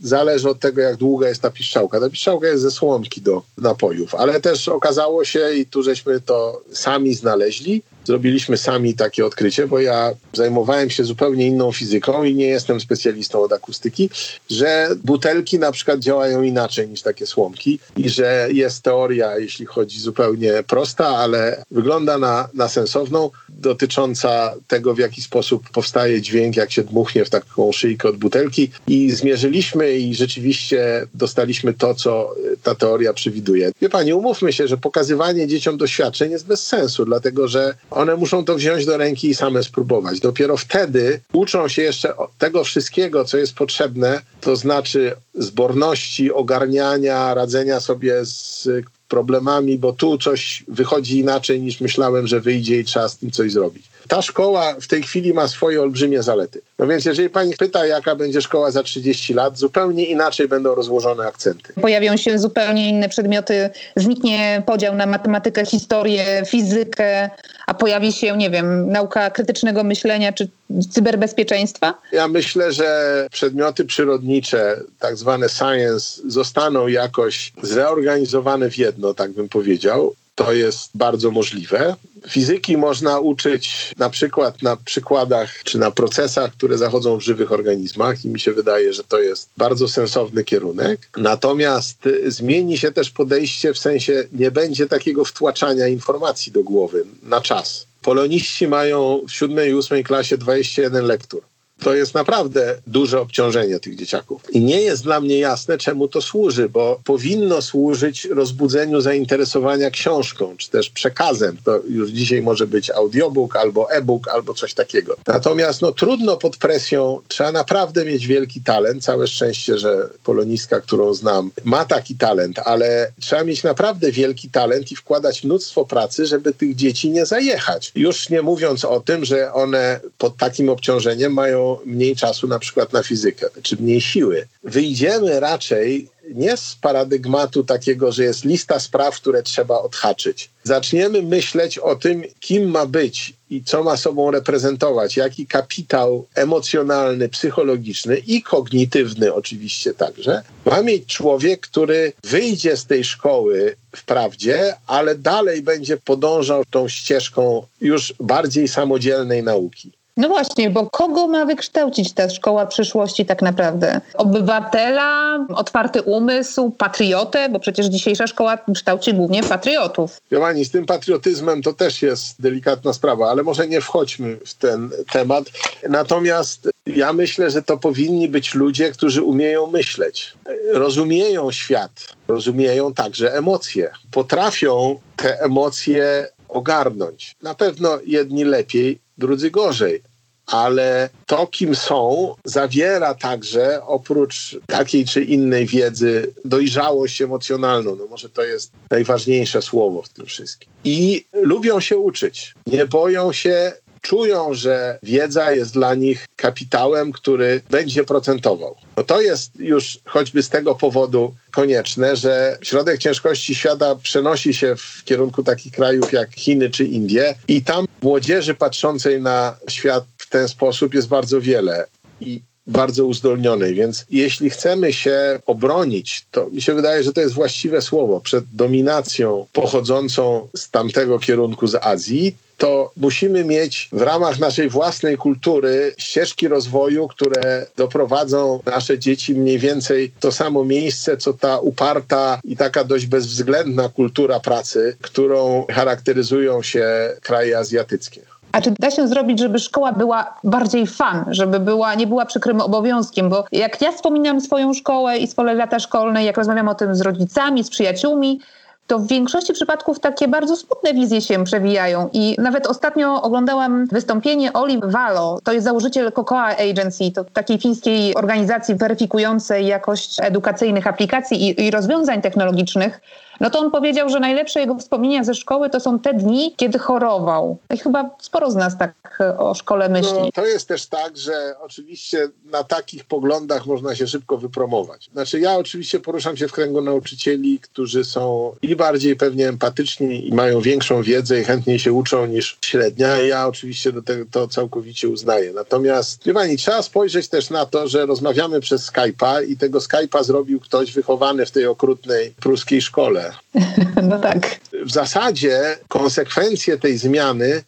zależy 0.03 0.51
od 0.51 0.61
tego, 0.61 0.81
jak 0.81 0.97
długa 0.97 1.29
jest 1.29 1.43
ta 1.43 1.51
piszczałka. 1.51 2.01
Ta 2.01 2.11
piszczałka 2.11 2.47
jest 2.47 2.63
ze 2.63 2.71
słomki 2.71 3.21
do 3.21 3.43
napojów, 3.59 4.15
ale 4.15 4.41
też 4.41 4.69
okazało 4.69 5.25
się, 5.25 5.55
i 5.55 5.67
tu 5.67 5.83
żeśmy 5.83 6.21
to 6.21 6.63
sami 6.73 7.15
znaleźli, 7.15 7.83
zrobiliśmy 8.09 8.57
sami 8.57 8.95
takie 8.95 9.27
odkrycie, 9.27 9.67
bo 9.67 9.81
ja 9.81 10.11
zajmowałem 10.33 10.91
się 10.91 11.05
zupełnie 11.05 11.47
inną 11.47 11.73
fizyką 11.73 12.25
i 12.25 12.35
nie 12.35 12.47
jestem 12.47 12.81
specjalistą 12.81 13.43
od 13.43 13.53
akustyki, 13.53 14.11
że 14.51 14.89
butelki 15.05 15.59
na 15.59 15.73
przykład 15.73 15.99
działają 16.01 16.43
inaczej 16.43 16.89
niż 16.89 17.03
takie 17.03 17.27
słomki 17.27 17.79
i 17.97 18.09
że 18.09 18.49
jest 18.53 18.83
teoria, 18.83 19.39
jeśli 19.39 19.67
chodzi 19.67 20.01
zupełnie 20.01 20.53
prosta, 20.67 21.07
ale 21.07 21.65
wygląda 21.71 22.19
na, 22.19 22.49
na 22.55 22.69
sensowną. 22.69 23.31
dotycząca 23.49 24.55
tego, 24.69 24.95
w 24.95 24.99
jaki 24.99 25.23
sposób 25.23 25.71
powstaje 25.71 26.23
dźwięk, 26.23 26.57
jak 26.57 26.73
się 26.73 26.85
dmuchnie 26.85 27.25
w 27.25 27.31
taką 27.31 27.73
szyjkę 27.73 28.09
od 28.09 28.17
butelki 28.17 28.71
i 28.87 29.11
zmierzyliśmy 29.11 29.99
i 29.99 30.15
rzeczywiście 30.15 31.07
dostaliśmy 31.15 31.75
to, 31.75 31.95
co 31.95 32.35
ta 32.63 32.75
teoria 32.75 33.13
przewiduje. 33.13 33.73
Wie 33.81 33.89
pani, 33.89 34.13
umówmy 34.13 34.53
się, 34.53 34.69
że 34.69 34.77
pokazywanie 34.77 35.47
dzieciom 35.47 35.77
doświadczeń 35.77 36.31
jest 36.31 36.47
bez 36.47 36.67
sensu, 36.67 37.05
dlatego 37.05 37.49
że 37.49 37.75
one 37.99 38.17
muszą 38.17 38.45
to 38.45 38.55
wziąć 38.55 38.87
do 38.87 38.97
ręki 38.97 39.29
i 39.29 39.35
same 39.35 39.63
spróbować. 39.63 40.21
Dopiero 40.21 40.57
wtedy 40.57 41.21
uczą 41.33 41.69
się 41.69 41.83
jeszcze 41.83 42.15
tego 42.39 42.65
wszystkiego, 42.65 43.25
co 43.25 43.39
jest 43.39 43.55
potrzebne, 43.55 44.21
to 44.41 44.57
znaczy 44.57 45.17
zborności, 45.35 46.33
ogarniania, 46.33 47.35
radzenia 47.35 47.81
sobie 47.81 48.25
z 48.25 48.69
problemami, 49.09 49.79
bo 49.79 49.93
tu 49.93 50.19
coś 50.19 50.65
wychodzi 50.69 51.19
inaczej 51.19 51.61
niż 51.61 51.81
myślałem, 51.81 52.27
że 52.27 52.41
wyjdzie 52.41 52.81
i 52.81 52.85
trzeba 52.85 53.09
z 53.09 53.19
tym 53.19 53.31
coś 53.31 53.53
zrobić. 53.53 53.87
Ta 54.09 54.23
szkoła 54.23 54.75
w 54.81 54.87
tej 54.87 55.03
chwili 55.03 55.33
ma 55.33 55.49
swoje 55.49 55.83
olbrzymie 55.83 56.23
zalety. 56.23 56.61
No 56.79 56.87
więc 56.87 57.05
jeżeli 57.05 57.31
pani 57.31 57.55
pyta, 57.57 57.87
jaka 57.87 58.17
będzie 58.17 58.43
szkoła 58.43 58.71
za 58.71 58.83
30 58.83 59.35
lat, 59.35 59.59
zupełnie 59.59 60.05
inaczej 60.05 60.49
będą 60.49 60.75
rozłożone 60.75 61.27
akcenty. 61.27 61.73
Pojawią 61.81 62.17
się 62.17 62.39
zupełnie 62.39 62.89
inne 62.89 63.09
przedmioty, 63.09 63.71
zniknie 63.97 64.63
podział 64.67 64.95
na 64.95 65.07
matematykę, 65.07 65.67
historię, 65.67 66.43
fizykę, 66.47 67.31
a 67.67 67.75
pojawi 67.75 68.13
się, 68.13 68.37
nie 68.37 68.51
wiem, 68.51 68.91
nauka 68.91 69.31
krytycznego 69.31 69.85
myślenia 69.85 70.33
czy 70.33 70.49
cyberbezpieczeństwa? 70.91 71.95
Ja 72.13 72.29
myślę, 72.29 72.73
że 72.73 73.27
przedmioty 73.31 73.85
przyrodnicze, 73.85 74.81
tak 74.99 75.17
zwane 75.17 75.49
science, 75.49 76.23
zostaną 76.27 76.87
jakoś 76.87 77.53
zreorganizowane 77.63 78.71
w 78.71 78.79
jedno, 78.79 79.15
tak 79.15 79.31
bym 79.31 79.49
powiedział. 79.49 80.15
To 80.39 80.53
jest 80.53 80.91
bardzo 80.95 81.31
możliwe. 81.31 81.97
Fizyki 82.29 82.77
można 82.77 83.19
uczyć 83.19 83.95
na 83.97 84.11
przykład 84.11 84.63
na 84.63 84.77
przykładach 84.77 85.63
czy 85.65 85.79
na 85.79 85.91
procesach, 85.91 86.53
które 86.53 86.79
zachodzą 86.79 87.17
w 87.17 87.23
żywych 87.23 87.53
organizmach, 87.53 88.25
i 88.25 88.29
mi 88.29 88.41
się 88.41 88.53
wydaje, 88.53 88.93
że 88.93 89.05
to 89.05 89.21
jest 89.21 89.51
bardzo 89.57 89.89
sensowny 89.89 90.45
kierunek. 90.45 91.09
Natomiast 91.17 91.99
zmieni 92.27 92.79
się 92.79 92.93
też 92.93 93.11
podejście, 93.11 93.75
w 93.75 93.79
sensie 93.79 94.29
nie 94.33 94.51
będzie 94.51 94.87
takiego 94.87 95.25
wtłaczania 95.25 95.89
informacji 95.89 96.53
do 96.53 96.63
głowy 96.63 97.05
na 97.23 97.41
czas. 97.41 97.87
Poloniści 98.03 98.69
mają 98.69 99.21
w 99.29 99.33
siódmej 99.33 99.71
i 99.71 99.75
ósmej 99.75 100.05
klasie 100.05 100.39
21 100.39 101.05
lektur 101.05 101.43
to 101.83 101.95
jest 101.95 102.15
naprawdę 102.15 102.75
duże 102.87 103.21
obciążenie 103.21 103.81
tych 103.81 103.97
dzieciaków. 103.97 104.43
I 104.51 104.61
nie 104.61 104.81
jest 104.81 105.03
dla 105.03 105.21
mnie 105.21 105.39
jasne, 105.39 105.79
czemu 105.79 106.09
to 106.09 106.23
służy, 106.23 106.69
bo 106.69 107.01
powinno 107.05 107.63
służyć 107.63 108.25
rozbudzeniu 108.25 109.01
zainteresowania 109.01 109.91
książką, 109.91 110.57
czy 110.57 110.71
też 110.71 110.91
przekazem. 110.91 111.57
To 111.65 111.81
już 111.89 112.11
dzisiaj 112.11 112.43
może 112.43 112.67
być 112.67 112.91
audiobook 112.91 113.57
albo 113.57 113.91
e-book, 113.91 114.29
albo 114.29 114.55
coś 114.55 114.75
takiego. 114.75 115.17
Natomiast 115.27 115.83
no, 115.83 115.93
trudno 115.93 116.37
pod 116.37 116.57
presją, 116.57 117.21
trzeba 117.29 117.53
naprawdę 117.53 118.05
mieć 118.05 118.27
wielki 118.27 118.61
talent. 118.61 119.05
Całe 119.05 119.27
szczęście, 119.27 119.79
że 119.79 120.09
polonistka, 120.25 120.81
którą 120.81 121.15
znam, 121.15 121.51
ma 121.65 121.85
taki 121.85 122.15
talent, 122.17 122.59
ale 122.59 123.13
trzeba 123.21 123.45
mieć 123.45 123.63
naprawdę 123.63 124.13
wielki 124.13 124.51
talent 124.51 124.93
i 124.93 124.97
wkładać 124.97 125.45
mnóstwo 125.45 125.85
pracy, 125.85 126.27
żeby 126.27 126.55
tych 126.55 126.75
dzieci 126.75 127.11
nie 127.11 127.27
zajechać. 127.27 127.93
Już 127.95 128.29
nie 128.29 128.43
mówiąc 128.43 128.85
o 128.85 129.01
tym, 129.01 129.25
że 129.25 129.53
one 129.53 130.01
pod 130.19 130.37
takim 130.37 130.69
obciążeniem 130.69 131.33
mają 131.33 131.68
mniej 131.85 132.17
czasu 132.17 132.49
na 132.49 132.59
przykład 132.59 132.93
na 132.93 133.03
fizykę, 133.03 133.47
czy 133.63 133.77
mniej 133.77 134.01
siły. 134.01 134.47
Wyjdziemy 134.63 135.41
raczej 135.41 136.09
nie 136.35 136.57
z 136.57 136.77
paradygmatu 136.81 137.65
takiego, 137.65 138.13
że 138.13 138.25
jest 138.25 138.45
lista 138.45 138.81
spraw, 138.81 139.17
które 139.17 139.43
trzeba 139.43 139.79
odhaczyć. 139.79 140.51
Zaczniemy 140.63 141.23
myśleć 141.23 141.79
o 141.79 141.97
tym, 141.97 142.23
kim 142.41 142.71
ma 142.71 142.87
być 142.87 143.33
i 143.51 143.65
co 143.65 143.85
ma 143.85 143.97
sobą 143.97 144.31
reprezentować, 144.31 145.17
jaki 145.17 145.47
kapitał 145.47 146.27
emocjonalny, 146.35 147.29
psychologiczny 147.29 148.17
i 148.17 148.43
kognitywny 148.43 149.35
oczywiście 149.35 149.95
także 149.95 150.43
ma 150.65 150.83
mieć 150.83 151.07
człowiek, 151.07 151.61
który 151.61 152.13
wyjdzie 152.25 152.77
z 152.77 152.87
tej 152.87 153.05
szkoły 153.05 153.77
wprawdzie, 153.97 154.75
ale 154.87 155.15
dalej 155.15 155.63
będzie 155.63 155.97
podążał 155.97 156.65
tą 156.71 156.89
ścieżką 156.89 157.67
już 157.81 158.15
bardziej 158.21 158.69
samodzielnej 158.69 159.43
nauki. 159.43 159.98
No 160.19 160.29
właśnie, 160.29 160.71
bo 160.71 160.91
kogo 160.91 161.27
ma 161.27 161.45
wykształcić 161.45 162.13
ta 162.13 162.31
szkoła 162.31 162.67
przyszłości 162.67 163.27
tak 163.27 163.43
naprawdę? 163.43 164.01
Obywatela, 164.15 165.47
otwarty 165.55 166.03
umysł, 166.03 166.71
patriotę, 166.71 167.49
bo 167.49 167.61
przecież 167.61 167.87
dzisiejsza 167.87 168.27
szkoła 168.27 168.59
kształci 168.75 169.15
głównie 169.15 169.43
patriotów. 169.43 170.17
Jolani, 170.31 170.65
z 170.65 170.71
tym 170.71 170.87
patriotyzmem 170.87 171.63
to 171.63 171.73
też 171.73 172.03
jest 172.03 172.43
delikatna 172.43 172.93
sprawa, 172.93 173.31
ale 173.31 173.43
może 173.43 173.69
nie 173.69 173.81
wchodźmy 173.81 174.39
w 174.47 174.55
ten 174.55 174.91
temat. 175.13 175.45
Natomiast 175.89 176.69
ja 176.87 177.13
myślę, 177.13 177.51
że 177.51 177.63
to 177.63 177.77
powinni 177.77 178.29
być 178.29 178.55
ludzie, 178.55 178.93
którzy 178.93 179.23
umieją 179.23 179.67
myśleć, 179.67 180.35
rozumieją 180.73 181.51
świat, 181.51 181.91
rozumieją 182.29 182.95
także 182.95 183.35
emocje, 183.35 183.91
potrafią 184.11 185.01
te 185.17 185.41
emocje 185.41 186.29
ogarnąć. 186.49 187.37
Na 187.43 187.55
pewno 187.55 187.99
jedni 188.07 188.45
lepiej, 188.45 188.99
drudzy 189.19 189.51
gorzej, 189.51 190.03
ale 190.49 191.11
to, 191.27 191.47
kim 191.47 191.75
są, 191.75 192.35
zawiera 192.45 193.15
także 193.15 193.81
oprócz 193.87 194.57
takiej 194.67 195.05
czy 195.05 195.25
innej 195.25 195.67
wiedzy 195.67 196.33
dojrzałość 196.45 197.23
emocjonalną. 197.23 197.97
No 197.97 198.07
może 198.07 198.29
to 198.29 198.43
jest 198.43 198.73
najważniejsze 198.91 199.63
słowo 199.63 200.03
w 200.03 200.09
tym 200.09 200.27
wszystkim. 200.27 200.69
I 200.85 201.25
lubią 201.33 201.81
się 201.81 201.97
uczyć. 201.97 202.55
Nie 202.67 202.87
boją 202.87 203.33
się 203.33 203.73
czują, 204.01 204.55
że 204.55 204.99
wiedza 205.03 205.53
jest 205.53 205.73
dla 205.73 205.95
nich 205.95 206.27
kapitałem, 206.37 207.13
który 207.13 207.61
będzie 207.71 208.05
procentował. 208.05 208.77
No 208.97 209.05
to 209.05 209.21
jest 209.21 209.51
już 209.59 209.99
choćby 210.05 210.43
z 210.43 210.49
tego 210.49 210.75
powodu 210.75 211.35
konieczne, 211.51 212.17
że 212.17 212.59
środek 212.63 212.99
ciężkości 212.99 213.55
świata 213.55 213.97
przenosi 214.03 214.55
się 214.55 214.77
w 214.77 215.05
kierunku 215.05 215.43
takich 215.43 215.73
krajów 215.73 216.13
jak 216.13 216.35
Chiny 216.35 216.71
czy 216.71 216.85
Indie 216.85 217.35
i 217.49 217.63
tam 217.63 217.87
młodzieży 218.03 218.55
patrzącej 218.55 219.21
na 219.21 219.57
świat 219.69 220.05
w 220.29 220.31
ten 220.31 220.49
sposób 220.49 220.95
jest 220.95 221.09
bardzo 221.09 221.41
wiele. 221.41 221.87
I 222.21 222.41
bardzo 222.67 223.07
uzdolnionej, 223.07 223.75
więc 223.75 224.07
jeśli 224.11 224.51
chcemy 224.51 224.93
się 224.93 225.41
obronić, 225.47 226.27
to 226.31 226.51
mi 226.51 226.63
się 226.63 226.75
wydaje, 226.75 227.03
że 227.03 227.13
to 227.13 227.21
jest 227.21 227.35
właściwe 227.35 227.83
słowo, 227.83 228.21
przed 228.21 228.45
dominacją 228.53 229.47
pochodzącą 229.53 230.49
z 230.57 230.71
tamtego 230.71 231.19
kierunku 231.19 231.67
z 231.67 231.75
Azji, 231.75 232.37
to 232.57 232.93
musimy 232.97 233.45
mieć 233.45 233.89
w 233.93 234.03
ramach 234.03 234.39
naszej 234.39 234.69
własnej 234.69 235.17
kultury 235.17 235.95
ścieżki 235.99 236.49
rozwoju, 236.49 237.09
które 237.09 237.67
doprowadzą 237.77 238.61
nasze 238.67 238.99
dzieci 238.99 239.35
mniej 239.35 239.59
więcej 239.59 240.13
to 240.21 240.33
samo 240.33 240.65
miejsce, 240.65 241.17
co 241.17 241.33
ta 241.33 241.59
uparta 241.59 242.41
i 242.45 242.57
taka 242.57 242.85
dość 242.85 243.07
bezwzględna 243.07 243.89
kultura 243.89 244.41
pracy, 244.41 244.97
którą 245.01 245.67
charakteryzują 245.71 246.63
się 246.63 246.87
kraje 247.23 247.59
azjatyckie. 247.59 248.38
A 248.53 248.61
czy 248.61 248.75
da 248.79 248.91
się 248.91 249.09
zrobić, 249.09 249.39
żeby 249.39 249.59
szkoła 249.59 249.93
była 249.93 250.35
bardziej 250.45 250.87
fan, 250.87 251.25
żeby 251.31 251.61
była, 251.61 251.95
nie 251.95 252.07
była 252.07 252.27
przykrym 252.27 252.61
obowiązkiem? 252.61 253.29
Bo 253.29 253.45
jak 253.53 253.83
ja 253.83 253.93
wspominam 253.93 254.41
swoją 254.41 254.75
szkołę 254.75 255.19
i 255.19 255.27
swoje 255.27 255.55
lata 255.55 255.79
szkolne, 255.79 256.25
jak 256.25 256.37
rozmawiam 256.37 256.69
o 256.69 256.75
tym 256.75 256.95
z 256.95 257.01
rodzicami, 257.01 257.65
z 257.65 257.71
przyjaciółmi, 257.71 258.41
to 258.89 258.99
w 258.99 259.07
większości 259.07 259.53
przypadków 259.53 260.01
takie 260.01 260.29
bardzo 260.29 260.57
smutne 260.57 260.95
wizje 260.95 261.21
się 261.21 261.45
przewijają. 261.45 262.09
I 262.13 262.37
nawet 262.39 262.67
ostatnio 262.67 263.23
oglądałam 263.23 263.87
wystąpienie 263.87 264.53
Oli 264.53 264.81
Valo, 264.83 265.39
to 265.45 265.53
jest 265.53 265.65
założyciel 265.65 266.13
Cocoa 266.13 266.57
Agency, 266.71 267.11
to 267.15 267.25
takiej 267.25 267.59
fińskiej 267.59 268.15
organizacji 268.15 268.75
weryfikującej 268.75 269.67
jakość 269.67 270.17
edukacyjnych 270.21 270.87
aplikacji 270.87 271.49
i, 271.49 271.67
i 271.67 271.71
rozwiązań 271.71 272.23
technologicznych 272.23 273.01
no 273.41 273.51
to 273.51 273.59
on 273.59 273.71
powiedział, 273.71 274.09
że 274.09 274.21
najlepsze 274.21 274.61
jego 274.61 274.75
wspomnienia 274.75 275.25
ze 275.25 275.35
szkoły 275.35 275.71
to 275.71 275.81
są 275.81 275.99
te 275.99 276.15
dni, 276.15 276.55
kiedy 276.57 276.79
chorował. 276.79 277.59
I 277.75 277.79
chyba 277.79 278.11
sporo 278.21 278.51
z 278.51 278.57
nas 278.57 278.79
tak 278.79 279.19
e, 279.21 279.39
o 279.39 279.55
szkole 279.55 279.89
myśli. 279.89 280.13
No, 280.13 280.33
to 280.35 280.47
jest 280.47 280.69
też 280.69 280.87
tak, 280.87 281.17
że 281.17 281.55
oczywiście 281.61 282.29
na 282.45 282.65
takich 282.65 283.05
poglądach 283.05 283.67
można 283.67 283.95
się 283.95 284.07
szybko 284.07 284.39
wypromować. 284.39 285.11
Znaczy 285.13 285.41
ja 285.41 285.57
oczywiście 285.57 286.01
poruszam 286.01 286.37
się 286.37 286.49
w 286.49 286.53
kręgu 286.53 286.81
nauczycieli, 286.81 287.61
którzy 287.61 288.05
są 288.05 288.53
i 288.63 288.77
bardziej 288.77 289.17
pewnie 289.17 289.49
empatyczni 289.49 290.29
i 290.29 290.35
mają 290.35 290.61
większą 290.61 291.03
wiedzę 291.03 291.41
i 291.41 291.45
chętniej 291.45 291.79
się 291.79 291.93
uczą 291.93 292.27
niż 292.27 292.59
średnia. 292.65 293.17
Ja 293.17 293.47
oczywiście 293.47 293.93
do 293.93 294.03
tego 294.03 294.25
to 294.31 294.49
całkowicie 294.49 295.09
uznaję. 295.09 295.53
Natomiast, 295.53 296.25
wie 296.25 296.35
pani, 296.35 296.57
trzeba 296.57 296.83
spojrzeć 296.83 297.29
też 297.29 297.51
na 297.51 297.67
to, 297.67 297.89
że 297.89 298.07
rozmawiamy 298.07 298.61
przez 298.61 298.93
Skype'a 298.93 299.49
i 299.49 299.57
tego 299.57 299.79
Skype'a 299.79 300.25
zrobił 300.25 300.61
ktoś 300.61 300.93
wychowany 300.93 301.47
w 301.47 301.51
tej 301.51 301.67
okrutnej 301.67 302.35
pruskiej 302.41 302.83
szkole. 302.83 303.28
No 304.11 304.19
tak. 304.19 304.61
W 304.87 304.93
zasadzie 304.93 305.77
konsekwencje 305.89 306.79
tej 306.79 306.99
zmiany 306.99 307.63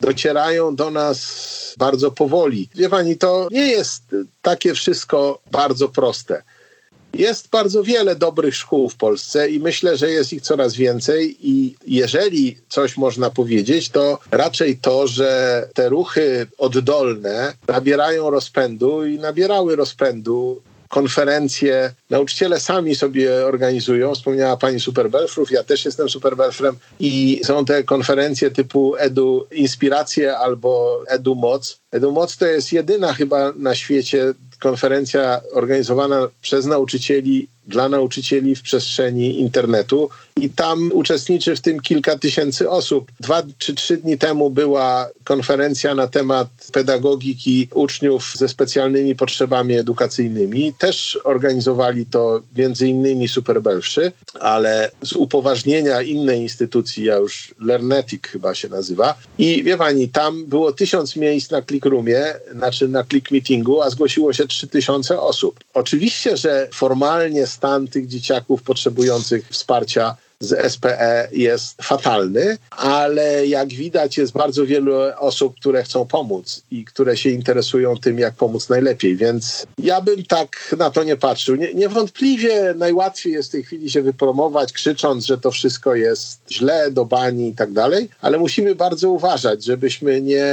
docierają 0.00 0.76
do 0.76 0.90
nas 0.90 1.74
bardzo 1.78 2.10
powoli. 2.10 2.68
Wie 2.74 2.88
pani, 2.88 3.16
to 3.16 3.48
nie 3.50 3.66
jest 3.66 4.02
takie 4.42 4.74
wszystko 4.74 5.38
bardzo 5.50 5.88
proste. 5.88 6.42
Jest 7.14 7.48
bardzo 7.48 7.82
wiele 7.82 8.16
dobrych 8.16 8.56
szkół 8.56 8.88
w 8.88 8.96
Polsce 8.96 9.50
i 9.50 9.60
myślę, 9.60 9.96
że 9.96 10.10
jest 10.10 10.32
ich 10.32 10.42
coraz 10.42 10.74
więcej 10.74 11.36
i 11.40 11.74
jeżeli 11.86 12.58
coś 12.68 12.96
można 12.96 13.30
powiedzieć, 13.30 13.88
to 13.88 14.18
raczej 14.30 14.76
to, 14.76 15.06
że 15.06 15.68
te 15.74 15.88
ruchy 15.88 16.46
oddolne 16.58 17.54
nabierają 17.68 18.30
rozpędu 18.30 19.06
i 19.06 19.18
nabierały 19.18 19.76
rozpędu 19.76 20.62
konferencje. 20.92 21.94
Nauczyciele 22.10 22.60
sami 22.60 22.94
sobie 22.94 23.46
organizują. 23.46 24.14
Wspomniała 24.14 24.56
pani 24.56 24.80
Superbelfrów, 24.80 25.50
ja 25.50 25.64
też 25.64 25.84
jestem 25.84 26.08
Superbelfrem 26.08 26.76
i 27.00 27.40
są 27.44 27.64
te 27.64 27.84
konferencje 27.84 28.50
typu 28.50 28.96
Edu 28.96 29.46
Inspiracje 29.50 30.36
albo 30.38 31.02
Edu 31.08 31.34
Moc. 31.34 31.80
Edu 31.92 32.12
Moc 32.12 32.36
to 32.36 32.46
jest 32.46 32.72
jedyna 32.72 33.14
chyba 33.14 33.52
na 33.56 33.74
świecie 33.74 34.34
konferencja 34.62 35.40
organizowana 35.52 36.28
przez 36.42 36.66
nauczycieli 36.66 37.48
dla 37.66 37.88
nauczycieli 37.88 38.56
w 38.56 38.62
przestrzeni 38.62 39.40
internetu 39.40 40.10
i 40.36 40.50
tam 40.50 40.90
uczestniczy 40.92 41.56
w 41.56 41.60
tym 41.60 41.80
kilka 41.80 42.18
tysięcy 42.18 42.70
osób. 42.70 43.12
Dwa 43.20 43.42
czy 43.58 43.74
trzy 43.74 43.96
dni 43.96 44.18
temu 44.18 44.50
była 44.50 45.08
konferencja 45.24 45.94
na 45.94 46.06
temat 46.06 46.48
pedagogiki 46.72 47.68
uczniów 47.74 48.32
ze 48.36 48.48
specjalnymi 48.48 49.16
potrzebami 49.16 49.74
edukacyjnymi. 49.74 50.72
Też 50.78 51.18
organizowali 51.24 52.06
to 52.06 52.40
między 52.56 52.88
innymi 52.88 53.28
Superbelwszy, 53.28 54.12
ale 54.40 54.90
z 55.02 55.12
upoważnienia 55.12 56.02
innej 56.02 56.40
instytucji, 56.40 57.04
ja 57.04 57.16
już 57.16 57.54
Learnetic 57.60 58.26
chyba 58.26 58.54
się 58.54 58.68
nazywa. 58.68 59.14
I 59.38 59.64
wie 59.64 59.76
pani, 59.76 60.08
tam 60.08 60.46
było 60.46 60.72
tysiąc 60.72 61.16
miejsc 61.16 61.50
na 61.50 61.62
Clickroomie, 61.62 62.24
znaczy 62.52 62.88
na 62.88 63.04
Click 63.04 63.30
Meetingu, 63.30 63.82
a 63.82 63.90
zgłosiło 63.90 64.32
się 64.32 64.46
trzy 64.52 64.68
tysiące 64.68 65.20
osób. 65.20 65.60
Oczywiście, 65.74 66.36
że 66.36 66.68
formalnie 66.72 67.46
stan 67.46 67.88
tych 67.88 68.06
dzieciaków 68.06 68.62
potrzebujących 68.62 69.48
wsparcia 69.48 70.16
z 70.42 70.72
SPE 70.72 71.28
jest 71.32 71.82
fatalny, 71.82 72.58
ale 72.70 73.46
jak 73.46 73.68
widać 73.68 74.18
jest 74.18 74.32
bardzo 74.32 74.66
wielu 74.66 74.92
osób, 75.18 75.54
które 75.60 75.82
chcą 75.82 76.06
pomóc 76.06 76.62
i 76.70 76.84
które 76.84 77.16
się 77.16 77.30
interesują 77.30 77.96
tym, 77.96 78.18
jak 78.18 78.34
pomóc 78.34 78.68
najlepiej, 78.68 79.16
więc 79.16 79.66
ja 79.78 80.00
bym 80.00 80.24
tak 80.24 80.74
na 80.78 80.90
to 80.90 81.04
nie 81.04 81.16
patrzył. 81.16 81.56
Nie, 81.56 81.74
niewątpliwie 81.74 82.74
najłatwiej 82.76 83.32
jest 83.32 83.48
w 83.48 83.52
tej 83.52 83.64
chwili 83.64 83.90
się 83.90 84.02
wypromować, 84.02 84.72
krzycząc, 84.72 85.26
że 85.26 85.38
to 85.38 85.50
wszystko 85.50 85.94
jest 85.94 86.40
źle, 86.50 86.90
do 86.90 87.04
bani 87.04 87.48
i 87.48 87.54
tak 87.54 87.72
dalej, 87.72 88.08
ale 88.20 88.38
musimy 88.38 88.74
bardzo 88.74 89.10
uważać, 89.10 89.64
żebyśmy 89.64 90.22
nie 90.22 90.46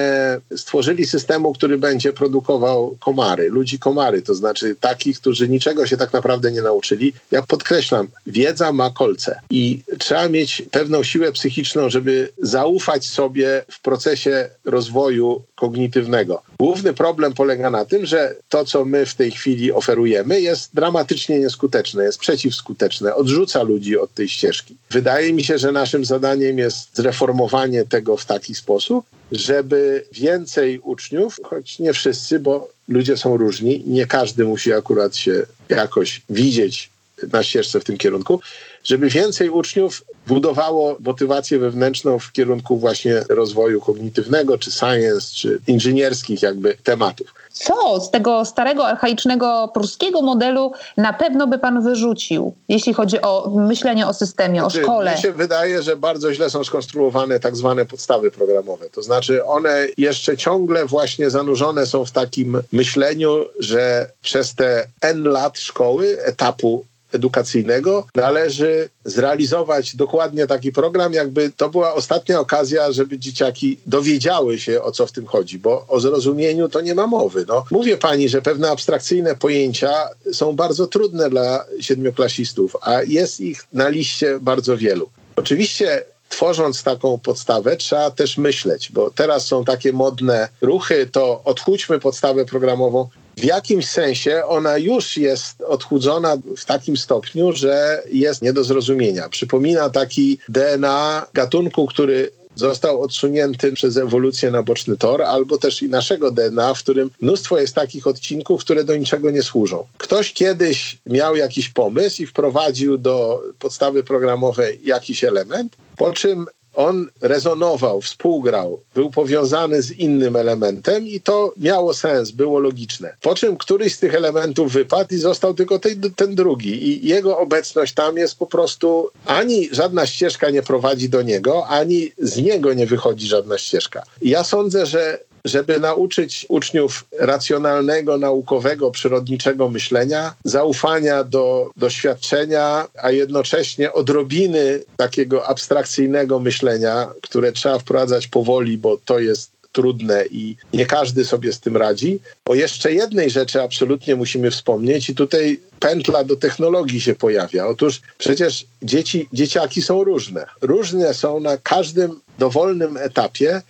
stworzyli 0.55 1.05
systemu, 1.05 1.53
który 1.53 1.77
będzie 1.77 2.13
produkował 2.13 2.97
komary, 2.99 3.49
ludzi 3.49 3.79
komary, 3.79 4.21
to 4.21 4.35
znaczy 4.35 4.75
takich, 4.79 5.19
którzy 5.19 5.49
niczego 5.49 5.87
się 5.87 5.97
tak 5.97 6.13
naprawdę 6.13 6.51
nie 6.51 6.61
nauczyli. 6.61 7.13
Ja 7.31 7.41
podkreślam, 7.41 8.07
wiedza 8.27 8.71
ma 8.71 8.89
kolce 8.89 9.39
i 9.49 9.78
trzeba 9.99 10.29
mieć 10.29 10.63
pewną 10.71 11.03
siłę 11.03 11.31
psychiczną, 11.31 11.89
żeby 11.89 12.29
zaufać 12.37 13.05
sobie 13.05 13.65
w 13.71 13.81
procesie 13.81 14.49
rozwoju 14.65 15.41
kognitywnego. 15.55 16.41
Główny 16.59 16.93
problem 16.93 17.33
polega 17.33 17.69
na 17.69 17.85
tym, 17.85 18.05
że 18.05 18.35
to, 18.49 18.65
co 18.65 18.85
my 18.85 19.05
w 19.05 19.15
tej 19.15 19.31
chwili 19.31 19.71
oferujemy, 19.71 20.41
jest 20.41 20.69
dramatycznie 20.73 21.39
nieskuteczne, 21.39 22.03
jest 22.03 22.19
przeciwskuteczne, 22.19 23.15
odrzuca 23.15 23.63
ludzi 23.63 23.97
od 23.97 24.13
tej 24.13 24.29
ścieżki. 24.29 24.75
Wydaje 24.91 25.33
mi 25.33 25.43
się, 25.43 25.57
że 25.57 25.71
naszym 25.71 26.05
zadaniem 26.05 26.57
jest 26.57 26.95
zreformowanie 26.95 27.85
tego 27.85 28.17
w 28.17 28.25
taki 28.25 28.55
sposób, 28.55 29.05
żeby 29.31 30.05
więcej 30.11 30.79
uczniów, 30.79 31.37
choć 31.43 31.79
nie 31.79 31.93
wszyscy, 31.93 32.39
bo 32.39 32.69
ludzie 32.87 33.17
są 33.17 33.37
różni, 33.37 33.83
nie 33.87 34.05
każdy 34.05 34.45
musi 34.45 34.73
akurat 34.73 35.15
się 35.15 35.45
jakoś 35.69 36.21
widzieć 36.29 36.89
na 37.33 37.43
ścieżce 37.43 37.79
w 37.79 37.83
tym 37.83 37.97
kierunku, 37.97 38.41
żeby 38.83 39.09
więcej 39.09 39.49
uczniów 39.49 40.03
budowało 40.27 40.97
motywację 40.99 41.59
wewnętrzną 41.59 42.19
w 42.19 42.31
kierunku 42.31 42.77
właśnie 42.77 43.23
rozwoju 43.29 43.81
kognitywnego, 43.81 44.57
czy 44.57 44.71
science, 44.71 45.33
czy 45.35 45.59
inżynierskich 45.67 46.41
jakby 46.41 46.77
tematów. 46.83 47.33
Co 47.51 47.99
z 48.01 48.11
tego 48.11 48.45
starego, 48.45 48.87
archaicznego 48.87 49.71
pruskiego 49.73 50.21
modelu 50.21 50.71
na 50.97 51.13
pewno 51.13 51.47
by 51.47 51.59
pan 51.59 51.83
wyrzucił, 51.83 52.53
jeśli 52.69 52.93
chodzi 52.93 53.21
o 53.21 53.49
myślenie 53.49 54.07
o 54.07 54.13
systemie, 54.13 54.59
znaczy, 54.59 54.79
o 54.79 54.83
szkole? 54.83 55.15
Mi 55.15 55.21
się 55.21 55.31
wydaje, 55.31 55.81
że 55.81 55.97
bardzo 55.97 56.33
źle 56.33 56.49
są 56.49 56.63
skonstruowane 56.63 57.39
tak 57.39 57.55
zwane 57.55 57.85
podstawy 57.85 58.31
programowe. 58.31 58.89
To 58.89 59.03
znaczy 59.03 59.45
one 59.45 59.87
jeszcze 59.97 60.37
ciągle 60.37 60.85
właśnie 60.85 61.29
zanurzone 61.29 61.85
są 61.85 62.05
w 62.05 62.11
takim 62.11 62.61
myśleniu, 62.71 63.45
że 63.59 64.11
przez 64.21 64.55
te 64.55 64.87
N 65.01 65.23
lat 65.23 65.59
szkoły, 65.59 66.17
etapu 66.23 66.85
edukacyjnego 67.13 68.07
należy 68.15 68.89
zrealizować 69.05 69.95
dokładnie 69.95 70.47
taki 70.47 70.71
program, 70.71 71.13
jakby 71.13 71.51
to 71.57 71.69
była 71.69 71.93
ostatnia 71.93 72.39
okazja, 72.39 72.91
żeby 72.91 73.19
dzieciaki 73.19 73.77
dowiedziały 73.85 74.59
się, 74.59 74.81
o 74.81 74.91
co 74.91 75.07
w 75.07 75.11
tym 75.11 75.25
chodzi, 75.25 75.59
bo 75.59 75.85
o 75.87 75.99
zrozumieniu 75.99 76.69
to 76.69 76.81
nie 76.81 76.95
ma 76.95 77.07
mowy. 77.07 77.45
No, 77.47 77.65
mówię 77.71 77.97
pani, 77.97 78.29
że 78.29 78.41
pewne 78.41 78.71
abstrakcyjne 78.71 79.35
pojęcia 79.35 79.93
są 80.33 80.55
bardzo 80.55 80.87
trudne 80.87 81.29
dla 81.29 81.65
siedmioklasistów, 81.81 82.75
a 82.81 83.03
jest 83.03 83.39
ich 83.39 83.63
na 83.73 83.89
liście 83.89 84.39
bardzo 84.41 84.77
wielu. 84.77 85.09
Oczywiście 85.35 86.03
tworząc 86.29 86.83
taką 86.83 87.19
podstawę, 87.19 87.77
trzeba 87.77 88.11
też 88.11 88.37
myśleć, 88.37 88.91
bo 88.91 89.11
teraz 89.11 89.45
są 89.45 89.65
takie 89.65 89.93
modne 89.93 90.49
ruchy, 90.61 91.09
to 91.11 91.41
odchudźmy 91.43 91.99
podstawę 91.99 92.45
programową, 92.45 93.09
w 93.39 93.43
jakimś 93.43 93.89
sensie 93.89 94.43
ona 94.45 94.77
już 94.77 95.17
jest 95.17 95.61
odchudzona 95.61 96.37
w 96.57 96.65
takim 96.65 96.97
stopniu, 96.97 97.51
że 97.53 98.03
jest 98.11 98.41
nie 98.41 98.53
do 98.53 98.63
zrozumienia. 98.63 99.29
Przypomina 99.29 99.89
taki 99.89 100.37
DNA 100.49 101.27
gatunku, 101.33 101.87
który 101.87 102.31
został 102.55 103.01
odsunięty 103.01 103.71
przez 103.71 103.97
ewolucję 103.97 104.51
na 104.51 104.63
boczny 104.63 104.97
tor, 104.97 105.21
albo 105.21 105.57
też 105.57 105.81
i 105.81 105.89
naszego 105.89 106.31
DNA, 106.31 106.73
w 106.73 106.79
którym 106.79 107.11
mnóstwo 107.21 107.59
jest 107.59 107.75
takich 107.75 108.07
odcinków, 108.07 108.61
które 108.61 108.83
do 108.83 108.95
niczego 108.95 109.31
nie 109.31 109.43
służą. 109.43 109.85
Ktoś 109.97 110.33
kiedyś 110.33 110.97
miał 111.05 111.35
jakiś 111.35 111.69
pomysł 111.69 112.21
i 112.21 112.25
wprowadził 112.25 112.97
do 112.97 113.43
podstawy 113.59 114.03
programowej 114.03 114.79
jakiś 114.83 115.23
element, 115.23 115.75
po 115.97 116.13
czym 116.13 116.45
on 116.73 117.07
rezonował, 117.21 118.01
współgrał, 118.01 118.79
był 118.95 119.11
powiązany 119.11 119.81
z 119.81 119.91
innym 119.91 120.35
elementem 120.35 121.07
i 121.07 121.21
to 121.21 121.53
miało 121.57 121.93
sens, 121.93 122.31
było 122.31 122.59
logiczne. 122.59 123.15
Po 123.21 123.35
czym 123.35 123.57
któryś 123.57 123.95
z 123.95 123.99
tych 123.99 124.15
elementów 124.15 124.73
wypadł 124.73 125.15
i 125.15 125.17
został 125.17 125.53
tylko 125.53 125.79
ten, 125.79 126.01
ten 126.15 126.35
drugi 126.35 126.87
i 126.87 127.07
jego 127.07 127.37
obecność 127.37 127.93
tam 127.93 128.17
jest 128.17 128.37
po 128.37 128.47
prostu 128.47 129.09
ani 129.25 129.69
żadna 129.71 130.05
ścieżka 130.05 130.49
nie 130.49 130.63
prowadzi 130.63 131.09
do 131.09 131.21
niego, 131.21 131.67
ani 131.67 132.11
z 132.17 132.37
niego 132.37 132.73
nie 132.73 132.85
wychodzi 132.85 133.27
żadna 133.27 133.57
ścieżka. 133.57 134.03
Ja 134.21 134.43
sądzę, 134.43 134.85
że 134.85 135.19
żeby 135.45 135.79
nauczyć 135.79 136.45
uczniów 136.49 137.05
racjonalnego, 137.19 138.17
naukowego, 138.17 138.91
przyrodniczego 138.91 139.69
myślenia, 139.69 140.35
zaufania 140.43 141.23
do 141.23 141.71
doświadczenia, 141.77 142.87
a 143.03 143.11
jednocześnie 143.11 143.93
odrobiny 143.93 144.83
takiego 144.97 145.47
abstrakcyjnego 145.47 146.39
myślenia, 146.39 147.07
które 147.21 147.51
trzeba 147.51 147.79
wprowadzać 147.79 148.27
powoli, 148.27 148.77
bo 148.77 148.97
to 149.05 149.19
jest 149.19 149.51
trudne 149.71 150.25
i 150.31 150.55
nie 150.73 150.85
każdy 150.85 151.25
sobie 151.25 151.53
z 151.53 151.59
tym 151.59 151.77
radzi. 151.77 152.19
O 152.45 152.55
jeszcze 152.55 152.93
jednej 152.93 153.29
rzeczy 153.29 153.61
absolutnie 153.61 154.15
musimy 154.15 154.51
wspomnieć 154.51 155.09
i 155.09 155.15
tutaj 155.15 155.59
pętla 155.79 156.23
do 156.23 156.35
technologii 156.35 157.01
się 157.01 157.15
pojawia. 157.15 157.67
Otóż 157.67 158.01
przecież 158.17 158.65
dzieci, 158.81 159.27
dzieciaki 159.33 159.81
są 159.81 160.03
różne. 160.03 160.45
Różne 160.61 161.13
są 161.13 161.39
na 161.39 161.57
każdym 161.57 162.19
dowolnym 162.39 162.97
etapie 162.97 163.61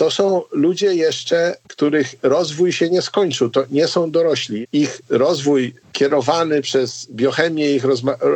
to 0.00 0.10
są 0.10 0.42
ludzie 0.50 0.94
jeszcze, 0.94 1.56
których 1.68 2.14
rozwój 2.22 2.72
się 2.72 2.90
nie 2.90 3.02
skończył. 3.02 3.50
To 3.50 3.64
nie 3.70 3.88
są 3.88 4.10
dorośli. 4.10 4.66
Ich 4.72 5.00
rozwój 5.08 5.74
kierowany 5.92 6.62
przez 6.62 7.06
biochemię 7.10 7.72
ich 7.72 7.84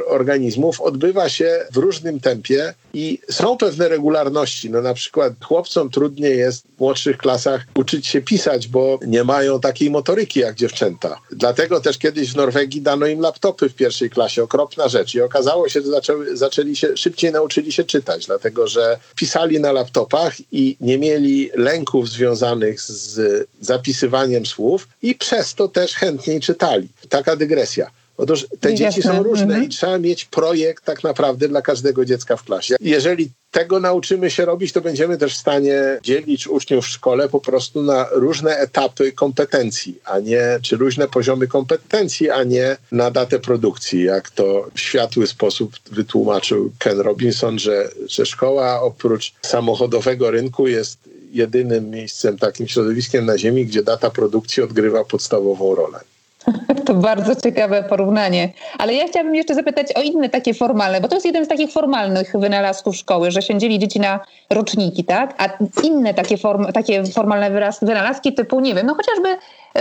organizmów 0.07 0.81
odbywa 0.81 1.29
się 1.29 1.67
w 1.73 1.77
różnym 1.77 2.21
tempie 2.21 2.75
i 2.95 3.19
są 3.31 3.57
pewne 3.57 3.89
regularności. 3.89 4.71
No 4.71 4.83
na 4.83 4.95
przykład 4.95 5.33
chłopcom 5.45 5.91
trudniej 5.91 6.39
jest 6.39 6.67
w 6.77 6.81
młodszych 6.81 7.19
klasach 7.19 7.67
uczyć 7.75 8.07
się 8.07 8.21
pisać, 8.21 8.69
bo 8.69 8.99
nie 9.07 9.25
mają 9.25 9.61
takiej 9.61 9.91
motoryki 9.91 10.41
jak 10.41 10.55
dziewczęta. 10.55 11.21
Dlatego 11.33 11.81
też 11.81 11.99
kiedyś 11.99 12.33
w 12.33 12.37
Norwegii 12.37 12.83
dano 12.83 13.07
im 13.07 13.21
laptopy 13.21 13.69
w 13.69 13.75
pierwszej 13.75 14.11
klasie. 14.11 14.43
Okropna 14.43 14.89
rzecz. 14.89 15.15
I 15.15 15.21
okazało 15.21 15.69
się, 15.69 15.81
że 15.81 15.89
zaczęły, 15.91 16.37
zaczęli 16.37 16.77
się, 16.77 16.97
szybciej 16.97 17.33
nauczyli 17.33 17.73
się 17.73 17.85
czytać, 17.85 18.27
dlatego 18.27 18.69
że 18.69 18.99
pisali 19.17 19.61
na 19.61 19.73
laptopach 19.73 20.35
i 20.53 20.77
nie 20.81 20.99
mieli 20.99 21.51
lęków 21.57 22.09
związanych 22.09 22.81
z 22.81 23.47
zapisywaniem 23.61 24.47
słów 24.47 24.89
i 25.03 25.15
przez 25.15 25.55
to 25.55 25.69
też 25.69 25.95
chętniej 25.95 26.41
czytali. 26.41 26.89
Taka 27.09 27.37
dygresja. 27.37 27.91
Otóż 28.17 28.47
te 28.61 28.71
Jasne. 28.71 28.87
dzieci 28.87 29.03
są 29.03 29.23
różne 29.23 29.45
Mhm. 29.45 29.65
i 29.65 29.69
trzeba 29.69 29.99
mieć 29.99 30.25
projekt 30.25 30.85
tak 30.85 31.05
naprawdę 31.05 31.49
dla 31.49 31.63
każdego 31.63 32.05
dziecka 32.05 32.37
w 32.37 32.45
klasie. 32.45 32.77
Jeżeli 32.81 33.31
tego 33.51 33.81
nauczymy 33.81 34.31
się 34.31 34.45
robić, 34.45 34.73
to 34.73 34.81
będziemy 34.81 35.19
też 35.19 35.35
w 35.35 35.41
stanie 35.41 35.83
dzielić 36.03 36.47
uczniów 36.49 36.85
w 36.85 36.89
szkole 36.89 37.29
po 37.29 37.41
prostu 37.41 37.83
na 37.83 38.07
różne 38.13 38.57
etapy 38.57 39.13
kompetencji, 39.13 39.99
a 40.05 40.19
nie, 40.19 40.59
czy 40.63 40.77
różne 40.77 41.09
poziomy 41.09 41.47
kompetencji, 41.47 42.31
a 42.31 42.45
nie 42.45 42.77
na 42.93 43.11
datę 43.11 43.39
produkcji, 43.39 44.05
jak 44.05 44.31
to 44.31 44.67
w 44.75 44.81
światły 44.81 45.27
sposób 45.27 45.73
wytłumaczył 45.91 46.73
Ken 46.79 47.01
Robinson, 47.01 47.59
że, 47.59 47.89
że 48.09 48.27
szkoła 48.27 48.83
oprócz 48.83 49.35
samochodowego 49.43 50.31
rynku 50.31 50.69
jest 50.69 50.99
jedynym 51.35 51.91
miejscem, 51.91 52.39
takim 52.39 52.69
środowiskiem 52.69 53.27
na 53.27 53.39
Ziemi, 53.39 53.67
gdzie 53.67 53.83
data 53.83 54.11
produkcji 54.11 54.63
odgrywa 54.63 55.05
podstawową 55.05 55.75
rolę. 55.75 56.01
To 56.87 56.95
bardzo 56.95 57.37
ciekawe 57.37 57.83
porównanie. 57.83 58.53
Ale 58.79 58.95
ja 58.95 59.09
chciałabym 59.09 59.35
jeszcze 59.35 59.55
zapytać 59.55 59.93
o 59.97 60.03
inne 60.03 60.29
takie 60.29 60.55
formalne, 60.55 61.01
bo 61.01 61.09
to 61.09 61.17
jest 61.17 61.27
jeden 61.27 61.45
z 61.45 61.49
takich 61.49 61.73
formalnych 61.73 62.33
wynalazków 62.39 62.97
szkoły, 62.97 63.31
że 63.31 63.43
się 63.43 63.59
dzieli 63.59 63.79
dzieci 63.79 64.01
na 64.01 64.21
roczniki, 64.51 65.05
tak? 65.05 65.35
A 65.39 65.49
inne 65.83 66.15
takie, 66.15 66.37
form, 66.37 66.73
takie 66.73 67.05
formalne 67.05 67.51
wynalazki 67.83 68.33
typu, 68.33 68.61
nie 68.61 68.75
wiem, 68.75 68.87
no 68.87 68.95
chociażby 68.95 69.37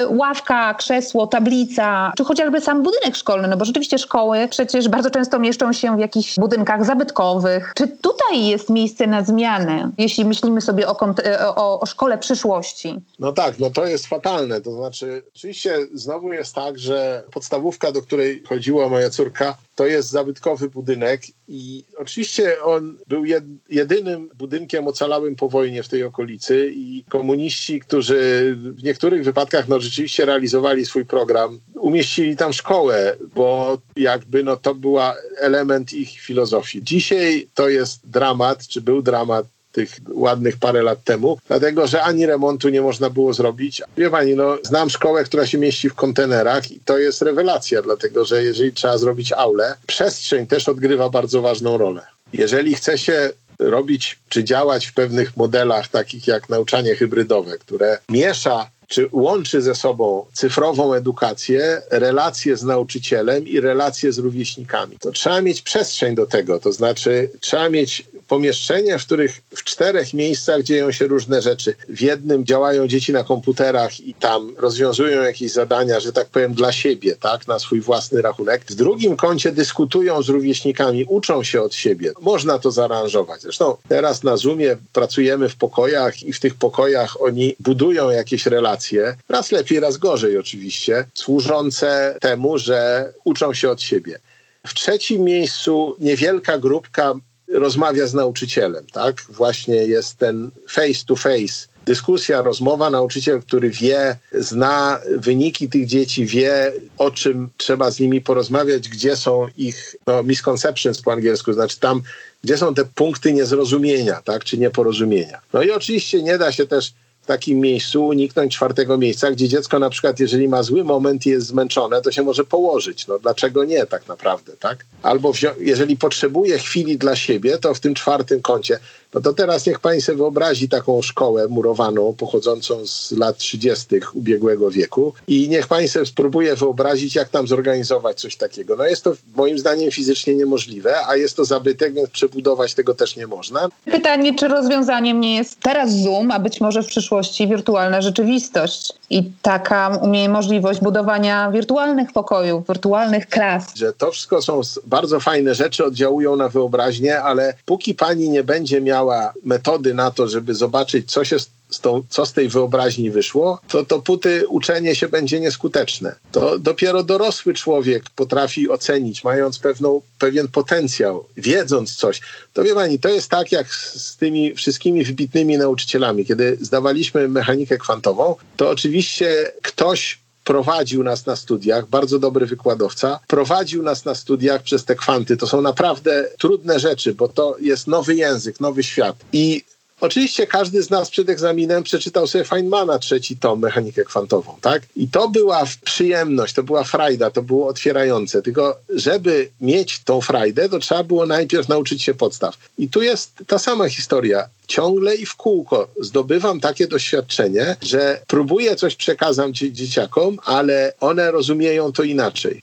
ławka, 0.10 0.74
krzesło, 0.74 1.28
tablica, 1.28 2.14
czy 2.18 2.24
chociażby 2.24 2.62
sam 2.62 2.84
budynek 2.84 3.16
szkolny, 3.16 3.48
no 3.48 3.58
bo 3.58 3.66
rzeczywiście 3.66 3.98
szkoły 3.98 4.48
przecież 4.50 4.90
bardzo 4.90 5.10
często 5.10 5.40
mieszczą 5.40 5.74
się 5.74 5.98
w 5.98 6.00
jakichś 6.00 6.36
budynkach 6.36 6.86
zabytkowych. 6.86 7.74
Czy 7.76 7.88
tutaj 7.88 8.46
jest 8.46 8.70
miejsce 8.70 9.08
na 9.08 9.24
zmianę, 9.24 9.92
jeśli 9.98 10.26
myślimy 10.26 10.62
sobie 10.62 10.88
o, 10.88 11.16
e, 11.26 11.56
o, 11.56 11.80
o 11.80 11.86
szkole 11.86 12.18
przyszłości? 12.18 12.96
No 13.20 13.32
tak, 13.32 13.60
no 13.60 13.70
to 13.70 13.86
jest 13.86 14.08
fatalne. 14.08 14.62
To 14.62 14.72
znaczy, 14.72 15.24
oczywiście 15.36 15.78
znowu 15.94 16.34
jest 16.34 16.56
tak, 16.56 16.80
że 16.80 17.24
podstawówka, 17.32 17.92
do 17.92 18.02
której 18.02 18.44
chodziła 18.44 18.90
moja 18.90 19.10
córka, 19.10 19.58
to 19.76 19.86
jest 19.86 20.10
zabytkowy 20.10 20.70
budynek 20.70 21.22
i 21.48 21.84
oczywiście 21.98 22.64
on 22.64 22.98
był 23.08 23.26
jed, 23.26 23.44
jedynym 23.70 24.30
budynkiem 24.36 24.88
ocalałym 24.88 25.36
po 25.36 25.50
wojnie 25.50 25.84
w 25.84 25.90
tej 25.90 26.04
okolicy 26.04 26.72
i 26.76 27.04
komuniści, 27.10 27.80
którzy 27.80 28.54
w 28.58 28.84
niektórych 28.84 29.24
wypadkach 29.24 29.68
no 29.68 29.80
rzeczywiście 29.84 30.26
realizowali 30.26 30.86
swój 30.86 31.06
program, 31.06 31.60
umieścili 31.76 32.38
tam 32.38 32.54
szkołę, 32.54 33.16
bo 33.36 33.78
jakby 33.96 34.44
no 34.44 34.58
to 34.58 34.76
była 34.76 35.16
element 35.40 35.94
ich 35.94 36.20
filozofii. 36.20 36.84
Dzisiaj 36.84 37.48
to 37.54 37.70
jest 37.70 38.00
dramat, 38.04 38.68
czy 38.68 38.82
był 38.82 39.02
dramat 39.02 39.46
tych 39.74 39.98
ładnych 40.14 40.58
parę 40.58 40.84
lat 40.84 41.04
temu, 41.04 41.38
dlatego 41.48 41.88
że 41.88 42.02
ani 42.02 42.26
remontu 42.26 42.70
nie 42.70 42.82
można 42.82 43.10
było 43.10 43.34
zrobić. 43.34 43.82
Wie 43.98 44.10
pani, 44.10 44.36
no, 44.36 44.58
znam 44.64 44.90
szkołę, 44.90 45.24
która 45.24 45.48
się 45.48 45.58
mieści 45.58 45.90
w 45.90 45.94
kontenerach 45.94 46.72
i 46.72 46.80
to 46.80 46.98
jest 46.98 47.22
rewelacja, 47.22 47.82
dlatego 47.82 48.26
że 48.26 48.44
jeżeli 48.44 48.74
trzeba 48.74 48.98
zrobić 48.98 49.32
aulę, 49.32 49.76
przestrzeń 49.88 50.48
też 50.48 50.70
odgrywa 50.70 51.10
bardzo 51.10 51.42
ważną 51.42 51.78
rolę. 51.78 52.02
Jeżeli 52.34 52.76
chce 52.76 52.98
się 52.98 53.30
robić 53.60 54.20
czy 54.30 54.44
działać 54.44 54.86
w 54.86 54.94
pewnych 54.94 55.38
modelach, 55.38 55.88
takich 55.88 56.28
jak 56.28 56.50
nauczanie 56.50 56.96
hybrydowe, 56.96 57.58
które 57.58 57.98
miesza 58.10 58.70
czy 58.94 59.10
łączy 59.12 59.62
ze 59.62 59.76
sobą 59.76 60.26
cyfrową 60.34 60.94
edukację, 60.94 61.82
relacje 61.92 62.58
z 62.58 62.64
nauczycielem 62.64 63.48
i 63.48 63.60
relacje 63.60 64.14
z 64.14 64.18
rówieśnikami. 64.18 64.98
To 65.00 65.12
trzeba 65.12 65.42
mieć 65.42 65.62
przestrzeń 65.62 66.16
do 66.16 66.26
tego, 66.26 66.60
to 66.60 66.72
znaczy 66.72 67.30
trzeba 67.40 67.70
mieć 67.70 68.06
pomieszczenia, 68.34 68.98
w 68.98 69.06
których 69.06 69.42
w 69.56 69.64
czterech 69.64 70.14
miejscach 70.14 70.64
dzieją 70.64 70.92
się 70.92 71.08
różne 71.08 71.42
rzeczy. 71.42 71.76
W 71.90 72.02
jednym 72.02 72.46
działają 72.46 72.88
dzieci 72.88 73.14
na 73.14 73.24
komputerach 73.24 74.00
i 74.00 74.14
tam 74.14 74.56
rozwiązują 74.58 75.22
jakieś 75.22 75.52
zadania, 75.52 76.00
że 76.00 76.14
tak 76.14 76.28
powiem, 76.30 76.54
dla 76.54 76.72
siebie, 76.72 77.16
tak, 77.16 77.48
na 77.48 77.60
swój 77.60 77.82
własny 77.82 78.22
rachunek. 78.22 78.62
W 78.70 78.76
drugim 78.76 79.18
kącie 79.18 79.52
dyskutują 79.52 80.22
z 80.22 80.30
rówieśnikami, 80.30 81.06
uczą 81.06 81.44
się 81.44 81.62
od 81.62 81.76
siebie. 81.76 82.12
Można 82.22 82.60
to 82.60 82.72
zaaranżować. 82.72 83.42
Zresztą 83.42 83.78
teraz 83.90 84.24
na 84.24 84.38
Zoomie 84.38 84.78
pracujemy 84.94 85.50
w 85.50 85.56
pokojach 85.56 86.24
i 86.24 86.34
w 86.34 86.40
tych 86.40 86.56
pokojach 86.56 87.22
oni 87.22 87.56
budują 87.60 88.10
jakieś 88.10 88.46
relacje, 88.46 89.16
raz 89.30 89.52
lepiej, 89.52 89.80
raz 89.80 89.98
gorzej 89.98 90.38
oczywiście, 90.38 91.06
służące 91.14 92.18
temu, 92.22 92.58
że 92.58 93.14
uczą 93.24 93.54
się 93.54 93.70
od 93.70 93.82
siebie. 93.82 94.20
W 94.68 94.74
trzecim 94.74 95.24
miejscu 95.24 95.96
niewielka 96.00 96.58
grupka 96.58 97.14
rozmawia 97.48 98.08
z 98.08 98.14
nauczycielem, 98.14 98.86
tak? 98.92 99.24
Właśnie 99.30 99.76
jest 99.76 100.18
ten 100.18 100.52
face 100.70 101.06
to 101.08 101.16
face. 101.16 101.68
Dyskusja, 101.86 102.42
rozmowa, 102.42 102.90
nauczyciel, 102.90 103.42
który 103.42 103.70
wie, 103.70 104.18
zna 104.32 105.00
wyniki 105.18 105.70
tych 105.70 105.86
dzieci, 105.86 106.26
wie, 106.26 106.74
o 106.98 107.12
czym 107.12 107.50
trzeba 107.58 107.92
z 107.92 108.00
nimi 108.00 108.22
porozmawiać, 108.22 108.90
gdzie 108.90 109.16
są 109.16 109.48
ich 109.58 109.96
no, 110.08 110.24
misconceptions 110.24 111.02
po 111.02 111.12
angielsku, 111.12 111.54
znaczy 111.54 111.80
tam, 111.80 112.02
gdzie 112.44 112.58
są 112.58 112.74
te 112.74 112.86
punkty 112.86 113.34
niezrozumienia, 113.34 114.22
tak, 114.22 114.44
czy 114.44 114.58
nieporozumienia. 114.58 115.42
No 115.54 115.64
i 115.64 115.72
oczywiście 115.72 116.24
nie 116.24 116.38
da 116.38 116.52
się 116.52 116.68
też 116.68 116.94
w 117.24 117.26
takim 117.26 117.60
miejscu 117.60 118.08
uniknąć 118.08 118.56
czwartego 118.56 118.98
miejsca, 118.98 119.32
gdzie 119.32 119.50
dziecko 119.50 119.80
na 119.80 119.90
przykład, 119.90 120.20
jeżeli 120.20 120.48
ma 120.48 120.64
zły 120.64 120.84
moment 120.84 121.26
i 121.26 121.30
jest 121.30 121.48
zmęczone, 121.48 122.02
to 122.02 122.12
się 122.12 122.24
może 122.24 122.44
położyć. 122.44 123.08
No 123.08 123.20
dlaczego 123.20 123.64
nie 123.64 123.86
tak 123.86 124.08
naprawdę, 124.08 124.54
tak? 124.60 124.86
Albo 125.04 125.34
jeżeli 125.60 125.98
potrzebuje 125.98 126.58
chwili 126.58 126.98
dla 126.98 127.16
siebie, 127.16 127.58
to 127.58 127.74
w 127.74 127.80
tym 127.80 127.94
czwartym 127.94 128.42
kącie. 128.42 128.80
No 129.14 129.22
to 129.22 129.34
teraz 129.34 129.66
niech 129.66 129.80
pani 129.80 130.02
sobie 130.02 130.18
wyobrazi 130.18 130.70
taką 130.70 131.02
szkołę 131.02 131.48
murowaną, 131.48 132.14
pochodzącą 132.18 132.88
z 132.88 133.12
lat 133.12 133.38
30. 133.38 133.88
ubiegłego 134.14 134.72
wieku 134.72 135.14
i 135.28 135.50
niech 135.50 135.68
pani 135.68 135.88
sobie 135.88 136.06
spróbuje 136.06 136.56
wyobrazić, 136.56 137.16
jak 137.16 137.30
tam 137.30 137.48
zorganizować 137.48 138.22
coś 138.22 138.36
takiego. 138.36 138.76
No 138.76 138.86
jest 138.86 139.04
to 139.04 139.14
moim 139.36 139.60
zdaniem 139.60 139.92
fizycznie 139.92 140.36
niemożliwe, 140.36 141.08
a 141.08 141.16
jest 141.16 141.36
to 141.36 141.46
zabytek, 141.46 141.94
więc 141.94 142.10
przebudować 142.10 142.74
tego 142.74 142.94
też 142.94 143.16
nie 143.16 143.28
można. 143.28 143.70
Pytanie, 143.86 144.36
czy 144.36 144.48
rozwiązaniem 144.48 145.22
nie 145.22 145.36
jest 145.36 145.60
teraz 145.60 145.92
Zoom, 145.92 146.32
a 146.32 146.40
być 146.40 146.62
może 146.62 146.84
w 146.84 146.88
przyszłości 146.88 147.48
wirtualna 147.48 148.02
rzeczywistość 148.02 148.94
i 149.14 149.32
taka 149.42 150.00
możliwość 150.30 150.80
budowania 150.80 151.52
wirtualnych 151.52 152.12
pokojów, 152.14 152.68
wirtualnych 152.68 153.28
klas. 153.28 153.76
że 153.76 153.94
to 153.94 154.12
wszystko 154.12 154.42
są 154.42 154.62
bardzo 154.86 155.20
fajne 155.20 155.56
rzeczy, 155.56 155.86
oddziałują 155.86 156.36
na 156.36 156.50
wyobraźnię, 156.50 157.22
ale 157.22 157.54
póki 157.66 157.96
pani 157.96 158.30
nie 158.30 158.44
będzie 158.44 158.82
miała 158.82 159.34
metody 159.44 159.94
na 159.94 160.12
to, 160.12 160.28
żeby 160.28 160.56
zobaczyć, 160.56 161.12
co 161.12 161.26
się 161.26 161.38
z 161.74 161.80
tą, 161.80 162.04
co 162.10 162.26
z 162.26 162.34
tej 162.34 162.50
wyobraźni 162.50 163.12
wyszło, 163.12 163.60
to 163.68 163.84
dopóty 163.84 164.48
uczenie 164.48 164.96
się 164.96 165.08
będzie 165.08 165.40
nieskuteczne. 165.40 166.16
To 166.32 166.60
dopiero 166.60 167.04
dorosły 167.04 167.54
człowiek 167.54 168.04
potrafi 168.16 168.70
ocenić, 168.70 169.24
mając 169.24 169.60
pewną, 169.60 170.02
pewien 170.20 170.48
potencjał, 170.48 171.26
wiedząc 171.38 171.96
coś. 171.96 172.22
To 172.54 172.64
wie 172.64 172.76
pani, 172.76 173.00
to 173.00 173.10
jest 173.10 173.30
tak 173.30 173.52
jak 173.52 173.76
z 173.76 174.18
tymi 174.18 174.56
wszystkimi 174.56 175.04
wybitnymi 175.04 175.58
nauczycielami. 175.58 176.26
Kiedy 176.26 176.58
zdawaliśmy 176.62 177.28
mechanikę 177.28 177.78
kwantową, 177.78 178.36
to 178.58 178.70
oczywiście 178.70 179.52
ktoś 179.62 180.24
prowadził 180.44 181.04
nas 181.04 181.26
na 181.26 181.36
studiach, 181.36 181.88
bardzo 181.88 182.20
dobry 182.20 182.46
wykładowca, 182.46 183.20
prowadził 183.28 183.84
nas 183.84 184.06
na 184.06 184.16
studiach 184.16 184.64
przez 184.64 184.86
te 184.86 184.96
kwanty. 184.96 185.38
To 185.38 185.48
są 185.48 185.62
naprawdę 185.62 186.30
trudne 186.40 186.80
rzeczy, 186.80 187.14
bo 187.14 187.28
to 187.28 187.56
jest 187.60 187.88
nowy 187.88 188.16
język, 188.16 188.60
nowy 188.60 188.84
świat. 188.84 189.16
I 189.34 189.64
Oczywiście 190.04 190.48
każdy 190.48 190.84
z 190.84 190.90
nas 190.90 191.10
przed 191.10 191.30
egzaminem 191.30 191.84
przeczytał 191.84 192.28
sobie 192.28 192.44
Feynmana 192.44 193.00
trzeci 193.00 193.38
tom, 193.38 193.60
mechanikę 193.60 194.04
kwantową, 194.04 194.56
tak? 194.62 194.82
I 194.96 195.08
to 195.08 195.30
była 195.30 195.64
przyjemność, 195.86 196.54
to 196.54 196.64
była 196.64 196.84
frajda, 196.84 197.32
to 197.32 197.42
było 197.42 197.68
otwierające. 197.68 198.42
Tylko 198.42 198.78
żeby 198.96 199.50
mieć 199.62 200.00
tą 200.04 200.22
frajdę, 200.22 200.70
to 200.70 200.80
trzeba 200.80 201.04
było 201.04 201.26
najpierw 201.26 201.70
nauczyć 201.70 202.04
się 202.04 202.14
podstaw. 202.14 202.58
I 202.78 202.90
tu 202.90 203.02
jest 203.02 203.32
ta 203.48 203.60
sama 203.60 203.90
historia. 203.90 204.50
Ciągle 204.68 205.16
i 205.16 205.26
w 205.26 205.36
kółko 205.36 205.88
zdobywam 206.02 206.60
takie 206.60 206.88
doświadczenie, 206.88 207.76
że 207.82 208.22
próbuję 208.28 208.76
coś 208.76 208.96
przekazać 208.96 209.52
dzie- 209.58 209.72
dzieciakom, 209.72 210.38
ale 210.46 210.94
one 211.00 211.32
rozumieją 211.32 211.92
to 211.94 212.04
inaczej. 212.04 212.62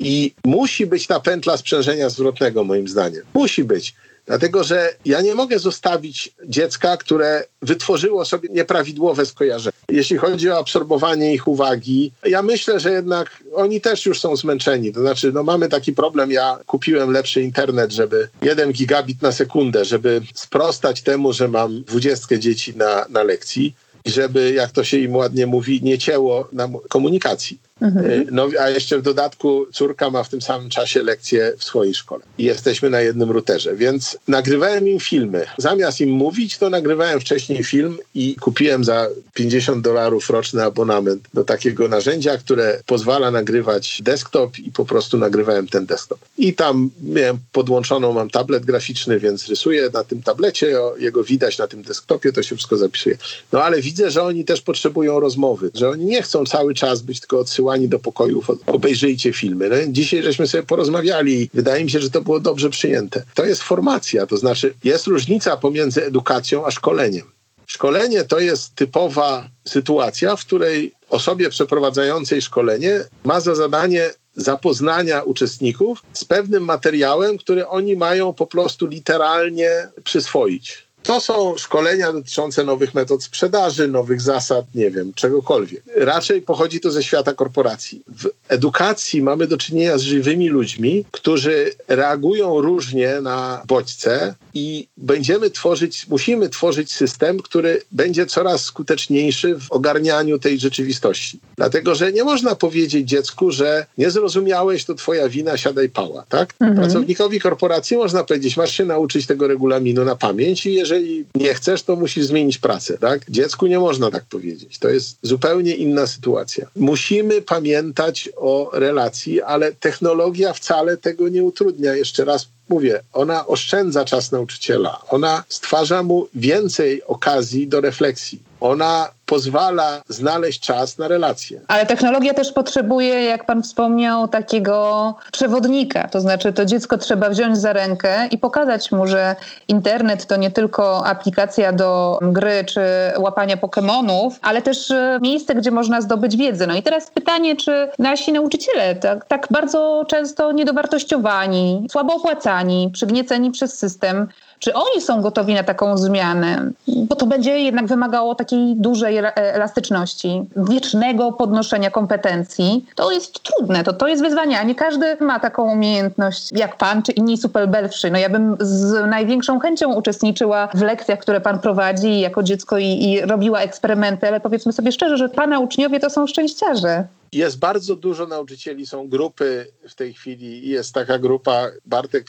I 0.00 0.32
musi 0.44 0.86
być 0.86 1.06
ta 1.06 1.20
pętla 1.20 1.56
sprzężenia 1.56 2.08
zwrotnego, 2.10 2.64
moim 2.64 2.88
zdaniem. 2.88 3.22
Musi 3.34 3.64
być. 3.64 3.94
Dlatego, 4.26 4.64
że 4.64 4.94
ja 5.04 5.20
nie 5.20 5.34
mogę 5.34 5.58
zostawić 5.58 6.32
dziecka, 6.46 6.96
które 6.96 7.44
wytworzyło 7.62 8.24
sobie 8.24 8.48
nieprawidłowe 8.52 9.26
skojarzenia. 9.26 9.76
Jeśli 9.88 10.16
chodzi 10.16 10.50
o 10.50 10.58
absorbowanie 10.58 11.34
ich 11.34 11.48
uwagi, 11.48 12.12
ja 12.24 12.42
myślę, 12.42 12.80
że 12.80 12.92
jednak 12.92 13.30
oni 13.54 13.80
też 13.80 14.06
już 14.06 14.20
są 14.20 14.36
zmęczeni. 14.36 14.92
To 14.92 15.00
znaczy, 15.00 15.32
no 15.32 15.42
mamy 15.42 15.68
taki 15.68 15.92
problem, 15.92 16.30
ja 16.30 16.58
kupiłem 16.66 17.10
lepszy 17.10 17.42
internet, 17.42 17.92
żeby 17.92 18.28
1 18.42 18.72
gigabit 18.72 19.22
na 19.22 19.32
sekundę, 19.32 19.84
żeby 19.84 20.20
sprostać 20.34 21.02
temu, 21.02 21.32
że 21.32 21.48
mam 21.48 21.82
20 21.82 22.38
dzieci 22.38 22.76
na, 22.76 23.06
na 23.08 23.22
lekcji 23.22 23.74
i 24.04 24.10
żeby, 24.10 24.52
jak 24.52 24.70
to 24.70 24.84
się 24.84 24.98
im 24.98 25.16
ładnie 25.16 25.46
mówi, 25.46 25.80
nie 25.82 25.98
cięło 25.98 26.48
nam 26.52 26.76
komunikacji. 26.88 27.58
Mhm. 27.80 28.26
No, 28.30 28.48
a 28.60 28.70
jeszcze 28.70 28.98
w 28.98 29.02
dodatku 29.02 29.66
córka 29.72 30.10
ma 30.10 30.22
w 30.24 30.28
tym 30.28 30.42
samym 30.42 30.70
czasie 30.70 31.02
lekcje 31.02 31.52
w 31.58 31.64
swojej 31.64 31.94
szkole. 31.94 32.24
I 32.38 32.44
jesteśmy 32.44 32.90
na 32.90 33.00
jednym 33.00 33.30
routerze, 33.30 33.76
więc 33.76 34.18
nagrywałem 34.28 34.88
im 34.88 35.00
filmy. 35.00 35.46
Zamiast 35.58 36.00
im 36.00 36.10
mówić, 36.10 36.58
to 36.58 36.70
nagrywałem 36.70 37.20
wcześniej 37.20 37.64
film 37.64 37.98
i 38.14 38.36
kupiłem 38.40 38.84
za 38.84 39.08
50 39.34 39.84
dolarów 39.84 40.30
roczny 40.30 40.62
abonament 40.62 41.22
do 41.34 41.44
takiego 41.44 41.88
narzędzia, 41.88 42.38
które 42.38 42.80
pozwala 42.86 43.30
nagrywać 43.30 44.02
desktop 44.02 44.58
i 44.58 44.72
po 44.72 44.84
prostu 44.84 45.18
nagrywałem 45.18 45.68
ten 45.68 45.86
desktop. 45.86 46.18
I 46.38 46.54
tam 46.54 46.90
miałem 47.02 47.38
podłączoną, 47.52 48.12
mam 48.12 48.30
tablet 48.30 48.64
graficzny, 48.64 49.20
więc 49.20 49.48
rysuję 49.48 49.90
na 49.92 50.04
tym 50.04 50.22
tablecie, 50.22 50.76
jego 50.98 51.24
widać 51.24 51.58
na 51.58 51.66
tym 51.66 51.82
desktopie, 51.82 52.32
to 52.32 52.42
się 52.42 52.56
wszystko 52.56 52.76
zapisuje. 52.76 53.18
No 53.52 53.62
ale 53.62 53.80
widzę, 53.80 54.10
że 54.10 54.22
oni 54.22 54.44
też 54.44 54.60
potrzebują 54.60 55.20
rozmowy, 55.20 55.70
że 55.74 55.88
oni 55.88 56.04
nie 56.04 56.22
chcą 56.22 56.44
cały 56.44 56.74
czas 56.74 57.02
być 57.02 57.20
tylko 57.20 57.38
odsyłani 57.38 57.63
do 57.88 57.98
pokojów, 57.98 58.50
obejrzyjcie 58.66 59.32
filmy. 59.32 59.68
No, 59.68 59.76
dzisiaj 59.88 60.22
żeśmy 60.22 60.46
sobie 60.46 60.62
porozmawiali 60.62 61.50
wydaje 61.54 61.84
mi 61.84 61.90
się, 61.90 62.00
że 62.00 62.10
to 62.10 62.20
było 62.20 62.40
dobrze 62.40 62.70
przyjęte. 62.70 63.22
To 63.34 63.44
jest 63.44 63.62
formacja, 63.62 64.26
to 64.26 64.36
znaczy 64.36 64.74
jest 64.84 65.06
różnica 65.06 65.56
pomiędzy 65.56 66.04
edukacją 66.04 66.66
a 66.66 66.70
szkoleniem. 66.70 67.26
Szkolenie 67.66 68.24
to 68.24 68.38
jest 68.38 68.74
typowa 68.74 69.48
sytuacja, 69.64 70.36
w 70.36 70.44
której 70.44 70.92
osobie 71.10 71.50
przeprowadzającej 71.50 72.42
szkolenie 72.42 73.04
ma 73.24 73.40
za 73.40 73.54
zadanie 73.54 74.10
zapoznania 74.36 75.22
uczestników 75.22 76.02
z 76.12 76.24
pewnym 76.24 76.64
materiałem, 76.64 77.38
który 77.38 77.68
oni 77.68 77.96
mają 77.96 78.32
po 78.32 78.46
prostu 78.46 78.86
literalnie 78.86 79.88
przyswoić. 80.04 80.83
To 81.04 81.20
są 81.20 81.56
szkolenia 81.56 82.12
dotyczące 82.12 82.64
nowych 82.64 82.94
metod 82.94 83.22
sprzedaży, 83.22 83.88
nowych 83.88 84.20
zasad, 84.20 84.64
nie 84.74 84.90
wiem, 84.90 85.12
czegokolwiek. 85.14 85.82
Raczej 85.96 86.42
pochodzi 86.42 86.80
to 86.80 86.90
ze 86.90 87.02
świata 87.02 87.34
korporacji. 87.34 88.02
W 88.08 88.30
edukacji 88.48 89.22
mamy 89.22 89.46
do 89.46 89.56
czynienia 89.56 89.98
z 89.98 90.02
żywymi 90.02 90.48
ludźmi, 90.48 91.04
którzy 91.10 91.72
reagują 91.88 92.60
różnie 92.60 93.20
na 93.20 93.62
bodźce 93.66 94.34
i 94.54 94.88
będziemy 94.96 95.50
tworzyć, 95.50 96.06
musimy 96.08 96.48
tworzyć 96.48 96.92
system, 96.92 97.38
który 97.38 97.82
będzie 97.92 98.26
coraz 98.26 98.64
skuteczniejszy 98.64 99.58
w 99.58 99.72
ogarnianiu 99.72 100.38
tej 100.38 100.58
rzeczywistości. 100.58 101.40
Dlatego, 101.56 101.94
że 101.94 102.12
nie 102.12 102.24
można 102.24 102.54
powiedzieć 102.54 103.08
dziecku, 103.08 103.50
że 103.50 103.86
nie 103.98 104.10
zrozumiałeś, 104.10 104.84
to 104.84 104.94
twoja 104.94 105.28
wina, 105.28 105.56
siadaj 105.56 105.88
pała, 105.88 106.24
tak? 106.28 106.54
Mhm. 106.60 106.80
Pracownikowi 106.80 107.40
korporacji 107.40 107.96
można 107.96 108.24
powiedzieć, 108.24 108.56
masz 108.56 108.76
się 108.76 108.84
nauczyć 108.84 109.26
tego 109.26 109.48
regulaminu 109.48 110.04
na 110.04 110.16
pamięć 110.16 110.66
i 110.66 110.74
jeżeli 110.74 111.24
nie 111.34 111.54
chcesz, 111.54 111.82
to 111.82 111.96
musisz 111.96 112.26
zmienić 112.26 112.58
pracę, 112.58 112.98
tak? 112.98 113.30
Dziecku 113.30 113.66
nie 113.66 113.78
można 113.78 114.10
tak 114.10 114.24
powiedzieć. 114.24 114.78
To 114.78 114.88
jest 114.88 115.16
zupełnie 115.22 115.74
inna 115.74 116.06
sytuacja. 116.06 116.66
Musimy 116.76 117.42
pamiętać 117.42 118.28
o 118.36 118.70
relacji, 118.72 119.42
ale 119.42 119.72
technologia 119.72 120.52
wcale 120.52 120.96
tego 120.96 121.28
nie 121.28 121.44
utrudnia. 121.44 121.94
Jeszcze 121.94 122.24
raz 122.24 122.48
mówię, 122.68 123.02
ona 123.12 123.46
oszczędza 123.46 124.04
czas 124.04 124.32
nauczyciela, 124.32 125.00
ona 125.08 125.44
stwarza 125.48 126.02
mu 126.02 126.28
więcej 126.34 127.04
okazji 127.04 127.68
do 127.68 127.80
refleksji. 127.80 128.53
Ona 128.64 129.08
pozwala 129.26 130.02
znaleźć 130.08 130.60
czas 130.60 130.98
na 130.98 131.08
relacje. 131.08 131.60
Ale 131.68 131.86
technologia 131.86 132.34
też 132.34 132.52
potrzebuje, 132.52 133.24
jak 133.24 133.46
pan 133.46 133.62
wspomniał, 133.62 134.28
takiego 134.28 135.14
przewodnika. 135.32 136.08
To 136.08 136.20
znaczy, 136.20 136.52
to 136.52 136.64
dziecko 136.64 136.98
trzeba 136.98 137.30
wziąć 137.30 137.58
za 137.58 137.72
rękę 137.72 138.28
i 138.30 138.38
pokazać 138.38 138.92
mu, 138.92 139.06
że 139.06 139.36
internet 139.68 140.26
to 140.26 140.36
nie 140.36 140.50
tylko 140.50 141.06
aplikacja 141.06 141.72
do 141.72 142.18
gry 142.22 142.64
czy 142.64 142.80
łapania 143.18 143.56
Pokemonów, 143.56 144.38
ale 144.42 144.62
też 144.62 144.90
e, 144.90 145.18
miejsce, 145.22 145.54
gdzie 145.54 145.70
można 145.70 146.00
zdobyć 146.00 146.36
wiedzę. 146.36 146.66
No 146.66 146.74
i 146.74 146.82
teraz 146.82 147.10
pytanie, 147.10 147.56
czy 147.56 147.88
nasi 147.98 148.32
nauczyciele, 148.32 148.94
tak, 148.94 149.24
tak 149.24 149.46
bardzo 149.50 150.04
często 150.08 150.52
niedowartościowani, 150.52 151.86
słabo 151.90 152.14
opłacani, 152.14 152.90
przygnieceni 152.92 153.50
przez 153.50 153.78
system, 153.78 154.28
czy 154.64 154.74
oni 154.74 155.00
są 155.00 155.20
gotowi 155.20 155.54
na 155.54 155.62
taką 155.62 155.96
zmianę? 155.96 156.70
Bo 156.88 157.16
to 157.16 157.26
będzie 157.26 157.58
jednak 157.58 157.86
wymagało 157.86 158.34
takiej 158.34 158.76
dużej 158.76 159.18
elastyczności, 159.36 160.42
wiecznego 160.56 161.32
podnoszenia 161.32 161.90
kompetencji. 161.90 162.86
To 162.94 163.10
jest 163.10 163.42
trudne, 163.42 163.84
to, 163.84 163.92
to 163.92 164.08
jest 164.08 164.22
wyzwanie, 164.22 164.60
a 164.60 164.62
nie 164.62 164.74
każdy 164.74 165.16
ma 165.20 165.40
taką 165.40 165.72
umiejętność 165.72 166.52
jak 166.52 166.76
pan 166.76 167.02
czy 167.02 167.12
inni 167.12 167.38
superbelwszy. 167.38 168.10
No 168.10 168.18
ja 168.18 168.28
bym 168.28 168.56
z 168.60 169.10
największą 169.10 169.60
chęcią 169.60 169.94
uczestniczyła 169.94 170.68
w 170.74 170.82
lekcjach, 170.82 171.18
które 171.18 171.40
pan 171.40 171.58
prowadzi 171.58 172.20
jako 172.20 172.42
dziecko 172.42 172.78
i, 172.78 172.84
i 172.84 173.20
robiła 173.20 173.60
eksperymenty, 173.60 174.28
ale 174.28 174.40
powiedzmy 174.40 174.72
sobie 174.72 174.92
szczerze, 174.92 175.16
że 175.16 175.28
pana 175.28 175.58
uczniowie 175.58 176.00
to 176.00 176.10
są 176.10 176.26
szczęściarze. 176.26 177.04
Jest 177.34 177.58
bardzo 177.58 177.96
dużo 177.96 178.26
nauczycieli, 178.26 178.86
są 178.86 179.08
grupy 179.08 179.66
w 179.88 179.94
tej 179.94 180.14
chwili. 180.14 180.68
Jest 180.68 180.92
taka 180.92 181.18
grupa, 181.18 181.66
Bartek 181.86 182.26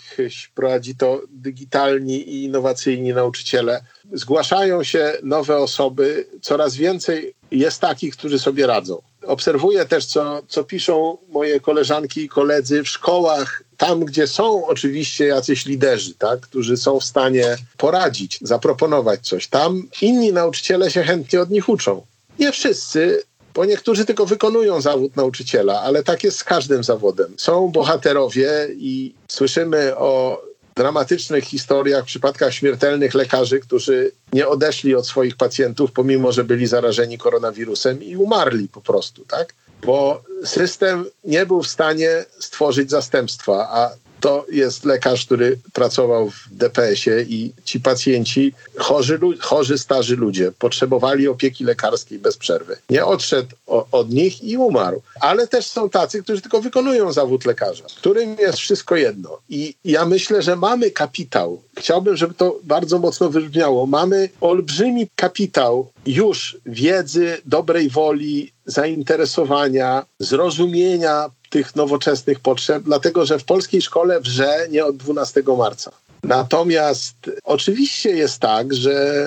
prowadzi 0.56 0.96
to 0.96 1.22
digitalni 1.30 2.30
i 2.30 2.44
innowacyjni 2.44 3.14
nauczyciele. 3.14 3.84
Zgłaszają 4.14 4.84
się 4.84 5.14
nowe 5.24 5.58
osoby, 5.58 6.28
coraz 6.42 6.76
więcej 6.76 7.34
jest 7.52 7.82
takich, 7.82 8.18
którzy 8.18 8.40
sobie 8.40 8.68
radzą. 8.68 9.02
Obserwuję 9.26 9.86
też, 9.86 10.06
co, 10.06 10.42
co 10.48 10.64
piszą 10.64 11.18
moje 11.30 11.60
koleżanki 11.60 12.22
i 12.22 12.30
koledzy 12.30 12.84
w 12.84 12.90
szkołach, 12.90 13.64
tam 13.78 14.06
gdzie 14.06 14.28
są 14.28 14.66
oczywiście 14.68 15.26
jacyś 15.26 15.66
liderzy, 15.66 16.14
tak, 16.14 16.40
którzy 16.40 16.78
są 16.78 17.00
w 17.00 17.06
stanie 17.06 17.58
poradzić, 17.78 18.40
zaproponować 18.42 19.28
coś. 19.28 19.48
Tam 19.48 19.84
inni 20.02 20.34
nauczyciele 20.34 20.92
się 20.92 21.04
chętnie 21.04 21.42
od 21.42 21.50
nich 21.50 21.70
uczą. 21.70 22.06
Nie 22.40 22.52
wszyscy, 22.52 23.24
bo 23.56 23.66
niektórzy 23.66 24.06
tylko 24.06 24.26
wykonują 24.26 24.82
zawód 24.82 25.16
nauczyciela, 25.16 25.82
ale 25.82 26.04
tak 26.04 26.24
jest 26.24 26.38
z 26.38 26.44
każdym 26.44 26.84
zawodem. 26.84 27.34
Są 27.38 27.68
bohaterowie 27.68 28.68
i 28.78 29.14
słyszymy 29.28 29.98
o 29.98 30.42
dramatycznych 30.76 31.44
historiach, 31.44 32.06
przypadkach 32.06 32.54
śmiertelnych 32.54 33.14
lekarzy, 33.14 33.60
którzy 33.60 34.12
nie 34.34 34.48
odeszli 34.48 34.96
od 34.96 35.08
swoich 35.08 35.38
pacjentów, 35.38 35.92
pomimo 35.92 36.32
że 36.32 36.44
byli 36.44 36.68
zarażeni 36.68 37.18
koronawirusem 37.18 38.04
i 38.04 38.16
umarli 38.16 38.68
po 38.68 38.82
prostu, 38.82 39.26
tak? 39.26 39.54
Bo 39.86 40.24
system 40.46 41.06
nie 41.24 41.46
był 41.46 41.64
w 41.64 41.68
stanie 41.68 42.26
stworzyć 42.40 42.90
zastępstwa, 42.90 43.68
a 43.72 43.92
to 44.26 44.46
jest 44.52 44.86
lekarz, 44.86 45.26
który 45.26 45.58
pracował 45.74 46.30
w 46.30 46.48
DPS-ie 46.52 47.22
i 47.22 47.54
ci 47.66 47.80
pacjenci, 47.80 48.54
chorzy, 48.78 49.20
chorzy 49.40 49.78
starzy 49.78 50.16
ludzie, 50.16 50.52
potrzebowali 50.60 51.28
opieki 51.28 51.64
lekarskiej 51.64 52.20
bez 52.20 52.38
przerwy. 52.38 52.78
Nie 52.90 53.06
odszedł 53.06 53.56
o, 53.68 53.88
od 53.92 54.10
nich 54.10 54.44
i 54.44 54.58
umarł. 54.58 55.02
Ale 55.22 55.48
też 55.48 55.68
są 55.68 55.90
tacy, 55.90 56.24
którzy 56.24 56.42
tylko 56.42 56.62
wykonują 56.62 57.12
zawód 57.12 57.46
lekarza, 57.46 57.84
którym 57.98 58.36
jest 58.40 58.58
wszystko 58.58 58.96
jedno. 58.96 59.38
I 59.50 59.76
ja 59.86 60.06
myślę, 60.06 60.42
że 60.42 60.56
mamy 60.56 60.92
kapitał. 60.92 61.62
Chciałbym, 61.78 62.18
żeby 62.18 62.34
to 62.34 62.60
bardzo 62.64 63.00
mocno 63.00 63.30
wybrzmiało. 63.30 63.86
Mamy 63.86 64.30
olbrzymi 64.42 65.08
kapitał 65.16 65.92
już 66.06 66.58
wiedzy, 66.66 67.38
dobrej 67.46 67.90
woli, 67.90 68.52
zainteresowania, 68.66 70.06
zrozumienia 70.20 71.30
tych 71.56 71.76
nowoczesnych 71.76 72.40
potrzeb, 72.40 72.84
dlatego 72.84 73.26
że 73.26 73.40
w 73.40 73.44
polskiej 73.44 73.82
szkole 73.82 74.20
wrze 74.20 74.68
nie 74.72 74.86
od 74.86 74.98
12 74.98 75.44
marca. 75.58 75.92
Natomiast 76.24 77.16
oczywiście 77.44 78.10
jest 78.10 78.40
tak, 78.40 78.74
że 78.74 79.26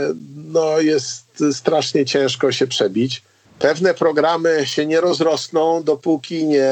no 0.53 0.81
jest 0.81 1.45
strasznie 1.53 2.05
ciężko 2.05 2.53
się 2.53 2.67
przebić. 2.67 3.23
Pewne 3.59 3.95
programy 3.95 4.67
się 4.67 4.87
nie 4.87 5.01
rozrosną, 5.01 5.83
dopóki 5.83 6.45
nie 6.45 6.71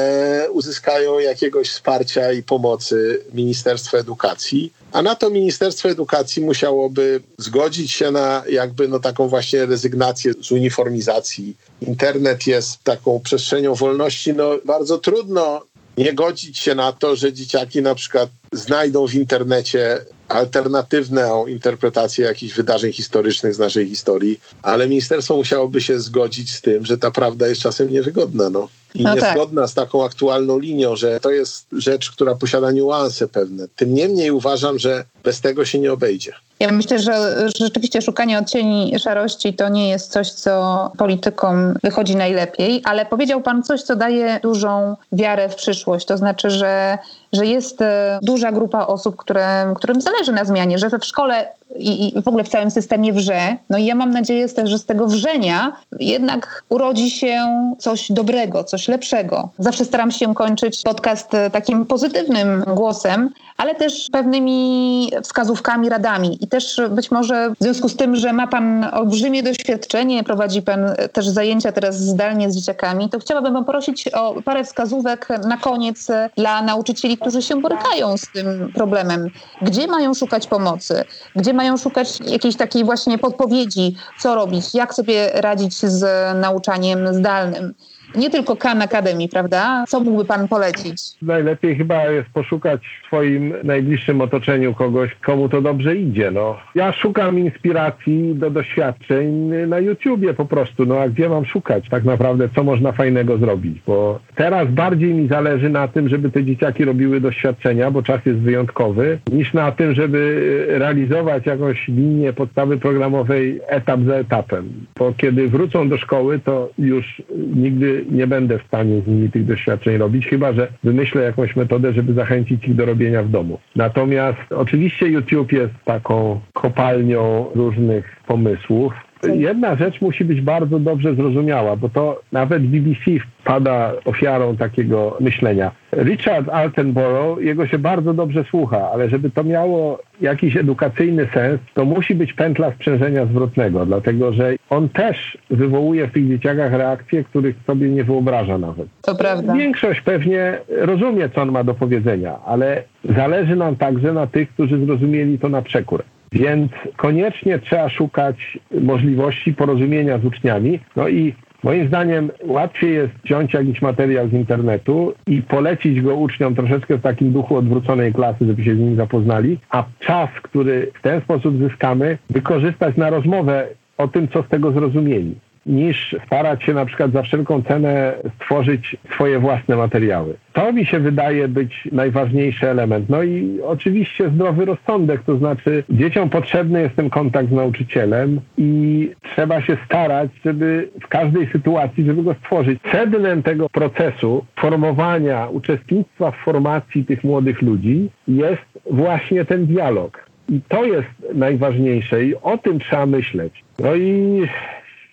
uzyskają 0.51 1.19
jakiegoś 1.19 1.69
wsparcia 1.69 2.31
i 2.31 2.43
pomocy 2.43 3.21
Ministerstwa 3.33 3.97
Edukacji. 3.97 4.73
A 4.91 5.01
na 5.01 5.15
to 5.15 5.29
Ministerstwo 5.29 5.89
Edukacji 5.89 6.41
musiałoby 6.41 7.21
zgodzić 7.37 7.91
się 7.91 8.11
na 8.11 8.43
jakby 8.49 8.87
no 8.87 8.99
taką 8.99 9.27
właśnie 9.27 9.65
rezygnację 9.65 10.33
z 10.41 10.51
uniformizacji. 10.51 11.55
Internet 11.81 12.47
jest 12.47 12.83
taką 12.83 13.19
przestrzenią 13.19 13.75
wolności. 13.75 14.33
No 14.33 14.49
bardzo 14.65 14.97
trudno 14.97 15.61
nie 15.97 16.13
godzić 16.13 16.59
się 16.59 16.75
na 16.75 16.91
to, 16.91 17.15
że 17.15 17.33
dzieciaki 17.33 17.81
na 17.81 17.95
przykład 17.95 18.29
znajdą 18.51 19.07
w 19.07 19.13
internecie 19.13 20.05
alternatywną 20.29 21.47
interpretację 21.47 22.25
jakichś 22.25 22.53
wydarzeń 22.53 22.93
historycznych 22.93 23.55
z 23.55 23.59
naszej 23.59 23.89
historii, 23.89 24.39
ale 24.61 24.87
ministerstwo 24.87 25.35
musiałoby 25.35 25.81
się 25.81 25.99
zgodzić 25.99 26.55
z 26.55 26.61
tym, 26.61 26.85
że 26.85 26.97
ta 26.97 27.11
prawda 27.11 27.47
jest 27.47 27.61
czasem 27.61 27.91
niewygodna. 27.91 28.49
No. 28.49 28.67
I 28.95 29.03
no 29.03 29.15
niezgodna 29.15 29.61
tak. 29.61 29.71
z 29.71 29.73
taką 29.73 30.05
aktualną 30.05 30.59
linią, 30.59 30.95
że 30.95 31.19
to 31.19 31.31
jest 31.31 31.65
rzecz, 31.71 32.11
która 32.11 32.35
posiada 32.35 32.71
niuanse 32.71 33.27
pewne. 33.27 33.67
Tym 33.75 33.93
niemniej 33.93 34.31
uważam, 34.31 34.79
że 34.79 35.05
bez 35.23 35.41
tego 35.41 35.65
się 35.65 35.79
nie 35.79 35.93
obejdzie. 35.93 36.33
Ja 36.59 36.71
myślę, 36.71 36.99
że 36.99 37.45
rzeczywiście 37.59 38.01
szukanie 38.01 38.39
odcieni 38.39 38.99
szarości 38.99 39.53
to 39.53 39.69
nie 39.69 39.89
jest 39.89 40.11
coś, 40.11 40.31
co 40.31 40.91
politykom 40.97 41.73
wychodzi 41.83 42.15
najlepiej, 42.15 42.81
ale 42.85 43.05
powiedział 43.05 43.41
Pan 43.41 43.63
coś, 43.63 43.81
co 43.81 43.95
daje 43.95 44.39
dużą 44.43 44.95
wiarę 45.11 45.49
w 45.49 45.55
przyszłość. 45.55 46.05
To 46.05 46.17
znaczy, 46.17 46.49
że, 46.49 46.97
że 47.33 47.45
jest 47.45 47.81
e, 47.81 48.19
duża 48.21 48.51
grupa 48.51 48.87
osób, 48.87 49.15
które, 49.15 49.73
którym 49.75 50.01
zależy 50.01 50.31
na 50.31 50.45
zmianie, 50.45 50.77
że 50.77 50.89
w 50.89 51.05
szkole 51.05 51.47
i, 51.75 52.17
i 52.17 52.21
w 52.21 52.27
ogóle 52.27 52.43
w 52.43 52.49
całym 52.49 52.71
systemie 52.71 53.13
wrze. 53.13 53.57
No 53.69 53.77
i 53.77 53.85
ja 53.85 53.95
mam 53.95 54.11
nadzieję 54.11 54.49
też, 54.49 54.69
że 54.69 54.79
z 54.79 54.85
tego 54.85 55.07
wrzenia 55.07 55.73
jednak 55.99 56.63
urodzi 56.69 57.11
się 57.11 57.45
coś 57.79 58.11
dobrego, 58.11 58.63
coś 58.63 58.87
lepszego. 58.87 59.49
Zawsze 59.59 59.85
staram 59.85 60.11
się 60.11 60.35
kończyć 60.35 60.81
podcast 60.83 61.33
e, 61.33 61.49
takim 61.49 61.85
pozytywnym 61.85 62.63
głosem, 62.75 63.29
ale 63.57 63.75
też 63.75 64.07
pewnymi 64.11 65.11
wskazówkami, 65.23 65.89
radami. 65.89 66.37
I 66.41 66.47
też 66.47 66.81
być 66.89 67.11
może 67.11 67.49
w 67.59 67.63
związku 67.63 67.89
z 67.89 67.95
tym, 67.95 68.15
że 68.15 68.33
ma 68.33 68.47
Pan 68.47 68.89
olbrzymie 68.93 69.43
doświadczenie, 69.43 70.23
prowadzi 70.23 70.61
Pan 70.61 70.79
też 71.13 71.27
zajęcia 71.27 71.71
teraz 71.71 71.99
zdalnie 71.99 72.51
z 72.51 72.55
dzieciakami, 72.55 73.09
to 73.09 73.19
chciałabym 73.19 73.53
Pan 73.53 73.65
prosić 73.65 74.07
o 74.07 74.41
parę 74.41 74.63
wskazówek 74.63 75.27
na 75.47 75.57
koniec 75.57 76.07
dla 76.35 76.61
nauczycieli, 76.61 77.17
którzy 77.17 77.41
się 77.41 77.61
borykają 77.61 78.17
z 78.17 78.27
tym 78.31 78.71
problemem. 78.75 79.29
Gdzie 79.61 79.87
mają 79.87 80.13
szukać 80.13 80.47
pomocy? 80.47 81.03
Gdzie 81.35 81.53
mają 81.57 81.77
szukać 81.77 82.19
jakiejś 82.19 82.55
takiej 82.55 82.83
właśnie 82.83 83.17
podpowiedzi, 83.17 83.95
co 84.19 84.35
robić, 84.35 84.73
jak 84.73 84.93
sobie 84.93 85.29
radzić 85.33 85.73
z 85.73 86.03
nauczaniem 86.41 87.13
zdalnym? 87.13 87.73
Nie 88.15 88.29
tylko 88.29 88.55
Khan 88.55 88.81
Academy, 88.81 89.27
prawda? 89.27 89.85
Co 89.87 89.99
mógłby 89.99 90.25
Pan 90.25 90.47
polecić? 90.47 91.01
Najlepiej 91.21 91.75
chyba 91.75 92.05
jest 92.05 92.29
poszukać 92.29 92.81
w 93.03 93.07
swoim 93.07 93.53
najbliższym 93.63 94.21
otoczeniu 94.21 94.73
kogoś, 94.73 95.15
komu 95.15 95.49
to 95.49 95.61
dobrze 95.61 95.95
idzie. 95.95 96.31
No. 96.31 96.57
Ja 96.75 96.91
szukam 96.91 97.39
inspiracji 97.39 98.35
do 98.35 98.49
doświadczeń 98.49 99.51
na 99.67 99.79
YouTubie 99.79 100.33
po 100.33 100.45
prostu. 100.45 100.85
No 100.85 100.99
a 100.99 101.09
gdzie 101.09 101.29
mam 101.29 101.45
szukać 101.45 101.89
tak 101.89 102.03
naprawdę, 102.03 102.49
co 102.55 102.63
można 102.63 102.91
fajnego 102.91 103.37
zrobić? 103.37 103.77
Bo 103.87 104.19
teraz 104.35 104.67
bardziej 104.71 105.13
mi 105.13 105.27
zależy 105.27 105.69
na 105.69 105.87
tym, 105.87 106.09
żeby 106.09 106.31
te 106.31 106.43
dzieciaki 106.43 106.85
robiły 106.85 107.21
doświadczenia, 107.21 107.91
bo 107.91 108.03
czas 108.03 108.25
jest 108.25 108.39
wyjątkowy, 108.39 109.19
niż 109.31 109.53
na 109.53 109.71
tym, 109.71 109.93
żeby 109.93 110.65
realizować 110.69 111.45
jakąś 111.45 111.87
linię 111.87 112.33
podstawy 112.33 112.77
programowej 112.77 113.59
etap 113.67 113.99
za 114.07 114.15
etapem. 114.15 114.69
Bo 114.99 115.13
kiedy 115.17 115.47
wrócą 115.47 115.89
do 115.89 115.97
szkoły, 115.97 116.39
to 116.39 116.69
już 116.77 117.21
nigdy 117.55 118.05
nie 118.07 118.27
będę 118.27 118.59
w 118.59 118.63
stanie 118.63 119.01
z 119.01 119.07
nimi 119.07 119.31
tych 119.31 119.45
doświadczeń 119.45 119.97
robić, 119.97 120.27
chyba 120.27 120.53
że 120.53 120.67
wymyślę 120.83 121.23
jakąś 121.23 121.55
metodę, 121.55 121.93
żeby 121.93 122.13
zachęcić 122.13 122.67
ich 122.67 122.75
do 122.75 122.85
robienia 122.85 123.23
w 123.23 123.29
domu. 123.29 123.59
Natomiast 123.75 124.39
oczywiście 124.49 125.07
YouTube 125.07 125.51
jest 125.51 125.73
taką 125.85 126.39
kopalnią 126.53 127.45
różnych 127.55 128.15
pomysłów. 128.27 128.93
Jedna 129.23 129.75
rzecz 129.75 130.01
musi 130.01 130.25
być 130.25 130.41
bardzo 130.41 130.79
dobrze 130.79 131.15
zrozumiała, 131.15 131.75
bo 131.75 131.89
to 131.89 132.21
nawet 132.31 132.63
BBC 132.63 133.11
pada 133.43 133.93
ofiarą 134.05 134.57
takiego 134.57 135.17
myślenia. 135.19 135.71
Richard 135.93 136.49
Altenborough, 136.49 137.41
jego 137.41 137.67
się 137.67 137.79
bardzo 137.79 138.13
dobrze 138.13 138.43
słucha, 138.43 138.91
ale 138.93 139.09
żeby 139.09 139.29
to 139.29 139.43
miało 139.43 139.99
jakiś 140.21 140.57
edukacyjny 140.57 141.27
sens, 141.33 141.59
to 141.73 141.85
musi 141.85 142.15
być 142.15 142.33
pętla 142.33 142.71
sprzężenia 142.71 143.25
zwrotnego, 143.25 143.85
dlatego 143.85 144.33
że 144.33 144.55
on 144.69 144.89
też 144.89 145.37
wywołuje 145.49 146.07
w 146.07 146.11
tych 146.11 146.27
dzieciakach 146.27 146.73
reakcje, 146.73 147.23
których 147.23 147.55
sobie 147.67 147.89
nie 147.89 148.03
wyobraża 148.03 148.57
nawet. 148.57 148.87
To 149.01 149.15
prawda. 149.15 149.53
Większość 149.53 150.01
pewnie 150.01 150.57
rozumie, 150.69 151.29
co 151.29 151.41
on 151.41 151.51
ma 151.51 151.63
do 151.63 151.73
powiedzenia, 151.73 152.39
ale 152.45 152.83
zależy 153.15 153.55
nam 153.55 153.75
także 153.75 154.13
na 154.13 154.27
tych, 154.27 154.49
którzy 154.49 154.85
zrozumieli 154.85 155.39
to 155.39 155.49
na 155.49 155.61
przekór. 155.61 156.03
Więc 156.31 156.71
koniecznie 156.95 157.59
trzeba 157.59 157.89
szukać 157.89 158.59
możliwości 158.81 159.53
porozumienia 159.53 160.17
z 160.17 160.25
uczniami. 160.25 160.79
No 160.95 161.07
i 161.07 161.33
Moim 161.63 161.87
zdaniem 161.87 162.31
łatwiej 162.43 162.93
jest 162.93 163.13
wziąć 163.23 163.53
jakiś 163.53 163.81
materiał 163.81 164.29
z 164.29 164.33
internetu 164.33 165.13
i 165.27 165.41
polecić 165.41 166.01
go 166.01 166.15
uczniom 166.15 166.55
troszeczkę 166.55 166.97
w 166.97 167.01
takim 167.01 167.31
duchu 167.31 167.55
odwróconej 167.55 168.13
klasy, 168.13 168.45
żeby 168.45 168.63
się 168.63 168.75
z 168.75 168.79
nim 168.79 168.95
zapoznali, 168.95 169.59
a 169.69 169.83
czas, 169.99 170.29
który 170.43 170.91
w 170.99 171.01
ten 171.01 171.21
sposób 171.21 171.57
zyskamy, 171.57 172.17
wykorzystać 172.29 172.97
na 172.97 173.09
rozmowę 173.09 173.67
o 173.97 174.07
tym, 174.07 174.27
co 174.27 174.43
z 174.43 174.47
tego 174.47 174.71
zrozumieli 174.71 175.35
niż 175.67 176.15
starać 176.25 176.63
się 176.63 176.73
na 176.73 176.85
przykład 176.85 177.11
za 177.11 177.21
wszelką 177.21 177.63
cenę 177.63 178.13
stworzyć 178.35 178.97
swoje 179.13 179.39
własne 179.39 179.75
materiały. 179.75 180.33
To 180.53 180.73
mi 180.73 180.85
się 180.85 180.99
wydaje 180.99 181.47
być 181.47 181.87
najważniejszy 181.91 182.69
element. 182.69 183.09
No 183.09 183.23
i 183.23 183.59
oczywiście 183.63 184.29
zdrowy 184.29 184.65
rozsądek, 184.65 185.23
to 185.23 185.37
znaczy 185.37 185.83
dzieciom 185.89 186.29
potrzebny 186.29 186.81
jest 186.81 186.95
ten 186.95 187.09
kontakt 187.09 187.49
z 187.49 187.51
nauczycielem 187.51 188.39
i 188.57 189.11
trzeba 189.21 189.61
się 189.61 189.77
starać, 189.85 190.29
żeby 190.45 190.89
w 191.03 191.07
każdej 191.07 191.47
sytuacji, 191.47 192.05
żeby 192.05 192.23
go 192.23 192.33
stworzyć. 192.33 192.79
Sednem 192.91 193.43
tego 193.43 193.69
procesu 193.69 194.45
formowania, 194.55 195.47
uczestnictwa 195.47 196.31
w 196.31 196.37
formacji 196.37 197.05
tych 197.05 197.23
młodych 197.23 197.61
ludzi 197.61 198.09
jest 198.27 198.79
właśnie 198.91 199.45
ten 199.45 199.65
dialog. 199.65 200.27
I 200.49 200.61
to 200.67 200.85
jest 200.85 201.07
najważniejsze 201.33 202.25
i 202.25 202.35
o 202.35 202.57
tym 202.57 202.79
trzeba 202.79 203.05
myśleć. 203.05 203.63
No 203.79 203.95
i 203.95 204.41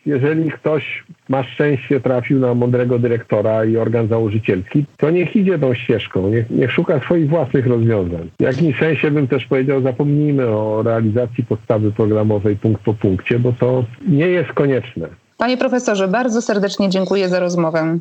jeżeli 0.06 0.50
ktoś 0.50 1.04
ma 1.28 1.42
szczęście, 1.42 2.00
trafił 2.00 2.38
na 2.38 2.54
mądrego 2.54 2.98
dyrektora 2.98 3.64
i 3.64 3.76
organ 3.76 4.08
założycielski, 4.08 4.84
to 4.96 5.10
niech 5.10 5.36
idzie 5.36 5.58
tą 5.58 5.74
ścieżką, 5.74 6.28
niech, 6.28 6.50
niech 6.50 6.72
szuka 6.72 7.00
swoich 7.00 7.28
własnych 7.28 7.66
rozwiązań. 7.66 8.30
W 8.40 8.42
jakimś 8.42 8.78
sensie 8.78 9.10
bym 9.10 9.28
też 9.28 9.46
powiedział, 9.46 9.82
zapomnijmy 9.82 10.46
o 10.46 10.82
realizacji 10.82 11.44
podstawy 11.44 11.92
programowej 11.92 12.56
punkt 12.56 12.82
po 12.82 12.94
punkcie, 12.94 13.38
bo 13.38 13.52
to 13.52 13.84
nie 14.08 14.26
jest 14.26 14.52
konieczne. 14.52 15.08
Panie 15.38 15.56
profesorze, 15.56 16.08
bardzo 16.08 16.42
serdecznie 16.42 16.88
dziękuję 16.88 17.28
za 17.28 17.40
rozmowę. 17.40 17.98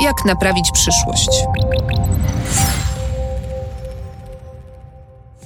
Jak 0.00 0.24
naprawić 0.26 0.70
przyszłość? 0.72 1.30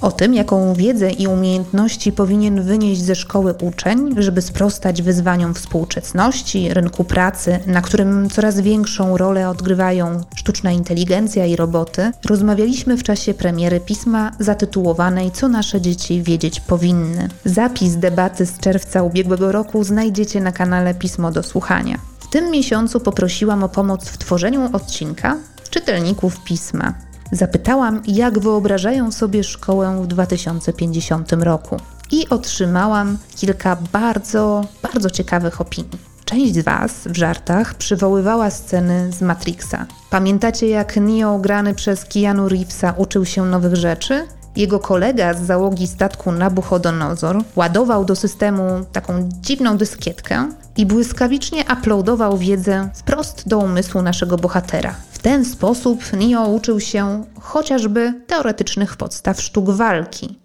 O 0.01 0.11
tym, 0.11 0.33
jaką 0.33 0.73
wiedzę 0.73 1.11
i 1.11 1.27
umiejętności 1.27 2.11
powinien 2.11 2.61
wynieść 2.61 3.01
ze 3.01 3.15
szkoły 3.15 3.53
uczeń, 3.61 4.15
żeby 4.17 4.41
sprostać 4.41 5.01
wyzwaniom 5.01 5.53
współczesności, 5.53 6.73
rynku 6.73 7.03
pracy, 7.03 7.59
na 7.67 7.81
którym 7.81 8.29
coraz 8.29 8.59
większą 8.59 9.17
rolę 9.17 9.49
odgrywają 9.49 10.21
sztuczna 10.35 10.71
inteligencja 10.71 11.45
i 11.45 11.55
roboty, 11.55 12.11
rozmawialiśmy 12.25 12.97
w 12.97 13.03
czasie 13.03 13.33
premiery 13.33 13.79
pisma 13.79 14.31
zatytułowanej 14.39 15.31
Co 15.31 15.47
nasze 15.47 15.81
dzieci 15.81 16.23
wiedzieć 16.23 16.59
powinny. 16.59 17.29
Zapis 17.45 17.95
debaty 17.95 18.45
z 18.45 18.59
czerwca 18.59 19.03
ubiegłego 19.03 19.51
roku 19.51 19.83
znajdziecie 19.83 20.41
na 20.41 20.51
kanale 20.51 20.93
Pismo 20.93 21.31
do 21.31 21.43
Słuchania. 21.43 21.97
W 22.19 22.27
tym 22.27 22.51
miesiącu 22.51 22.99
poprosiłam 22.99 23.63
o 23.63 23.69
pomoc 23.69 24.09
w 24.09 24.17
tworzeniu 24.17 24.69
odcinka 24.73 25.37
czytelników 25.69 26.43
pisma. 26.43 27.10
Zapytałam, 27.31 28.01
jak 28.07 28.39
wyobrażają 28.39 29.11
sobie 29.11 29.43
szkołę 29.43 30.01
w 30.03 30.07
2050 30.07 31.31
roku 31.31 31.77
i 32.11 32.29
otrzymałam 32.29 33.17
kilka 33.35 33.77
bardzo, 33.91 34.65
bardzo 34.83 35.09
ciekawych 35.09 35.61
opinii. 35.61 36.11
Część 36.25 36.53
z 36.53 36.63
Was 36.63 36.91
w 37.05 37.17
żartach 37.17 37.75
przywoływała 37.75 38.49
sceny 38.49 39.11
z 39.11 39.21
Matrixa. 39.21 39.85
Pamiętacie, 40.09 40.67
jak 40.67 40.97
Neo 40.97 41.39
grany 41.39 41.73
przez 41.73 42.05
Keanu 42.05 42.49
Reevesa 42.49 42.93
uczył 42.97 43.25
się 43.25 43.45
nowych 43.45 43.75
rzeczy? 43.75 44.27
Jego 44.55 44.79
kolega 44.79 45.33
z 45.33 45.41
załogi 45.41 45.87
statku 45.87 46.31
Nabuchodonozor 46.31 47.43
ładował 47.55 48.05
do 48.05 48.15
systemu 48.15 48.63
taką 48.91 49.29
dziwną 49.41 49.77
dyskietkę 49.77 50.49
i 50.77 50.85
błyskawicznie 50.85 51.63
uploadował 51.73 52.37
wiedzę 52.37 52.89
wprost 52.93 53.47
do 53.47 53.57
umysłu 53.57 54.01
naszego 54.01 54.37
bohatera. 54.37 54.95
W 55.11 55.19
ten 55.19 55.45
sposób 55.45 55.99
Neo 56.13 56.47
uczył 56.47 56.79
się 56.79 57.23
chociażby 57.39 58.13
teoretycznych 58.27 58.95
podstaw 58.97 59.41
sztuk 59.41 59.69
walki. 59.69 60.39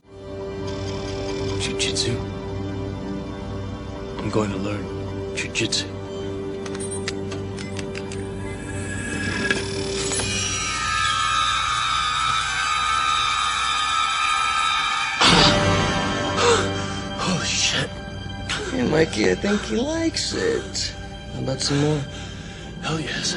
Jiu-jitsu. 1.61 2.11
I'm 4.23 4.31
going 4.31 4.53
to 4.53 4.59
learn 4.59 4.85
jiu-jitsu. 5.35 5.96
Mikey, 18.97 19.33
I 19.33 19.37
think 19.37 19.61
he 19.61 19.77
likes 19.77 20.33
it. 20.33 20.95
How 21.35 21.43
about 21.43 21.63
some 21.63 21.81
more? 21.81 22.01
Hell 22.83 23.01
yes. 23.01 23.37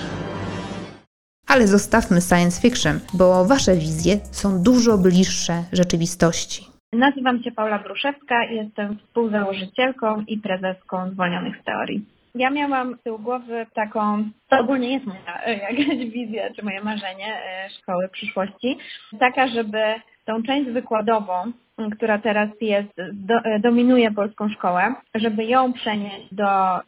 Ale 1.47 1.67
zostawmy 1.67 2.21
science 2.21 2.61
fiction, 2.61 2.99
bo 3.13 3.45
wasze 3.45 3.75
wizje 3.75 4.13
są 4.31 4.63
dużo 4.63 4.97
bliższe 4.97 5.53
rzeczywistości. 5.73 6.61
Nazywam 6.93 7.43
się 7.43 7.51
Paula 7.51 7.79
Bruszewska 7.79 8.45
i 8.45 8.55
jestem 8.55 8.97
współzałożycielką 8.97 10.23
i 10.27 10.37
prezeską 10.37 11.11
Zwolnionych 11.11 11.55
z 11.61 11.63
Teorii. 11.63 12.05
Ja 12.35 12.49
miałam 12.49 12.95
z 12.99 13.03
tyłu 13.03 13.19
głowy 13.19 13.65
taką, 13.73 14.29
to 14.49 14.59
ogólnie 14.59 14.93
jest 14.93 15.05
moja 15.05 15.43
e, 15.45 15.53
jakaś 15.53 15.97
wizja 15.97 16.53
czy 16.55 16.65
moje 16.65 16.83
marzenie 16.83 17.27
e, 17.27 17.69
szkoły 17.69 18.09
przyszłości, 18.09 18.77
taka, 19.19 19.47
żeby 19.47 19.79
tą 20.25 20.43
część 20.43 20.69
wykładową 20.69 21.51
która 21.95 22.17
teraz 22.17 22.49
jest, 22.61 22.93
do, 23.13 23.33
dominuje 23.59 24.11
polską 24.11 24.49
szkołę, 24.49 24.95
żeby 25.15 25.45
ją 25.45 25.73
przenieść 25.73 26.33
do 26.33 26.45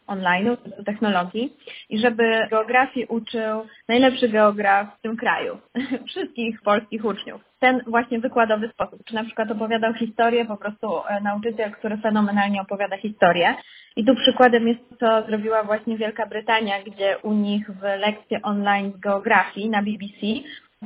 online'u, 0.08 0.58
do 0.78 0.84
technologii 0.84 1.54
i 1.90 2.00
żeby 2.00 2.48
geografii 2.50 3.06
uczył 3.06 3.66
najlepszy 3.88 4.30
geograf 4.30 4.98
w 4.98 5.02
tym 5.02 5.18
kraju, 5.18 5.58
wszystkich 6.10 6.62
polskich 6.62 7.06
uczniów. 7.06 7.42
Ten 7.60 7.82
właśnie 7.88 8.20
wykładowy 8.20 8.70
sposób, 8.70 9.00
czy 9.06 9.16
na 9.16 9.24
przykład 9.24 9.52
opowiadał 9.52 9.94
historię, 9.94 10.46
po 10.46 10.58
prostu 10.58 10.88
e, 11.08 11.22
nauczyciel, 11.22 11.72
który 11.72 11.98
fenomenalnie 11.98 12.62
opowiada 12.62 12.98
historię. 12.98 13.56
I 13.96 14.06
tu 14.06 14.16
przykładem 14.16 14.68
jest 14.68 14.90
to, 14.90 14.96
co 14.96 15.28
zrobiła 15.28 15.64
właśnie 15.64 15.98
Wielka 15.98 16.26
Brytania, 16.26 16.84
gdzie 16.84 17.18
u 17.18 17.34
nich 17.34 17.72
w 17.72 17.82
lekcje 17.82 18.42
online 18.42 18.92
z 18.92 19.00
geografii 19.00 19.70
na 19.70 19.82
BBC 19.82 20.18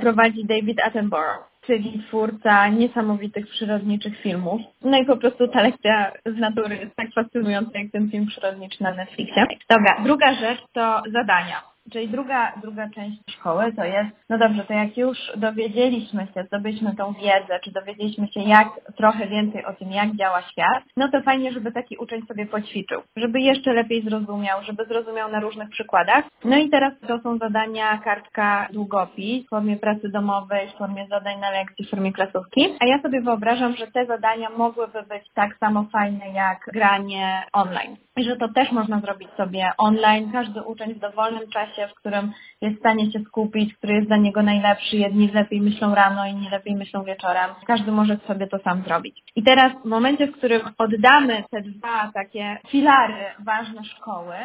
prowadzi 0.02 0.46
David 0.46 0.80
Attenborough 0.80 1.55
czyli 1.68 2.04
twórca 2.08 2.68
niesamowitych 2.68 3.48
przyrodniczych 3.48 4.22
filmów. 4.22 4.62
No 4.82 4.98
i 4.98 5.06
po 5.06 5.18
prostu 5.18 5.48
ta 5.48 5.62
lekcja 5.62 6.12
z 6.26 6.38
natury 6.38 6.76
jest 6.76 6.96
tak 6.96 7.14
fascynująca 7.14 7.80
jak 7.80 7.92
ten 7.92 8.12
film 8.12 8.28
przyrodniczy 8.28 8.84
na 8.84 8.94
Netflixie. 8.94 9.46
Dobra, 9.70 10.04
druga 10.04 10.34
rzecz 10.34 10.60
to 10.74 11.04
zadania. 11.14 11.75
Czyli 11.92 12.08
druga, 12.08 12.52
druga 12.62 12.90
część 12.90 13.18
szkoły 13.30 13.74
to 13.74 13.84
jest, 13.84 14.10
no 14.30 14.38
dobrze, 14.38 14.64
to 14.64 14.74
jak 14.74 14.98
już 14.98 15.18
dowiedzieliśmy 15.38 16.28
się, 16.34 16.44
zdobyliśmy 16.44 16.96
tą 16.96 17.14
wiedzę, 17.14 17.60
czy 17.64 17.72
dowiedzieliśmy 17.72 18.28
się 18.28 18.40
jak 18.40 18.68
trochę 18.98 19.28
więcej 19.28 19.66
o 19.66 19.74
tym, 19.74 19.92
jak 19.92 20.16
działa 20.16 20.42
świat, 20.42 20.84
no 20.98 21.10
to 21.12 21.22
fajnie, 21.22 21.52
żeby 21.52 21.72
taki 21.72 21.98
uczeń 21.98 22.22
sobie 22.28 22.46
poćwiczył, 22.46 23.02
żeby 23.16 23.40
jeszcze 23.40 23.74
lepiej 23.74 24.02
zrozumiał, 24.04 24.64
żeby 24.64 24.86
zrozumiał 24.86 25.32
na 25.32 25.40
różnych 25.40 25.70
przykładach. 25.70 26.26
No 26.46 26.58
i 26.58 26.70
teraz 26.70 26.94
to 27.08 27.20
są 27.20 27.38
zadania 27.38 27.98
kartka 27.98 28.68
długopis 28.74 29.46
w 29.46 29.50
formie 29.50 29.78
pracy 29.78 30.10
domowej, 30.10 30.70
w 30.70 30.78
formie 30.78 31.08
zadań 31.10 31.40
na 31.40 31.50
lekcji, 31.52 31.86
w 31.86 31.90
formie 31.90 32.14
klasówki. 32.14 32.76
A 32.80 32.86
ja 32.86 33.02
sobie 33.02 33.22
wyobrażam, 33.22 33.76
że 33.76 33.88
te 33.88 34.06
zadania 34.06 34.50
mogłyby 34.50 35.04
być 35.04 35.24
tak 35.34 35.58
samo 35.60 35.86
fajne 35.92 36.30
jak 36.30 36.60
granie 36.74 37.44
online. 37.54 37.98
I 38.18 38.24
że 38.24 38.36
to 38.36 38.50
też 38.50 38.72
można 38.72 39.00
zrobić 39.00 39.30
sobie 39.38 39.72
online. 39.78 40.32
Każdy 40.32 40.64
uczeń 40.64 40.94
w 40.94 41.00
dowolnym 41.00 41.50
czasie 41.50 41.88
w 41.88 41.96
którym 41.96 42.32
jest 42.62 42.76
w 42.76 42.80
stanie 42.80 43.12
się 43.12 43.20
skupić, 43.20 43.74
który 43.74 43.94
jest 43.94 44.08
dla 44.08 44.18
niego 44.18 44.44
najlepszy. 44.44 44.98
Jedni 44.98 45.32
lepiej 45.32 45.62
myślą 45.62 45.96
rano, 45.96 46.26
inni 46.26 46.50
lepiej 46.50 46.76
myślą 46.76 47.04
wieczorem. 47.04 47.50
Każdy 47.68 47.92
może 47.92 48.18
sobie 48.28 48.48
to 48.48 48.60
sam 48.60 48.84
zrobić. 48.84 49.24
I 49.36 49.44
teraz 49.44 49.72
w 49.82 49.86
momencie, 49.86 50.28
w 50.28 50.38
którym 50.38 50.62
oddamy 50.78 51.44
te 51.52 51.62
dwa 51.62 52.12
takie 52.14 52.58
filary 52.68 53.26
ważne 53.40 53.84
szkoły, 53.84 54.36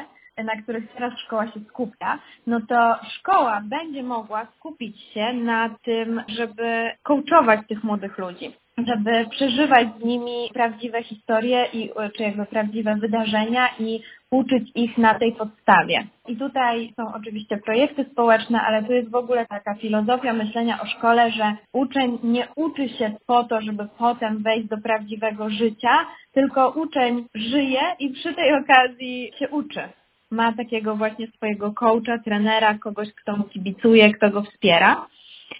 na 0.44 0.62
których 0.62 0.92
teraz 0.92 1.18
szkoła 1.18 1.46
się 1.46 1.60
skupia, 1.68 2.18
no 2.46 2.60
to 2.68 2.96
szkoła 3.08 3.60
będzie 3.64 4.02
mogła 4.02 4.46
skupić 4.56 5.00
się 5.00 5.32
na 5.32 5.70
tym, 5.84 6.22
żeby 6.28 6.90
coachować 7.02 7.60
tych 7.68 7.84
młodych 7.84 8.18
ludzi 8.18 8.54
żeby 8.86 9.26
przeżywać 9.30 9.88
z 10.00 10.04
nimi 10.04 10.50
prawdziwe 10.54 11.02
historie 11.02 11.66
i, 11.72 11.90
czy 12.16 12.22
jakby 12.22 12.46
prawdziwe 12.46 12.96
wydarzenia 12.96 13.68
i 13.78 14.00
uczyć 14.30 14.70
ich 14.74 14.98
na 14.98 15.14
tej 15.14 15.32
podstawie. 15.32 16.06
I 16.28 16.36
tutaj 16.36 16.92
są 16.96 17.14
oczywiście 17.14 17.58
projekty 17.58 18.04
społeczne, 18.12 18.60
ale 18.62 18.82
to 18.82 18.92
jest 18.92 19.10
w 19.10 19.14
ogóle 19.14 19.46
taka 19.46 19.74
filozofia 19.74 20.32
myślenia 20.32 20.80
o 20.82 20.86
szkole, 20.86 21.30
że 21.30 21.56
uczeń 21.72 22.18
nie 22.22 22.48
uczy 22.56 22.88
się 22.88 23.12
po 23.26 23.44
to, 23.44 23.60
żeby 23.60 23.88
potem 23.98 24.42
wejść 24.42 24.68
do 24.68 24.78
prawdziwego 24.78 25.50
życia, 25.50 26.06
tylko 26.32 26.70
uczeń 26.70 27.26
żyje 27.34 27.80
i 27.98 28.10
przy 28.10 28.34
tej 28.34 28.54
okazji 28.54 29.32
się 29.38 29.48
uczy. 29.48 29.80
Ma 30.30 30.52
takiego 30.52 30.96
właśnie 30.96 31.26
swojego 31.26 31.72
coacha, 31.72 32.18
trenera, 32.24 32.78
kogoś, 32.78 33.08
kto 33.14 33.36
mu 33.36 33.44
kibicuje, 33.44 34.12
kto 34.14 34.30
go 34.30 34.42
wspiera 34.42 35.06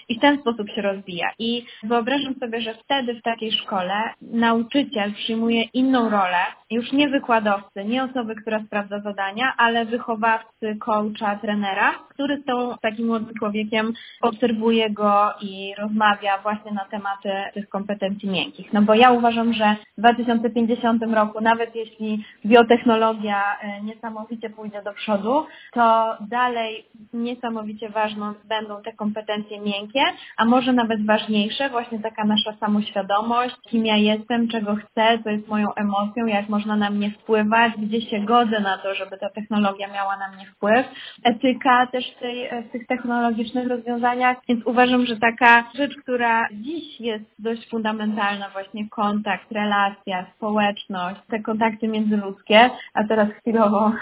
i 0.09 0.19
w 0.19 0.21
ten 0.21 0.41
sposób 0.41 0.69
się 0.75 0.83
rozwija. 0.83 1.31
I 1.39 1.65
wyobrażam 1.83 2.35
sobie, 2.35 2.61
że 2.61 2.75
wtedy 2.75 3.15
w 3.15 3.23
takiej 3.23 3.53
szkole 3.53 3.95
nauczyciel 4.23 5.15
przyjmuje 5.15 5.63
inną 5.63 6.11
rolę, 6.11 6.39
już 6.71 6.93
nie 6.93 7.09
wykładowcy, 7.09 7.85
nie 7.85 8.05
osoby, 8.05 8.35
która 8.35 8.63
sprawdza 8.67 9.01
zadania, 9.01 9.55
ale 9.57 9.85
wychowawcy, 9.85 10.77
coacha, 10.79 11.37
trenera, 11.37 11.95
który 12.09 12.43
z 12.43 12.45
tą 12.45 12.79
takim 12.83 13.07
młodym 13.07 13.35
człowiekiem 13.39 13.93
obserwuje 14.21 14.91
go 14.91 15.35
i 15.41 15.75
rozmawia 15.79 16.39
właśnie 16.39 16.73
na 16.73 16.85
tematy 16.85 17.31
tych 17.55 17.69
kompetencji 17.69 18.29
miękkich. 18.29 18.73
No 18.73 18.83
bo 18.83 18.95
ja 18.95 19.13
uważam, 19.13 19.53
że 19.53 19.77
w 19.99 20.01
2050 20.01 21.03
roku, 21.03 21.41
nawet 21.41 21.75
jeśli 21.75 22.25
biotechnologia 22.47 23.59
e, 23.61 23.83
niesamowicie 23.83 24.51
pójdzie 24.51 24.83
do 24.83 24.93
przodu, 24.93 25.47
to 25.73 26.17
dalej 26.21 26.87
niesamowicie 27.13 27.89
ważną 27.89 28.35
będą 28.45 28.83
te 28.83 28.93
kompetencje 28.93 29.61
miękkie, 29.61 30.03
a 30.37 30.45
może 30.45 30.73
nawet 30.73 31.07
ważniejsze, 31.07 31.71
właśnie 31.71 31.99
taka 31.99 32.25
nasza 32.25 32.53
samoświadomość, 32.61 33.57
kim 33.69 33.87
ja 33.87 33.97
jestem, 33.97 34.49
czego 34.49 34.77
chcę, 34.77 35.19
co 35.25 35.31
jest 35.31 35.49
moją 35.49 35.75
emocją, 35.75 36.27
jak 36.27 36.49
można 36.61 36.77
na 36.77 36.91
mnie 36.91 37.11
wpływać, 37.11 37.73
gdzie 37.79 38.01
się 38.01 38.21
godzę 38.21 38.61
na 38.61 38.79
to, 38.79 38.95
żeby 38.95 39.19
ta 39.19 39.31
technologia 39.31 39.89
miała 39.89 40.17
na 40.17 40.29
mnie 40.29 40.47
wpływ, 40.47 40.87
etyka 41.25 41.87
też 41.87 42.15
w, 42.17 42.21
tej, 42.21 42.51
w 42.69 42.73
tych 42.73 42.87
technologicznych 42.87 43.69
rozwiązaniach, 43.69 44.37
więc 44.49 44.67
uważam, 44.67 45.07
że 45.07 45.17
taka 45.17 45.65
rzecz, 45.75 45.97
która 46.03 46.49
dziś 46.53 47.01
jest 47.01 47.25
dość 47.39 47.69
fundamentalna, 47.69 48.49
właśnie 48.51 48.89
kontakt, 48.89 49.53
relacja, 49.53 50.27
społeczność, 50.37 51.21
te 51.31 51.41
kontakty 51.41 51.89
międzyludzkie, 51.89 52.71
a 52.95 53.05
teraz 53.05 53.29
chwilowo 53.41 53.93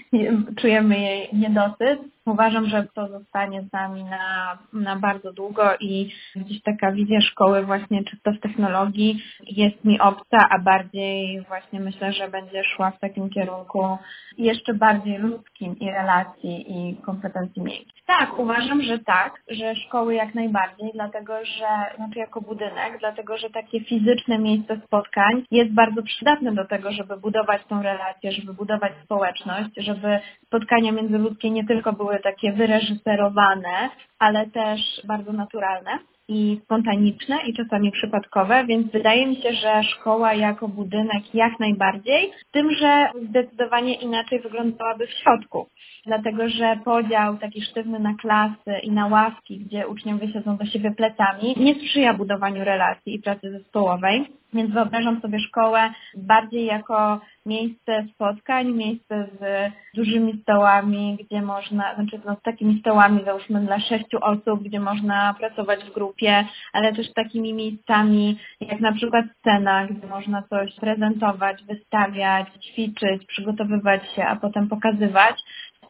czujemy 0.60 0.98
jej 1.00 1.28
niedosyt, 1.32 2.13
Uważam, 2.26 2.66
że 2.66 2.86
to 2.94 3.08
zostanie 3.08 3.62
z 3.62 3.72
nami 3.72 4.04
na, 4.04 4.58
na 4.72 4.96
bardzo 4.96 5.32
długo 5.32 5.62
i 5.80 6.10
gdzieś 6.36 6.62
taka 6.62 6.92
wizja 6.92 7.20
szkoły 7.20 7.62
właśnie 7.62 8.04
czysto 8.04 8.32
w 8.32 8.40
technologii 8.40 9.22
jest 9.46 9.84
mi 9.84 10.00
obca, 10.00 10.48
a 10.50 10.58
bardziej 10.58 11.40
właśnie 11.48 11.80
myślę, 11.80 12.12
że 12.12 12.28
będzie 12.28 12.64
szła 12.64 12.90
w 12.90 13.00
takim 13.00 13.30
kierunku 13.30 13.98
jeszcze 14.38 14.74
bardziej 14.74 15.18
ludzkim 15.18 15.78
i 15.78 15.90
relacji 15.90 16.64
i 16.68 16.96
kompetencji 16.96 17.62
miejskich. 17.62 18.04
Tak, 18.06 18.38
uważam, 18.38 18.82
że 18.82 18.98
tak, 18.98 19.42
że 19.48 19.76
szkoły 19.76 20.14
jak 20.14 20.34
najbardziej, 20.34 20.90
dlatego 20.94 21.44
że, 21.44 21.96
znaczy 21.96 22.18
jako 22.18 22.40
budynek, 22.40 22.98
dlatego 23.00 23.36
że 23.36 23.50
takie 23.50 23.80
fizyczne 23.80 24.38
miejsce 24.38 24.80
spotkań 24.86 25.44
jest 25.50 25.72
bardzo 25.72 26.02
przydatne 26.02 26.52
do 26.52 26.64
tego, 26.64 26.92
żeby 26.92 27.16
budować 27.16 27.62
tą 27.68 27.82
relację, 27.82 28.32
żeby 28.32 28.54
budować 28.54 28.92
społeczność, 29.04 29.70
żeby 29.76 30.18
spotkania 30.46 30.92
międzyludzkie 30.92 31.50
nie 31.50 31.66
tylko 31.66 31.92
były 31.92 32.13
takie 32.18 32.52
wyreżyserowane, 32.52 33.90
ale 34.18 34.46
też 34.46 34.80
bardzo 35.04 35.32
naturalne 35.32 35.98
i 36.28 36.60
spontaniczne 36.64 37.38
i 37.46 37.54
czasami 37.54 37.92
przypadkowe, 37.92 38.64
więc 38.66 38.92
wydaje 38.92 39.26
mi 39.26 39.36
się, 39.36 39.52
że 39.52 39.82
szkoła 39.82 40.34
jako 40.34 40.68
budynek 40.68 41.34
jak 41.34 41.60
najbardziej, 41.60 42.32
tym, 42.50 42.74
że 42.74 43.10
zdecydowanie 43.28 43.94
inaczej 43.94 44.40
wyglądałaby 44.40 45.06
w 45.06 45.10
środku. 45.10 45.66
Dlatego, 46.06 46.48
że 46.48 46.78
podział 46.84 47.36
taki 47.36 47.62
sztywny 47.62 47.98
na 47.98 48.14
klasy 48.14 48.78
i 48.82 48.90
na 48.90 49.06
ławki, 49.06 49.58
gdzie 49.58 49.88
uczniowie 49.88 50.32
siedzą 50.32 50.56
do 50.56 50.66
siebie 50.66 50.90
plecami, 50.90 51.54
nie 51.56 51.74
sprzyja 51.74 52.14
budowaniu 52.14 52.64
relacji 52.64 53.14
i 53.14 53.22
pracy 53.22 53.50
zespołowej. 53.50 54.26
Więc 54.54 54.70
wyobrażam 54.70 55.20
sobie 55.20 55.40
szkołę 55.40 55.90
bardziej 56.16 56.66
jako 56.66 57.20
miejsce 57.46 58.06
spotkań, 58.14 58.72
miejsce 58.72 59.28
z 59.40 59.72
dużymi 59.94 60.40
stołami, 60.42 61.18
gdzie 61.20 61.42
można, 61.42 61.94
znaczy 61.94 62.20
no, 62.24 62.36
z 62.36 62.42
takimi 62.42 62.80
stołami 62.80 63.24
załóżmy 63.24 63.60
dla 63.60 63.80
sześciu 63.80 64.18
osób, 64.20 64.62
gdzie 64.62 64.80
można 64.80 65.34
pracować 65.38 65.84
w 65.84 65.94
grupie, 65.94 66.44
ale 66.72 66.92
też 66.92 67.12
takimi 67.12 67.54
miejscami 67.54 68.38
jak 68.60 68.80
na 68.80 68.92
przykład 68.92 69.24
scena, 69.38 69.86
gdzie 69.86 70.06
można 70.06 70.42
coś 70.42 70.74
prezentować, 70.74 71.64
wystawiać, 71.64 72.48
ćwiczyć, 72.64 73.26
przygotowywać 73.26 74.02
się, 74.16 74.24
a 74.24 74.36
potem 74.36 74.68
pokazywać 74.68 75.36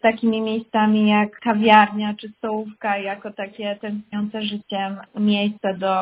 takimi 0.05 0.41
miejscami 0.41 1.09
jak 1.09 1.41
kawiarnia 1.41 2.15
czy 2.21 2.29
stołówka, 2.29 2.99
jako 2.99 3.33
takie 3.33 3.77
tęskniące 3.81 4.43
życiem 4.43 5.01
miejsce 5.15 5.75
do 5.75 5.95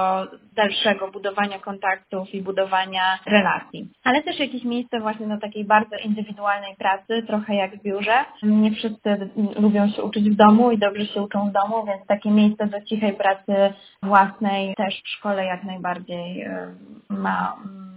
dalszego 0.57 1.11
budowania 1.11 1.59
kontaktów 1.59 2.35
i 2.35 2.43
budowania 2.43 3.19
relacji. 3.27 3.89
Ale 4.05 4.23
też 4.23 4.39
jakieś 4.39 4.65
miejsce 4.65 5.01
właśnie 5.01 5.27
do 5.29 5.39
takiej 5.39 5.65
bardzo 5.65 5.97
indywidualnej 5.97 6.77
pracy, 6.77 7.23
trochę 7.27 7.55
jak 7.55 7.77
w 7.77 7.83
biurze. 7.83 8.25
Nie 8.43 8.71
wszyscy 8.71 9.31
lubią 9.57 9.89
się 9.89 10.03
uczyć 10.03 10.31
w 10.31 10.37
domu 10.37 10.71
i 10.71 10.79
dobrze 10.79 11.07
się 11.07 11.23
uczą 11.23 11.51
w 11.51 11.53
domu, 11.53 11.87
więc 11.87 12.07
takie 12.07 12.31
miejsce 12.31 12.67
do 12.67 12.81
cichej 12.81 13.13
pracy 13.13 13.55
własnej 14.03 14.75
też 14.75 15.03
w 15.05 15.09
szkole 15.09 15.45
jak 15.45 15.65
najbardziej 15.65 16.45
y, 16.45 16.51
ma 17.09 17.57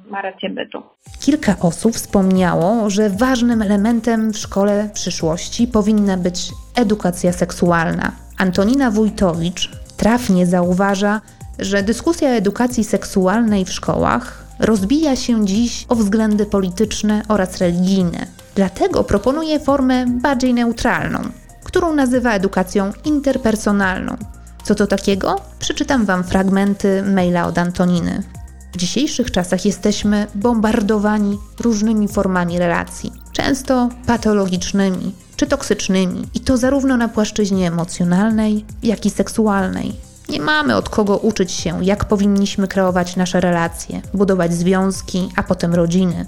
ma 0.10 0.22
rację 0.22 0.49
bytu. 0.49 0.84
Kilka 1.20 1.56
osób 1.62 1.93
wspomniało, 1.93 2.89
że 2.89 3.10
ważnym 3.10 3.62
elementem 3.62 4.34
w 4.34 4.38
szkole 4.38 4.89
przyszłości 4.93 5.68
powinna 5.95 6.17
być 6.17 6.51
edukacja 6.75 7.33
seksualna. 7.33 8.11
Antonina 8.37 8.91
Wójtowicz 8.91 9.71
trafnie 9.97 10.47
zauważa, 10.47 11.21
że 11.59 11.83
dyskusja 11.83 12.29
edukacji 12.29 12.83
seksualnej 12.83 13.65
w 13.65 13.71
szkołach 13.71 14.43
rozbija 14.59 15.15
się 15.15 15.45
dziś 15.45 15.85
o 15.89 15.95
względy 15.95 16.45
polityczne 16.45 17.21
oraz 17.27 17.57
religijne. 17.57 18.27
Dlatego 18.55 19.03
proponuje 19.03 19.59
formę 19.59 20.05
bardziej 20.07 20.53
neutralną, 20.53 21.19
którą 21.63 21.93
nazywa 21.93 22.31
edukacją 22.31 22.91
interpersonalną. 23.05 24.15
Co 24.63 24.75
to 24.75 24.87
takiego? 24.87 25.35
Przeczytam 25.59 26.05
Wam 26.05 26.23
fragmenty 26.23 27.03
maila 27.03 27.47
od 27.47 27.57
Antoniny. 27.57 28.23
W 28.73 28.77
dzisiejszych 28.77 29.31
czasach 29.31 29.65
jesteśmy 29.65 30.27
bombardowani 30.35 31.37
różnymi 31.59 32.07
formami 32.07 32.59
relacji, 32.59 33.24
często 33.36 33.89
patologicznymi 34.05 35.13
czy 35.36 35.47
toksycznymi, 35.47 36.27
i 36.33 36.39
to 36.39 36.57
zarówno 36.57 36.97
na 36.97 37.07
płaszczyźnie 37.07 37.67
emocjonalnej, 37.67 38.65
jak 38.83 39.05
i 39.05 39.09
seksualnej. 39.09 39.93
Nie 40.29 40.41
mamy 40.41 40.75
od 40.75 40.89
kogo 40.89 41.17
uczyć 41.17 41.51
się, 41.51 41.86
jak 41.86 42.05
powinniśmy 42.05 42.67
kreować 42.67 43.15
nasze 43.15 43.41
relacje, 43.41 44.01
budować 44.13 44.53
związki, 44.53 45.29
a 45.36 45.43
potem 45.43 45.73
rodziny. 45.73 46.25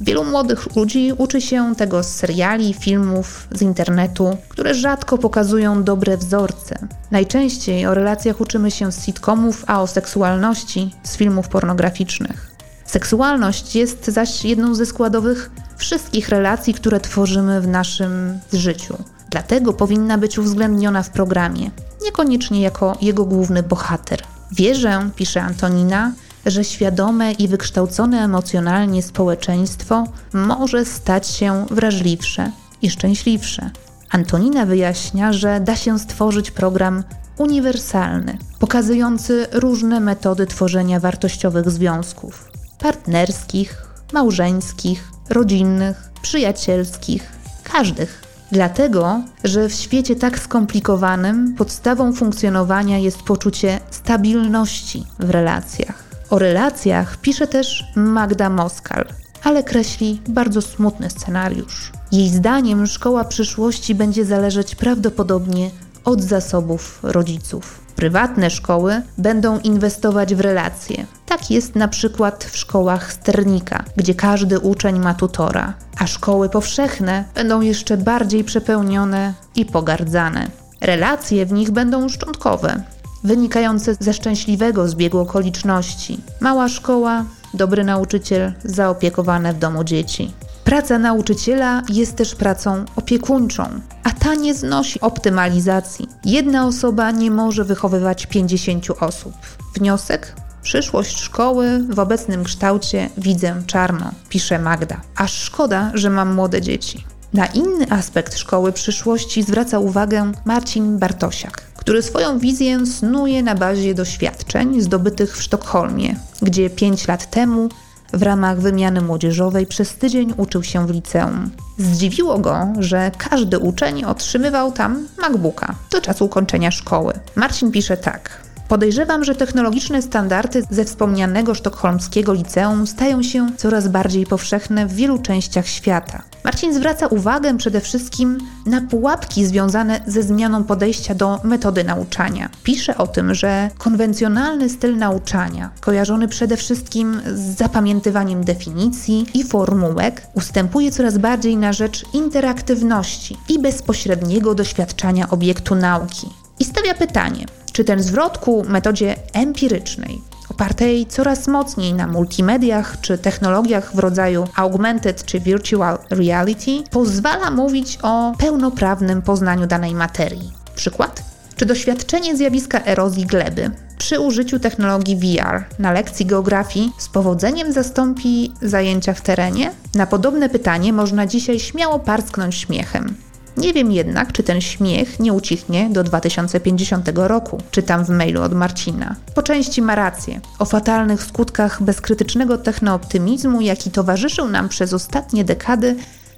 Wielu 0.00 0.24
młodych 0.24 0.76
ludzi 0.76 1.12
uczy 1.18 1.40
się 1.40 1.74
tego 1.76 2.02
z 2.02 2.08
seriali, 2.08 2.74
filmów, 2.74 3.48
z 3.52 3.62
internetu, 3.62 4.36
które 4.48 4.74
rzadko 4.74 5.18
pokazują 5.18 5.82
dobre 5.82 6.16
wzorce. 6.16 6.88
Najczęściej 7.10 7.86
o 7.86 7.94
relacjach 7.94 8.40
uczymy 8.40 8.70
się 8.70 8.92
z 8.92 9.04
sitcomów, 9.04 9.64
a 9.66 9.82
o 9.82 9.86
seksualności 9.86 10.94
z 11.02 11.16
filmów 11.16 11.48
pornograficznych. 11.48 12.56
Seksualność 12.84 13.76
jest 13.76 14.04
zaś 14.04 14.44
jedną 14.44 14.74
ze 14.74 14.86
składowych 14.86 15.50
wszystkich 15.76 16.28
relacji, 16.28 16.74
które 16.74 17.00
tworzymy 17.00 17.60
w 17.60 17.68
naszym 17.68 18.38
życiu. 18.52 18.96
Dlatego 19.30 19.72
powinna 19.72 20.18
być 20.18 20.38
uwzględniona 20.38 21.02
w 21.02 21.10
programie, 21.10 21.70
niekoniecznie 22.04 22.60
jako 22.60 22.98
jego 23.02 23.24
główny 23.24 23.62
bohater. 23.62 24.22
Wierzę, 24.52 25.10
pisze 25.16 25.42
Antonina, 25.42 26.12
że 26.46 26.64
świadome 26.64 27.32
i 27.32 27.48
wykształcone 27.48 28.18
emocjonalnie 28.18 29.02
społeczeństwo 29.02 30.04
może 30.32 30.84
stać 30.84 31.26
się 31.28 31.66
wrażliwsze 31.70 32.50
i 32.82 32.90
szczęśliwsze. 32.90 33.70
Antonina 34.10 34.66
wyjaśnia, 34.66 35.32
że 35.32 35.60
da 35.60 35.76
się 35.76 35.98
stworzyć 35.98 36.50
program 36.50 37.04
uniwersalny, 37.38 38.38
pokazujący 38.58 39.46
różne 39.52 40.00
metody 40.00 40.46
tworzenia 40.46 41.00
wartościowych 41.00 41.70
związków 41.70 42.48
partnerskich, 42.78 43.85
małżeńskich, 44.12 45.10
rodzinnych, 45.30 46.10
przyjacielskich, 46.22 47.32
każdych. 47.64 48.22
Dlatego, 48.52 49.22
że 49.44 49.68
w 49.68 49.74
świecie 49.74 50.16
tak 50.16 50.38
skomplikowanym 50.38 51.54
podstawą 51.54 52.12
funkcjonowania 52.12 52.98
jest 52.98 53.22
poczucie 53.22 53.80
stabilności 53.90 55.04
w 55.18 55.30
relacjach. 55.30 56.04
O 56.30 56.38
relacjach 56.38 57.16
pisze 57.16 57.46
też 57.46 57.84
Magda 57.96 58.50
Moskal, 58.50 59.04
ale 59.42 59.62
kreśli 59.62 60.20
bardzo 60.28 60.62
smutny 60.62 61.10
scenariusz. 61.10 61.92
Jej 62.12 62.28
zdaniem 62.28 62.86
szkoła 62.86 63.24
przyszłości 63.24 63.94
będzie 63.94 64.24
zależeć 64.24 64.74
prawdopodobnie 64.74 65.70
od 66.04 66.22
zasobów 66.22 66.98
rodziców. 67.02 67.85
Prywatne 67.96 68.50
szkoły 68.50 69.02
będą 69.18 69.58
inwestować 69.58 70.34
w 70.34 70.40
relacje. 70.40 71.06
Tak 71.26 71.50
jest 71.50 71.74
na 71.74 71.88
przykład 71.88 72.44
w 72.44 72.56
szkołach 72.56 73.12
sternika, 73.12 73.84
gdzie 73.96 74.14
każdy 74.14 74.58
uczeń 74.58 74.98
ma 74.98 75.14
tutora, 75.14 75.74
a 75.98 76.06
szkoły 76.06 76.48
powszechne 76.48 77.24
będą 77.34 77.60
jeszcze 77.60 77.96
bardziej 77.96 78.44
przepełnione 78.44 79.34
i 79.54 79.64
pogardzane. 79.64 80.46
Relacje 80.80 81.46
w 81.46 81.52
nich 81.52 81.70
będą 81.70 82.08
szczątkowe, 82.08 82.82
wynikające 83.24 83.94
ze 84.00 84.14
szczęśliwego 84.14 84.88
zbiegu 84.88 85.18
okoliczności. 85.18 86.20
Mała 86.40 86.68
szkoła, 86.68 87.24
dobry 87.54 87.84
nauczyciel, 87.84 88.52
zaopiekowane 88.64 89.52
w 89.52 89.58
domu 89.58 89.84
dzieci. 89.84 90.32
Praca 90.66 90.98
nauczyciela 90.98 91.82
jest 91.88 92.16
też 92.16 92.34
pracą 92.34 92.84
opiekuńczą, 92.96 93.64
a 94.04 94.10
ta 94.10 94.34
nie 94.34 94.54
znosi 94.54 95.00
optymalizacji. 95.00 96.08
Jedna 96.24 96.66
osoba 96.66 97.10
nie 97.10 97.30
może 97.30 97.64
wychowywać 97.64 98.26
50 98.26 98.86
osób. 99.00 99.32
Wniosek? 99.74 100.34
Przyszłość 100.62 101.20
szkoły 101.20 101.84
w 101.88 101.98
obecnym 101.98 102.44
kształcie 102.44 103.10
widzę 103.18 103.62
czarno, 103.66 104.10
pisze 104.28 104.58
Magda. 104.58 105.00
Aż 105.16 105.32
szkoda, 105.32 105.90
że 105.94 106.10
mam 106.10 106.34
młode 106.34 106.60
dzieci. 106.60 107.04
Na 107.32 107.46
inny 107.46 107.90
aspekt 107.90 108.38
szkoły 108.38 108.72
przyszłości 108.72 109.42
zwraca 109.42 109.78
uwagę 109.78 110.32
Marcin 110.44 110.98
Bartosiak, 110.98 111.62
który 111.76 112.02
swoją 112.02 112.38
wizję 112.38 112.86
snuje 112.86 113.42
na 113.42 113.54
bazie 113.54 113.94
doświadczeń 113.94 114.80
zdobytych 114.80 115.36
w 115.36 115.42
Sztokholmie, 115.42 116.16
gdzie 116.42 116.70
5 116.70 117.08
lat 117.08 117.30
temu 117.30 117.68
w 118.12 118.22
ramach 118.22 118.60
wymiany 118.60 119.00
młodzieżowej 119.00 119.66
przez 119.66 119.94
tydzień 119.94 120.34
uczył 120.36 120.62
się 120.62 120.86
w 120.86 120.90
liceum. 120.90 121.50
Zdziwiło 121.78 122.38
go, 122.38 122.66
że 122.78 123.10
każdy 123.18 123.58
uczeń 123.58 124.04
otrzymywał 124.04 124.72
tam 124.72 125.08
MacBooka 125.20 125.74
do 125.90 126.00
czasu 126.00 126.24
ukończenia 126.24 126.70
szkoły. 126.70 127.12
Marcin 127.36 127.70
pisze 127.72 127.96
tak. 127.96 128.46
Podejrzewam, 128.68 129.24
że 129.24 129.34
technologiczne 129.34 130.02
standardy 130.02 130.62
ze 130.70 130.84
wspomnianego 130.84 131.54
sztokholmskiego 131.54 132.32
liceum 132.32 132.86
stają 132.86 133.22
się 133.22 133.50
coraz 133.56 133.88
bardziej 133.88 134.26
powszechne 134.26 134.86
w 134.86 134.94
wielu 134.94 135.18
częściach 135.18 135.66
świata. 135.66 136.22
Marcin 136.46 136.74
zwraca 136.74 137.06
uwagę 137.06 137.58
przede 137.58 137.80
wszystkim 137.80 138.38
na 138.66 138.80
pułapki 138.80 139.46
związane 139.46 140.00
ze 140.06 140.22
zmianą 140.22 140.64
podejścia 140.64 141.14
do 141.14 141.40
metody 141.44 141.84
nauczania. 141.84 142.50
Pisze 142.62 142.96
o 142.96 143.06
tym, 143.06 143.34
że 143.34 143.70
konwencjonalny 143.78 144.68
styl 144.68 144.96
nauczania, 144.96 145.70
kojarzony 145.80 146.28
przede 146.28 146.56
wszystkim 146.56 147.20
z 147.34 147.40
zapamiętywaniem 147.40 148.44
definicji 148.44 149.26
i 149.34 149.44
formułek, 149.44 150.26
ustępuje 150.34 150.90
coraz 150.92 151.18
bardziej 151.18 151.56
na 151.56 151.72
rzecz 151.72 152.04
interaktywności 152.12 153.36
i 153.48 153.58
bezpośredniego 153.58 154.54
doświadczania 154.54 155.30
obiektu 155.30 155.74
nauki. 155.74 156.28
I 156.60 156.64
stawia 156.64 156.94
pytanie, 156.94 157.46
czy 157.72 157.84
ten 157.84 158.02
zwrot 158.02 158.38
ku 158.38 158.64
metodzie 158.68 159.16
empirycznej, 159.32 160.22
opartej 160.56 161.06
coraz 161.06 161.48
mocniej 161.48 161.94
na 161.94 162.06
multimediach 162.06 163.00
czy 163.00 163.18
technologiach 163.18 163.94
w 163.94 163.98
rodzaju 163.98 164.44
augmented 164.56 165.24
czy 165.24 165.40
virtual 165.40 165.98
reality, 166.10 166.70
pozwala 166.90 167.50
mówić 167.50 167.98
o 168.02 168.32
pełnoprawnym 168.38 169.22
poznaniu 169.22 169.66
danej 169.66 169.94
materii. 169.94 170.52
Przykład? 170.74 171.22
Czy 171.56 171.66
doświadczenie 171.66 172.36
zjawiska 172.36 172.80
erozji 172.84 173.26
gleby 173.26 173.70
przy 173.98 174.20
użyciu 174.20 174.58
technologii 174.58 175.16
VR 175.16 175.64
na 175.78 175.92
lekcji 175.92 176.26
geografii 176.26 176.92
z 176.98 177.08
powodzeniem 177.08 177.72
zastąpi 177.72 178.52
zajęcia 178.62 179.14
w 179.14 179.20
terenie? 179.20 179.70
Na 179.94 180.06
podobne 180.06 180.48
pytanie 180.48 180.92
można 180.92 181.26
dzisiaj 181.26 181.60
śmiało 181.60 181.98
parsknąć 181.98 182.54
śmiechem. 182.54 183.16
Nie 183.56 183.72
wiem 183.72 183.92
jednak, 183.92 184.32
czy 184.32 184.42
ten 184.42 184.60
śmiech 184.60 185.20
nie 185.20 185.32
ucichnie 185.32 185.90
do 185.90 186.04
2050 186.04 187.10
roku, 187.14 187.58
czytam 187.70 188.04
w 188.04 188.08
mailu 188.08 188.42
od 188.42 188.54
Marcina. 188.54 189.16
Po 189.34 189.42
części 189.42 189.82
ma 189.82 189.94
rację. 189.94 190.40
O 190.58 190.64
fatalnych 190.64 191.22
skutkach 191.22 191.82
bezkrytycznego 191.82 192.58
technooptymizmu, 192.58 193.60
jaki 193.60 193.90
towarzyszył 193.90 194.48
nam 194.48 194.68
przez 194.68 194.92
ostatnie 194.92 195.44
dekady, 195.44 195.96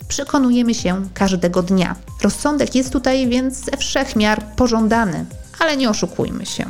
przekonujemy 0.08 0.74
się 0.74 1.02
każdego 1.14 1.62
dnia. 1.62 1.96
Rozsądek 2.22 2.74
jest 2.74 2.92
tutaj 2.92 3.28
więc 3.28 3.64
ze 3.64 3.76
wszech 3.76 4.16
miar 4.16 4.42
pożądany, 4.56 5.24
ale 5.58 5.76
nie 5.76 5.90
oszukujmy 5.90 6.46
się. 6.46 6.64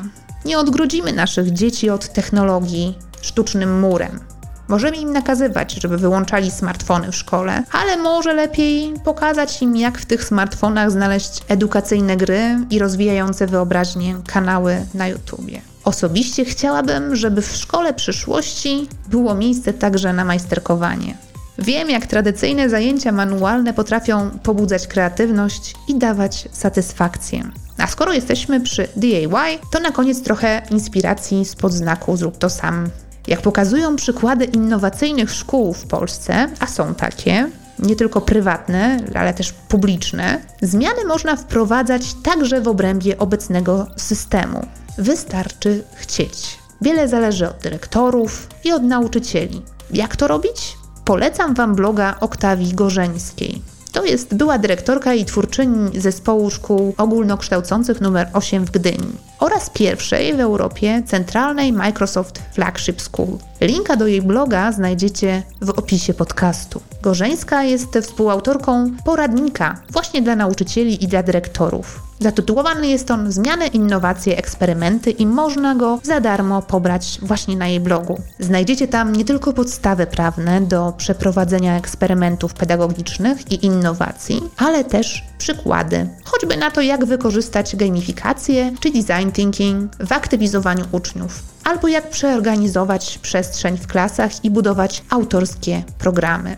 Nie 0.44 0.58
odgrodzimy 0.58 1.12
naszych 1.12 1.52
dzieci 1.52 1.90
od 1.90 2.12
technologii 2.12 2.98
sztucznym 3.22 3.80
murem. 3.80 4.20
Możemy 4.68 4.96
im 4.96 5.12
nakazywać, 5.12 5.72
żeby 5.72 5.98
wyłączali 5.98 6.50
smartfony 6.50 7.12
w 7.12 7.16
szkole, 7.16 7.64
ale 7.72 7.96
może 7.96 8.34
lepiej 8.34 8.94
pokazać 9.04 9.62
im, 9.62 9.76
jak 9.76 9.98
w 9.98 10.06
tych 10.06 10.24
smartfonach 10.24 10.90
znaleźć 10.90 11.42
edukacyjne 11.48 12.16
gry 12.16 12.58
i 12.70 12.78
rozwijające 12.78 13.46
wyobraźnię 13.46 14.16
kanały 14.26 14.86
na 14.94 15.08
YouTubie. 15.08 15.60
Osobiście 15.84 16.44
chciałabym, 16.44 17.16
żeby 17.16 17.42
w 17.42 17.56
szkole 17.56 17.94
przyszłości 17.94 18.88
było 19.08 19.34
miejsce 19.34 19.72
także 19.72 20.12
na 20.12 20.24
majsterkowanie. 20.24 21.14
Wiem, 21.58 21.90
jak 21.90 22.06
tradycyjne 22.06 22.68
zajęcia 22.68 23.12
manualne 23.12 23.74
potrafią 23.74 24.30
pobudzać 24.42 24.86
kreatywność 24.86 25.74
i 25.88 25.98
dawać 25.98 26.48
satysfakcję. 26.52 27.42
A 27.78 27.86
skoro 27.86 28.12
jesteśmy 28.12 28.60
przy 28.60 28.88
DIY, 28.96 29.58
to 29.72 29.80
na 29.80 29.90
koniec 29.90 30.22
trochę 30.22 30.62
inspiracji 30.70 31.44
spod 31.44 31.72
znaku 31.72 32.16
Zrób 32.16 32.38
to 32.38 32.50
sam 32.50 32.90
jak 33.28 33.42
pokazują 33.42 33.96
przykłady 33.96 34.44
innowacyjnych 34.44 35.30
szkół 35.30 35.74
w 35.74 35.86
Polsce, 35.86 36.48
a 36.60 36.66
są 36.66 36.94
takie, 36.94 37.50
nie 37.78 37.96
tylko 37.96 38.20
prywatne, 38.20 39.00
ale 39.14 39.34
też 39.34 39.52
publiczne, 39.52 40.40
zmiany 40.62 41.04
można 41.04 41.36
wprowadzać 41.36 42.14
także 42.22 42.60
w 42.60 42.68
obrębie 42.68 43.18
obecnego 43.18 43.86
systemu. 43.96 44.66
Wystarczy 44.98 45.84
chcieć. 45.94 46.58
Wiele 46.80 47.08
zależy 47.08 47.48
od 47.48 47.58
dyrektorów 47.58 48.48
i 48.64 48.72
od 48.72 48.82
nauczycieli. 48.82 49.62
Jak 49.92 50.16
to 50.16 50.28
robić? 50.28 50.76
Polecam 51.04 51.54
Wam 51.54 51.74
bloga 51.74 52.14
Oktawii 52.20 52.74
Gorzeńskiej. 52.74 53.62
To 53.98 54.04
jest 54.04 54.34
była 54.34 54.58
dyrektorka 54.58 55.14
i 55.14 55.24
twórczyni 55.24 56.00
zespołu 56.00 56.50
szkół 56.50 56.94
ogólnokształcących 56.98 58.02
nr 58.02 58.28
8 58.32 58.64
w 58.64 58.70
Gdyni 58.70 59.12
oraz 59.38 59.70
pierwszej 59.70 60.34
w 60.36 60.40
Europie 60.40 61.02
centralnej 61.06 61.72
Microsoft 61.72 62.42
Flagship 62.52 63.02
School. 63.02 63.38
Linka 63.60 63.96
do 63.96 64.06
jej 64.06 64.22
bloga 64.22 64.72
znajdziecie 64.72 65.42
w 65.60 65.70
opisie 65.70 66.14
podcastu. 66.14 66.80
Gorzeńska 67.02 67.64
jest 67.64 67.98
współautorką 68.02 68.90
poradnika 69.04 69.82
właśnie 69.90 70.22
dla 70.22 70.36
nauczycieli 70.36 71.04
i 71.04 71.08
dla 71.08 71.22
dyrektorów. 71.22 72.07
Zatytułowany 72.20 72.88
jest 72.88 73.10
on 73.10 73.32
Zmiany, 73.32 73.66
innowacje, 73.66 74.36
eksperymenty 74.36 75.10
i 75.10 75.26
można 75.26 75.74
go 75.74 76.00
za 76.02 76.20
darmo 76.20 76.62
pobrać 76.62 77.18
właśnie 77.22 77.56
na 77.56 77.66
jej 77.68 77.80
blogu. 77.80 78.20
Znajdziecie 78.38 78.88
tam 78.88 79.12
nie 79.12 79.24
tylko 79.24 79.52
podstawy 79.52 80.06
prawne 80.06 80.60
do 80.60 80.92
przeprowadzenia 80.96 81.76
eksperymentów 81.76 82.54
pedagogicznych 82.54 83.52
i 83.52 83.66
innowacji, 83.66 84.42
ale 84.56 84.84
też 84.84 85.24
przykłady, 85.38 86.08
choćby 86.24 86.56
na 86.56 86.70
to, 86.70 86.80
jak 86.80 87.04
wykorzystać 87.04 87.76
gamifikację 87.76 88.72
czy 88.80 88.90
design 88.90 89.30
thinking 89.32 89.96
w 89.96 90.12
aktywizowaniu 90.12 90.84
uczniów, 90.92 91.42
albo 91.64 91.88
jak 91.88 92.10
przeorganizować 92.10 93.18
przestrzeń 93.18 93.78
w 93.78 93.86
klasach 93.86 94.44
i 94.44 94.50
budować 94.50 95.02
autorskie 95.10 95.82
programy. 95.98 96.56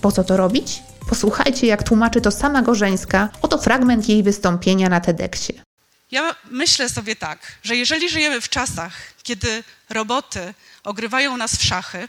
Po 0.00 0.12
co 0.12 0.24
to 0.24 0.36
robić? 0.36 0.82
Posłuchajcie, 1.10 1.66
jak 1.66 1.82
tłumaczy 1.82 2.20
to 2.20 2.30
sama 2.30 2.62
Gorzeńska. 2.62 3.28
Oto 3.42 3.58
fragment 3.58 4.08
jej 4.08 4.22
wystąpienia 4.22 4.88
na 4.88 5.00
TEDxie. 5.00 5.62
Ja 6.10 6.34
myślę 6.50 6.88
sobie 6.88 7.16
tak, 7.16 7.38
że 7.62 7.76
jeżeli 7.76 8.10
żyjemy 8.10 8.40
w 8.40 8.48
czasach, 8.48 8.92
kiedy 9.22 9.64
roboty 9.88 10.54
ogrywają 10.84 11.36
nas 11.36 11.56
w 11.56 11.64
szachy, 11.64 12.08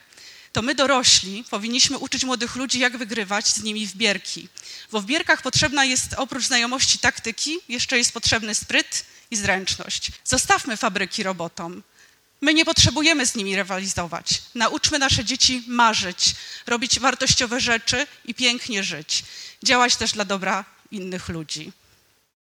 to 0.54 0.62
my 0.62 0.76
dorośli 0.76 1.43
powinniśmy 1.49 1.97
uczyć 1.97 2.24
młodych 2.24 2.56
ludzi, 2.56 2.80
jak 2.80 2.97
wygrywać 2.97 3.47
z 3.47 3.64
nimi 3.64 3.88
w 3.88 3.95
bierki. 3.95 4.47
Bo 4.91 5.02
w 5.02 5.06
bierkach 5.06 5.41
potrzebna 5.41 5.86
jest 5.86 6.14
oprócz 6.18 6.47
znajomości 6.47 6.99
taktyki, 6.99 7.58
jeszcze 7.70 7.97
jest 7.97 8.14
potrzebny 8.14 8.56
spryt 8.56 9.06
i 9.32 9.36
zręczność. 9.36 10.12
Zostawmy 10.24 10.78
fabryki 10.78 11.24
robotom. 11.24 11.84
My 12.42 12.54
nie 12.54 12.66
potrzebujemy 12.66 13.26
z 13.26 13.36
nimi 13.36 13.56
rywalizować. 13.56 14.44
Nauczmy 14.56 15.00
nasze 15.00 15.26
dzieci 15.26 15.64
marzyć, 15.68 16.36
robić 16.68 17.00
wartościowe 17.00 17.60
rzeczy 17.60 18.08
i 18.26 18.34
pięknie 18.34 18.84
żyć. 18.84 19.24
Działać 19.64 19.96
też 19.96 20.12
dla 20.12 20.26
dobra 20.26 20.66
innych 20.92 21.30
ludzi. 21.30 21.72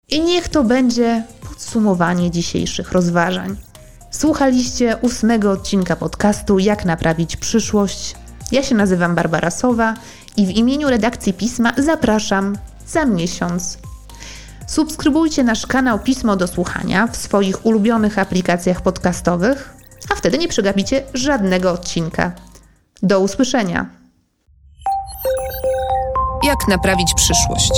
I 0.10 0.22
niech 0.22 0.48
to 0.48 0.64
będzie 0.64 1.24
podsumowanie 1.50 2.32
dzisiejszych 2.32 2.92
rozważań. 2.92 3.58
Słuchaliście 4.12 4.98
ósmego 5.02 5.52
odcinka 5.52 5.96
podcastu 5.96 6.60
Jak 6.60 6.86
naprawić 6.86 7.38
przyszłość. 7.38 8.16
Ja 8.52 8.64
się 8.64 8.76
nazywam 8.76 9.16
Barbara 9.16 9.52
Sowa 9.52 9.96
i 10.38 10.46
w 10.46 10.50
imieniu 10.50 10.89
redakcji 10.89 11.34
pisma 11.34 11.74
zapraszam 11.78 12.58
za 12.88 13.06
miesiąc. 13.06 13.78
Subskrybujcie 14.68 15.44
nasz 15.44 15.68
kanał 15.68 16.00
Pismo 16.00 16.36
do 16.36 16.48
Słuchania 16.48 17.08
w 17.08 17.18
swoich 17.18 17.66
ulubionych 17.66 18.20
aplikacjach 18.20 18.82
podcastowych, 18.82 19.81
a 20.12 20.16
wtedy 20.16 20.38
nie 20.38 20.47
przegapicie 20.47 21.03
żadnego 21.14 21.72
odcinka. 21.72 22.32
Do 23.03 23.20
usłyszenia. 23.20 23.89
Jak 26.43 26.68
naprawić 26.68 27.14
przyszłość? 27.16 27.72